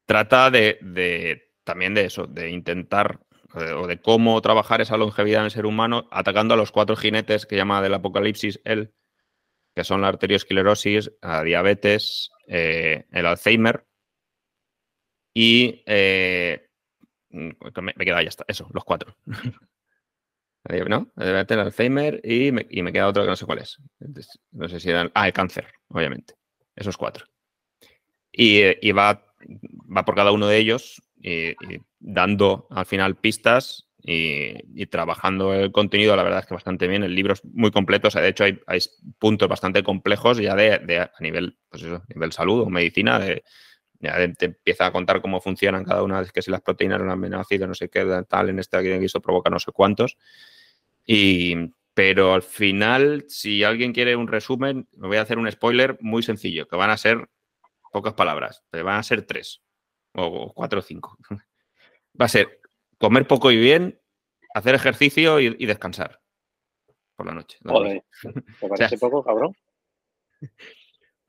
trata 0.06 0.52
de, 0.52 1.50
también 1.64 1.96
de 1.96 2.06
eso, 2.06 2.28
de 2.28 2.52
intentar 2.52 3.22
o 3.56 3.88
de 3.88 4.00
cómo 4.00 4.40
trabajar 4.40 4.82
esa 4.82 4.96
longevidad 4.96 5.40
en 5.40 5.46
el 5.46 5.52
ser 5.52 5.66
humano 5.66 6.08
atacando 6.12 6.54
a 6.54 6.58
los 6.58 6.72
cuatro 6.72 6.96
jinetes 6.96 7.48
que 7.48 7.56
llama 7.56 7.82
del 7.82 7.96
apocalipsis 7.96 8.62
él, 8.66 8.94
que 9.74 9.84
son 9.84 10.02
la 10.02 10.10
arteriosclerosis, 10.10 11.12
la 11.24 11.44
diabetes, 11.44 12.30
eh, 12.46 13.08
el 13.10 13.26
Alzheimer 13.26 13.88
y 15.34 15.82
eh, 15.88 16.69
me, 17.30 17.56
queda 18.06 18.22
ya 18.24 18.30
está, 18.30 18.46
eso, 18.48 18.68
los 18.74 18.84
cuatro. 18.84 19.16
¿no? 20.88 21.12
El 21.18 21.60
Alzheimer 21.60 22.22
y 22.24 22.52
me, 22.52 22.68
y 22.70 22.84
me, 22.84 22.92
queda 22.92 23.08
otro 23.08 23.24
que 23.24 23.30
no 23.30 23.36
sé 23.36 23.46
cuál 23.46 23.60
es. 23.60 23.78
No 24.52 24.68
sé 24.70 24.80
si 24.80 24.90
era. 24.90 25.10
Ah, 25.14 25.28
el 25.28 25.34
cáncer, 25.34 25.68
obviamente. 25.88 26.36
Esos 26.76 26.98
cuatro. 26.98 27.26
Y, 28.32 28.62
y 28.88 28.92
va, 28.92 29.26
va, 29.96 30.06
por 30.06 30.16
cada 30.16 30.32
uno 30.32 30.48
de 30.48 30.58
ellos 30.58 31.02
y, 31.18 31.50
y 31.50 31.82
dando 32.00 32.68
al 32.70 32.86
final 32.86 33.16
pistas 33.16 33.90
y, 34.02 34.86
trabajando 34.88 35.54
el 35.54 35.72
contenido, 35.72 36.16
la 36.16 36.24
verdad 36.24 36.40
es 36.40 36.46
que 36.46 36.54
bastante 36.54 36.88
bien. 36.88 37.04
El 37.04 37.16
libro 37.16 37.34
es 37.34 37.44
muy 37.46 37.72
completo, 37.72 38.08
o 38.08 38.12
sea, 38.12 38.22
de 38.22 38.30
hecho 38.30 38.44
hay, 38.44 38.60
hay 38.68 38.80
puntos 39.18 39.48
bastante 39.48 39.84
complejos 39.84 40.38
ya 40.38 40.56
de, 40.56 40.80
de, 40.80 41.00
a 41.00 41.12
nivel, 41.20 41.58
pues 41.70 41.84
eso, 41.84 42.04
nivel 42.14 42.32
salud 42.32 42.62
o 42.62 42.70
medicina, 42.70 43.20
de, 43.20 43.44
ya 44.00 44.16
te 44.34 44.46
empieza 44.46 44.86
a 44.86 44.92
contar 44.92 45.22
cómo 45.22 45.42
funcionan 45.42 45.84
cada 45.84 46.04
una, 46.04 46.24
que 46.26 46.42
si 46.42 46.52
las 46.52 46.62
proteínas, 46.62 47.02
los 47.02 47.12
aminoácidos, 47.12 47.68
no 47.68 47.76
sé 47.76 47.90
qué, 47.90 48.24
tal, 48.28 48.50
en 48.50 48.60
esta 48.60 48.82
que 48.82 48.96
eso 49.04 49.22
provoca 49.22 49.50
no 49.50 49.60
sé 49.60 49.72
cuántos. 49.72 50.18
Y, 51.06 51.56
pero 51.94 52.34
al 52.34 52.44
final, 52.44 53.26
si 53.28 53.64
alguien 53.64 53.94
quiere 53.94 54.16
un 54.16 54.28
resumen, 54.28 54.88
me 54.96 55.08
voy 55.08 55.18
a 55.18 55.22
hacer 55.22 55.38
un 55.38 55.52
spoiler 55.52 55.98
muy 56.02 56.24
sencillo, 56.24 56.68
que 56.68 56.76
van 56.76 56.92
a 56.92 56.98
ser 56.98 57.30
pocas 57.92 58.14
palabras, 58.14 58.64
pero 58.70 58.86
van 58.86 59.00
a 59.00 59.04
ser 59.04 59.24
tres, 59.24 59.62
o 60.14 60.54
cuatro 60.54 60.80
o 60.80 60.84
cinco. 60.84 61.18
Va 62.20 62.26
a 62.26 62.30
ser 62.30 62.60
comer 62.98 63.28
poco 63.28 63.52
y 63.52 63.58
bien, 63.58 64.00
hacer 64.54 64.76
ejercicio 64.76 65.40
y, 65.40 65.56
y 65.58 65.66
descansar 65.66 66.20
por 67.16 67.28
la 67.28 67.34
noche. 67.34 67.58
Joder, 67.66 68.04
¿te 68.22 68.68
parece 68.68 68.96
o 68.96 68.98
sea, 68.98 68.98
poco, 68.98 69.24
cabrón? 69.24 69.56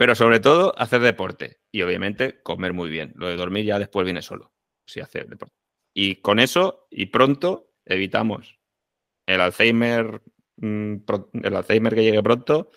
Pero 0.00 0.14
sobre 0.14 0.40
todo, 0.40 0.72
hacer 0.78 1.02
deporte 1.02 1.58
y 1.70 1.82
obviamente 1.82 2.40
comer 2.40 2.72
muy 2.72 2.88
bien. 2.88 3.12
Lo 3.16 3.28
de 3.28 3.36
dormir 3.36 3.66
ya 3.66 3.78
después 3.78 4.06
viene 4.06 4.22
solo, 4.22 4.50
si 4.86 5.00
hacer 5.00 5.28
deporte. 5.28 5.54
Y 5.92 6.22
con 6.22 6.38
eso, 6.38 6.86
y 6.90 7.04
pronto, 7.04 7.74
evitamos 7.84 8.58
el 9.26 9.42
Alzheimer, 9.42 10.22
mm, 10.56 10.94
el 11.42 11.54
Alzheimer 11.54 11.94
que 11.94 12.02
llegue 12.02 12.22
pronto, 12.22 12.70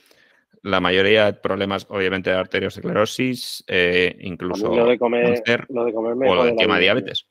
la 0.64 0.82
mayoría 0.82 1.28
de 1.28 1.34
problemas, 1.36 1.88
obviamente, 1.88 2.30
de 2.30 2.36
arteriosclerosis, 2.36 3.64
eh, 3.68 4.18
incluso 4.20 4.76
lo 4.76 4.86
de 4.88 5.00
comer, 5.00 5.24
cáncer, 5.24 5.66
lo 5.70 5.86
de 5.86 5.94
comer 5.94 6.30
o 6.30 6.36
lo 6.36 6.44
de 6.44 6.56
tema 6.56 6.76
de 6.76 6.82
diabetes. 6.82 7.30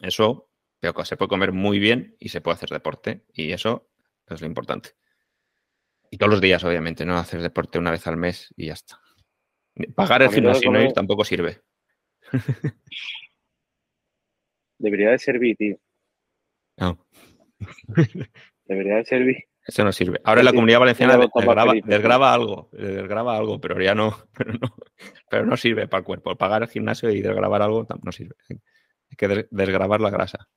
Eso, 0.00 0.48
pero 0.80 1.04
se 1.04 1.18
puede 1.18 1.28
comer 1.28 1.52
muy 1.52 1.78
bien 1.78 2.16
y 2.18 2.30
se 2.30 2.40
puede 2.40 2.54
hacer 2.54 2.70
deporte. 2.70 3.26
Y 3.34 3.52
eso 3.52 3.90
es 4.26 4.40
lo 4.40 4.46
importante. 4.46 4.94
Y 6.10 6.18
todos 6.18 6.30
los 6.30 6.40
días, 6.40 6.62
obviamente, 6.64 7.04
no 7.04 7.16
hacer 7.16 7.40
deporte 7.40 7.78
una 7.78 7.90
vez 7.90 8.06
al 8.06 8.16
mes 8.16 8.52
y 8.56 8.66
ya 8.66 8.74
está. 8.74 9.00
Pagar 9.94 10.22
el 10.22 10.30
gimnasio 10.30 10.70
y 10.70 10.72
no 10.72 10.82
ir 10.82 10.92
tampoco 10.92 11.24
sirve. 11.24 11.60
Debería 14.78 15.10
de 15.10 15.18
servir, 15.18 15.56
tío. 15.56 15.76
No. 16.78 17.06
Debería 18.64 18.96
de 18.96 19.04
servir. 19.04 19.36
Eso 19.66 19.84
no 19.84 19.92
sirve. 19.92 20.20
Ahora 20.22 20.42
en 20.42 20.44
la 20.44 20.52
comunidad 20.52 20.78
valenciana 20.78 21.18
desgraba, 21.18 21.72
desgraba, 21.84 22.32
algo, 22.32 22.68
desgraba 22.72 23.36
algo, 23.36 23.60
pero 23.60 23.82
ya 23.82 23.94
no, 23.96 24.16
pero 24.36 24.52
no, 24.52 24.76
pero 25.28 25.44
no 25.44 25.56
sirve 25.56 25.88
para 25.88 26.00
el 26.00 26.04
cuerpo. 26.04 26.36
Pagar 26.36 26.62
el 26.62 26.68
gimnasio 26.68 27.10
y 27.10 27.20
desgrabar 27.20 27.62
algo 27.62 27.86
no 28.02 28.12
sirve. 28.12 28.36
Hay 28.48 29.16
que 29.16 29.46
desgrabar 29.50 30.00
la 30.00 30.10
grasa. 30.10 30.48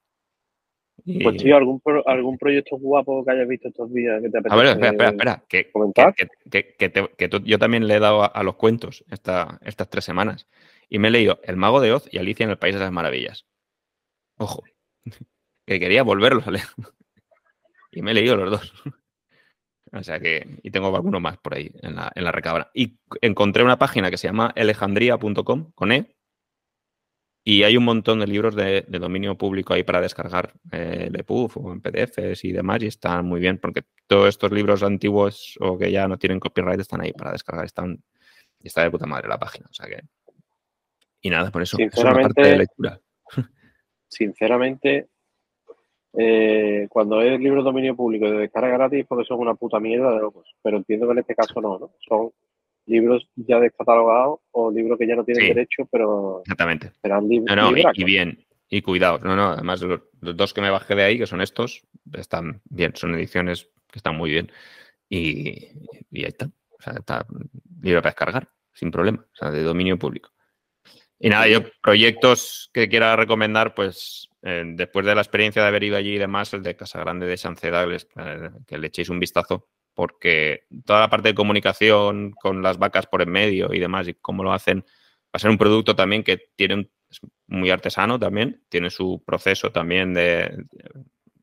Pues 1.05 1.37
tío, 1.37 1.55
¿algún, 1.57 1.79
pro, 1.79 2.07
algún 2.07 2.37
proyecto 2.37 2.77
guapo 2.77 3.23
que 3.23 3.31
hayas 3.31 3.47
visto 3.47 3.67
estos 3.67 3.93
días 3.93 4.21
que 4.21 4.29
te 4.29 4.37
apetece 4.37 4.53
A 4.53 4.57
ver, 4.57 4.67
espera, 4.67 4.91
espera, 4.91 5.09
espera. 5.09 5.43
Que, 5.47 5.71
comentar? 5.71 6.13
Que, 6.15 6.27
que, 6.49 6.75
que 6.75 6.89
te, 6.89 7.09
que 7.17 7.27
tú, 7.27 7.41
yo 7.43 7.59
también 7.59 7.87
le 7.87 7.95
he 7.95 7.99
dado 7.99 8.23
a, 8.23 8.27
a 8.27 8.43
los 8.43 8.55
cuentos 8.55 9.03
esta, 9.09 9.59
estas 9.63 9.89
tres 9.89 10.05
semanas. 10.05 10.47
Y 10.89 10.99
me 10.99 11.09
he 11.09 11.11
leído 11.11 11.39
El 11.43 11.57
Mago 11.57 11.81
de 11.81 11.93
Oz 11.93 12.07
y 12.11 12.17
Alicia 12.17 12.43
en 12.43 12.49
el 12.49 12.57
País 12.57 12.75
de 12.75 12.81
las 12.81 12.91
Maravillas. 12.91 13.45
Ojo. 14.37 14.63
Que 15.65 15.79
quería 15.79 16.01
volverlos 16.01 16.47
a 16.47 16.51
leer. 16.51 16.65
Y 17.91 18.01
me 18.01 18.11
he 18.11 18.13
leído 18.13 18.35
los 18.35 18.51
dos. 18.51 18.73
O 19.91 20.03
sea 20.03 20.19
que, 20.19 20.59
y 20.61 20.69
tengo 20.69 20.95
alguno 20.95 21.19
más 21.19 21.39
por 21.39 21.55
ahí 21.55 21.71
en 21.81 21.95
la, 21.95 22.11
en 22.13 22.23
la 22.23 22.31
recámara. 22.31 22.69
Y 22.75 22.99
encontré 23.21 23.63
una 23.63 23.79
página 23.79 24.11
que 24.11 24.17
se 24.17 24.27
llama 24.27 24.53
alejandría.com 24.55 25.71
con 25.73 25.91
E, 25.91 26.15
y 27.43 27.63
hay 27.63 27.77
un 27.77 27.85
montón 27.85 28.19
de 28.19 28.27
libros 28.27 28.55
de, 28.55 28.85
de 28.87 28.99
dominio 28.99 29.37
público 29.37 29.73
ahí 29.73 29.83
para 29.83 30.01
descargar 30.01 30.53
eh, 30.71 31.09
de 31.09 31.23
PUF 31.23 31.57
o 31.57 31.71
en 31.71 31.81
PDFs 31.81 32.43
y 32.43 32.51
demás, 32.51 32.83
y 32.83 32.87
están 32.87 33.25
muy 33.25 33.39
bien, 33.39 33.57
porque 33.57 33.83
todos 34.07 34.29
estos 34.29 34.51
libros 34.51 34.83
antiguos 34.83 35.57
o 35.59 35.77
que 35.77 35.91
ya 35.91 36.07
no 36.07 36.17
tienen 36.17 36.39
copyright 36.39 36.79
están 36.79 37.01
ahí 37.01 37.13
para 37.13 37.31
descargar, 37.31 37.65
están, 37.65 38.03
está 38.61 38.83
de 38.83 38.91
puta 38.91 39.05
madre 39.05 39.29
la 39.29 39.39
página. 39.39 39.67
O 39.69 39.73
sea 39.73 39.87
que. 39.87 40.01
Y 41.21 41.29
nada, 41.29 41.51
por 41.51 41.61
eso. 41.61 41.77
Es 41.79 41.97
una 41.97 42.13
parte 42.13 42.41
de 42.41 42.57
lectura. 42.57 42.99
Sinceramente, 44.07 45.07
eh, 46.13 46.87
cuando 46.89 47.21
es 47.21 47.39
libro 47.39 47.61
de 47.61 47.65
dominio 47.65 47.95
público 47.95 48.29
de 48.29 48.39
descarga 48.39 48.69
gratis, 48.69 49.05
porque 49.07 49.25
son 49.25 49.39
una 49.39 49.55
puta 49.55 49.79
mierda 49.79 50.11
de 50.11 50.19
locos. 50.19 50.55
Pero 50.61 50.77
entiendo 50.77 51.07
que 51.07 51.13
en 51.13 51.19
este 51.19 51.35
caso 51.35 51.61
no, 51.61 51.79
¿no? 51.79 51.91
Son 52.07 52.31
libros 52.89 53.27
ya 53.35 53.59
descatalogados 53.59 54.39
o 54.51 54.71
libros 54.71 54.97
que 54.97 55.07
ya 55.07 55.15
no 55.15 55.23
tienen 55.23 55.43
sí, 55.43 55.53
derecho, 55.53 55.87
pero 55.91 56.41
exactamente. 56.41 56.91
lib 57.23 57.43
no, 57.45 57.55
no, 57.55 57.77
y, 57.77 57.83
y, 57.93 58.03
bien, 58.03 58.45
y 58.69 58.81
cuidado. 58.81 59.19
No, 59.19 59.35
no, 59.35 59.51
además 59.51 59.81
los, 59.81 60.01
los, 60.19 60.35
dos 60.35 60.53
que 60.53 60.61
me 60.61 60.69
bajé 60.69 60.95
de 60.95 61.03
ahí, 61.03 61.17
que 61.17 61.27
son 61.27 61.41
estos, 61.41 61.83
están 62.13 62.61
bien, 62.65 62.93
son 62.95 63.15
ediciones 63.15 63.69
que 63.91 63.99
están 63.99 64.17
muy 64.17 64.31
bien. 64.31 64.51
Y, 65.07 65.69
y 66.11 66.23
ahí 66.23 66.29
está. 66.29 66.45
O 66.45 66.81
sea, 66.81 66.93
está 66.93 67.25
libre 67.81 68.01
para 68.01 68.11
descargar, 68.11 68.49
sin 68.73 68.91
problema, 68.91 69.25
o 69.25 69.35
sea, 69.35 69.51
de 69.51 69.63
dominio 69.63 69.97
público. 69.97 70.31
Y 71.19 71.29
nada, 71.29 71.47
yo 71.47 71.61
proyectos 71.81 72.69
que 72.73 72.87
quiera 72.87 73.15
recomendar, 73.17 73.75
pues 73.75 74.29
eh, 74.41 74.63
después 74.65 75.05
de 75.05 75.15
la 75.15 75.21
experiencia 75.21 75.61
de 75.61 75.67
haber 75.67 75.83
ido 75.83 75.97
allí 75.97 76.15
y 76.15 76.17
demás, 76.17 76.53
el 76.53 76.63
de 76.63 76.77
Casa 76.77 76.99
Grande 76.99 77.25
de 77.25 77.35
Sanceda, 77.35 77.85
eh, 77.85 78.49
que 78.65 78.77
le 78.77 78.87
echéis 78.87 79.09
un 79.09 79.19
vistazo, 79.19 79.67
porque 79.93 80.65
toda 80.85 81.01
la 81.01 81.09
parte 81.09 81.29
de 81.29 81.35
comunicación 81.35 82.31
con 82.31 82.61
las 82.61 82.77
vacas 82.77 83.05
por 83.05 83.21
en 83.21 83.29
medio 83.29 83.73
y 83.73 83.79
demás 83.79 84.07
y 84.07 84.13
cómo 84.13 84.43
lo 84.43 84.53
hacen, 84.53 84.79
va 84.79 85.33
a 85.33 85.39
ser 85.39 85.49
un 85.51 85.57
producto 85.57 85.95
también 85.95 86.23
que 86.23 86.49
tiene 86.55 86.75
un, 86.75 86.91
es 87.09 87.19
muy 87.47 87.69
artesano 87.69 88.19
también, 88.19 88.63
tiene 88.69 88.89
su 88.89 89.23
proceso 89.25 89.71
también 89.71 90.13
de, 90.13 90.65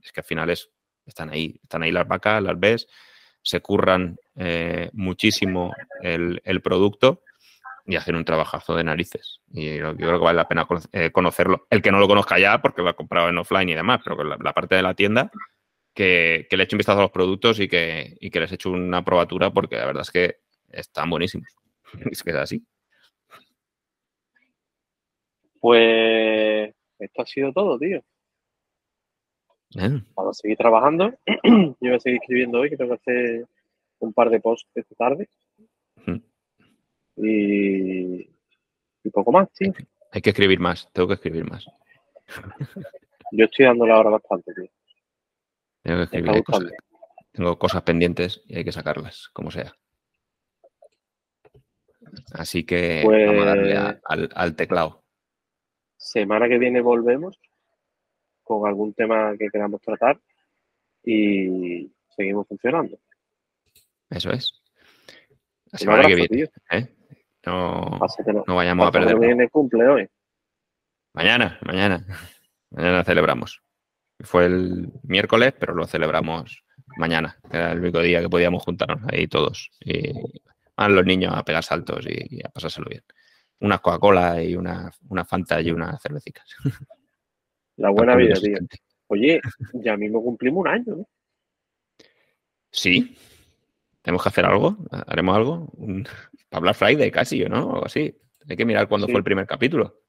es 0.03 0.13
que 0.13 0.21
al 0.21 0.27
final 0.27 0.51
es, 0.51 0.71
están 1.05 1.31
ahí, 1.31 1.59
están 1.63 1.83
ahí 1.83 1.93
las 1.93 2.07
vacas, 2.07 2.43
las 2.43 2.59
ves, 2.59 2.89
se 3.43 3.61
curran 3.61 4.17
eh, 4.37 4.91
muchísimo 4.93 5.73
el, 6.03 6.41
el, 6.45 6.61
producto 6.63 7.23
y 7.85 7.97
hacen 7.97 8.17
un 8.17 8.25
trabajazo 8.25 8.75
de 8.75 8.85
narices. 8.85 9.41
Y 9.53 9.77
yo, 9.77 9.95
creo 9.97 10.19
que 10.19 10.25
vale 10.25 10.37
la 10.37 10.49
pena 10.49 10.67
eh, 10.93 11.11
conocerlo. 11.13 11.67
El 11.71 11.83
que 11.83 11.93
no 11.93 12.01
lo 12.01 12.09
conozca 12.09 12.39
ya, 12.39 12.61
porque 12.61 12.83
lo 12.83 12.89
ha 12.89 12.97
comprado 12.97 13.29
en 13.29 13.39
offline 13.39 13.69
y 13.69 13.75
demás, 13.75 14.01
pero 14.03 14.23
la 14.25 14.53
parte 14.53 14.75
de 14.75 14.83
la 14.83 14.95
tienda 14.95 15.31
que, 15.97 16.47
que, 16.49 16.57
le 16.57 16.65
eche 16.65 16.77
un 16.77 16.79
vistazo 16.79 16.99
a 17.01 17.03
los 17.03 17.11
productos 17.11 17.59
y 17.59 17.69
que, 17.69 18.17
y 18.21 18.31
que 18.31 18.41
les 18.41 18.53
eche 18.53 18.69
una 18.69 19.03
probatura 19.03 19.51
porque 19.51 19.77
la 19.77 19.87
verdad 19.87 20.03
es 20.03 20.11
que 20.11 20.37
están 20.71 21.11
buenísimos. 21.11 21.49
Es 22.11 22.23
que 22.23 22.31
es 22.31 22.37
así. 22.37 22.67
Pues 25.61 26.75
esto 26.99 27.23
ha 27.23 27.27
sido 27.27 27.53
todo, 27.53 27.79
tío. 27.79 28.03
Bien. 29.75 30.05
Vamos 30.15 30.39
a 30.39 30.43
seguir 30.43 30.59
trabajando. 30.59 31.15
Yo 31.45 31.75
voy 31.81 31.95
a 31.95 32.01
seguir 32.01 32.21
escribiendo 32.21 32.61
hoy, 32.61 32.71
que 32.71 32.77
tengo 32.77 32.91
que 32.91 33.01
hacer 33.01 33.47
un 34.01 34.13
par 34.13 34.29
de 34.31 34.41
posts 34.41 34.69
esta 34.75 34.95
tarde. 34.97 35.29
Y, 37.17 38.29
y 39.03 39.11
poco 39.11 39.33
más, 39.33 39.51
tío. 39.55 39.73
Hay 40.13 40.21
que 40.21 40.31
escribir 40.31 40.61
más, 40.61 40.91
tengo 40.93 41.09
que 41.09 41.15
escribir 41.15 41.49
más. 41.49 41.65
Yo 43.33 43.47
estoy 43.47 43.65
dándole 43.65 43.93
ahora 43.93 44.11
bastante, 44.11 44.53
tío. 44.53 44.69
Tengo 45.87 45.99
que 45.99 46.05
escribir 46.05 46.43
cosas. 46.43 46.73
Tengo 47.31 47.59
cosas 47.59 47.83
pendientes 47.83 48.43
y 48.47 48.57
hay 48.57 48.65
que 48.65 48.73
sacarlas, 48.73 49.29
como 49.33 49.53
sea. 49.53 49.73
Así 52.33 52.65
que 52.65 53.03
pues, 53.05 53.27
vamos 53.27 53.43
a 53.43 53.47
darle 53.47 53.77
a, 53.77 54.01
al, 54.05 54.29
al, 54.35 54.57
teclado. 54.57 55.05
Semana 55.97 56.49
que 56.49 56.59
viene 56.59 56.81
volvemos 56.81 57.39
con 58.43 58.67
algún 58.67 58.95
tema 58.95 59.37
que 59.39 59.49
queramos 59.49 59.81
tratar 59.81 60.19
y 61.05 61.93
seguimos 62.09 62.49
funcionando. 62.49 62.99
Eso 64.11 64.31
es. 64.31 64.61
La 65.67 65.79
semana 65.79 66.03
abrazo, 66.05 66.17
que 66.17 66.29
viene. 66.29 66.51
¿eh? 66.73 66.89
No, 67.47 67.97
Pásatelo. 68.01 68.45
no 68.47 68.57
vayamos 68.57 68.89
a 68.89 68.91
perder. 68.91 69.19
viene 69.19 69.49
cumple 69.51 69.87
hoy. 69.87 70.09
Mañana, 71.13 71.61
mañana. 71.65 72.05
Mañana 72.71 73.05
celebramos. 73.05 73.63
Fue 74.21 74.47
el 74.47 74.91
miércoles, 75.03 75.55
pero 75.59 75.75
lo 75.75 75.87
celebramos 75.87 76.65
mañana. 76.97 77.39
Era 77.51 77.73
el 77.73 77.81
único 77.81 78.01
día 78.01 78.21
que 78.21 78.29
podíamos 78.29 78.63
juntarnos 78.63 79.03
ahí 79.13 79.27
todos. 79.27 79.71
Y 79.81 80.13
van 80.77 80.95
los 80.95 81.05
niños 81.05 81.33
a 81.35 81.45
pegar 81.45 81.63
saltos 81.63 82.07
y, 82.07 82.37
y 82.37 82.41
a 82.45 82.49
pasárselo 82.49 82.87
bien. 82.89 83.03
Una 83.61 83.79
Coca-Cola 83.79 84.43
y 84.43 84.55
una, 84.55 84.91
una 85.09 85.25
Fanta 85.25 85.61
y 85.61 85.71
unas 85.71 86.01
cervecitas. 86.03 86.45
La 87.77 87.91
buena 87.91 88.17
vida, 88.17 88.35
tío. 88.35 88.59
Oye, 89.09 89.41
ya 89.75 89.97
mismo 89.97 90.23
cumplimos 90.23 90.63
un 90.63 90.69
año, 90.69 90.97
¿no? 90.97 91.09
Sí. 92.71 93.17
¿Tenemos 94.03 94.23
que 94.23 94.29
hacer 94.29 94.45
algo? 94.45 94.77
¿Haremos 94.91 95.37
algo? 95.37 95.69
Un... 95.75 96.07
Hablar 96.51 96.75
Friday 96.75 97.11
casi, 97.11 97.45
¿no? 97.45 97.67
O 97.67 97.75
algo 97.75 97.87
así. 97.87 98.17
Hay 98.49 98.57
que 98.57 98.65
mirar 98.65 98.89
cuándo 98.89 99.07
sí. 99.07 99.13
fue 99.13 99.19
el 99.19 99.25
primer 99.25 99.47
capítulo. 99.47 100.01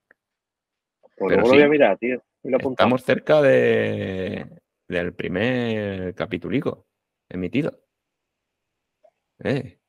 Pues 1.17 1.33
luego 1.33 1.47
sí. 1.47 1.51
lo 1.51 1.57
voy 1.57 1.63
a 1.63 1.69
mirar, 1.69 1.97
tío. 1.97 2.21
Estamos 2.43 3.03
cerca 3.03 3.41
de, 3.41 4.45
del 4.87 5.13
primer 5.13 6.13
capítulo 6.13 6.85
emitido. 7.27 7.81
Eh, 9.39 9.79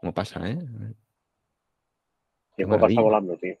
¿Cómo 0.00 0.14
pasa, 0.14 0.48
eh? 0.48 0.58
Tiempo 2.56 2.78
pasa 2.78 3.00
volando, 3.00 3.36
tío. 3.36 3.56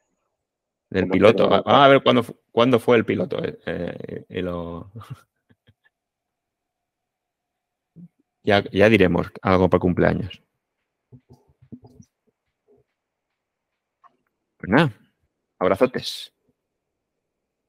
Del 0.88 1.08
piloto. 1.08 1.48
Vamos 1.48 1.64
a 1.66 1.88
ver 1.88 2.02
cuándo, 2.02 2.24
cuándo 2.52 2.78
fue 2.78 2.96
el 2.96 3.04
piloto. 3.04 3.44
Eh, 3.44 3.58
eh, 3.66 4.24
y 4.28 4.40
lo... 4.40 4.92
ya, 8.44 8.62
ya 8.70 8.88
diremos 8.88 9.32
algo 9.42 9.68
para 9.68 9.80
cumpleaños. 9.80 10.40
Pues 14.58 14.68
nada, 14.68 14.92
abrazotes. 15.58 16.32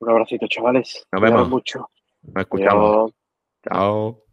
Un 0.02 0.10
abracito, 0.10 0.48
chavales. 0.48 1.06
Nos 1.12 1.22
vemos. 1.22 1.48
mucho. 1.48 1.88
Nos 2.24 2.42
escuchamos. 2.42 3.14
Chao. 3.64 4.24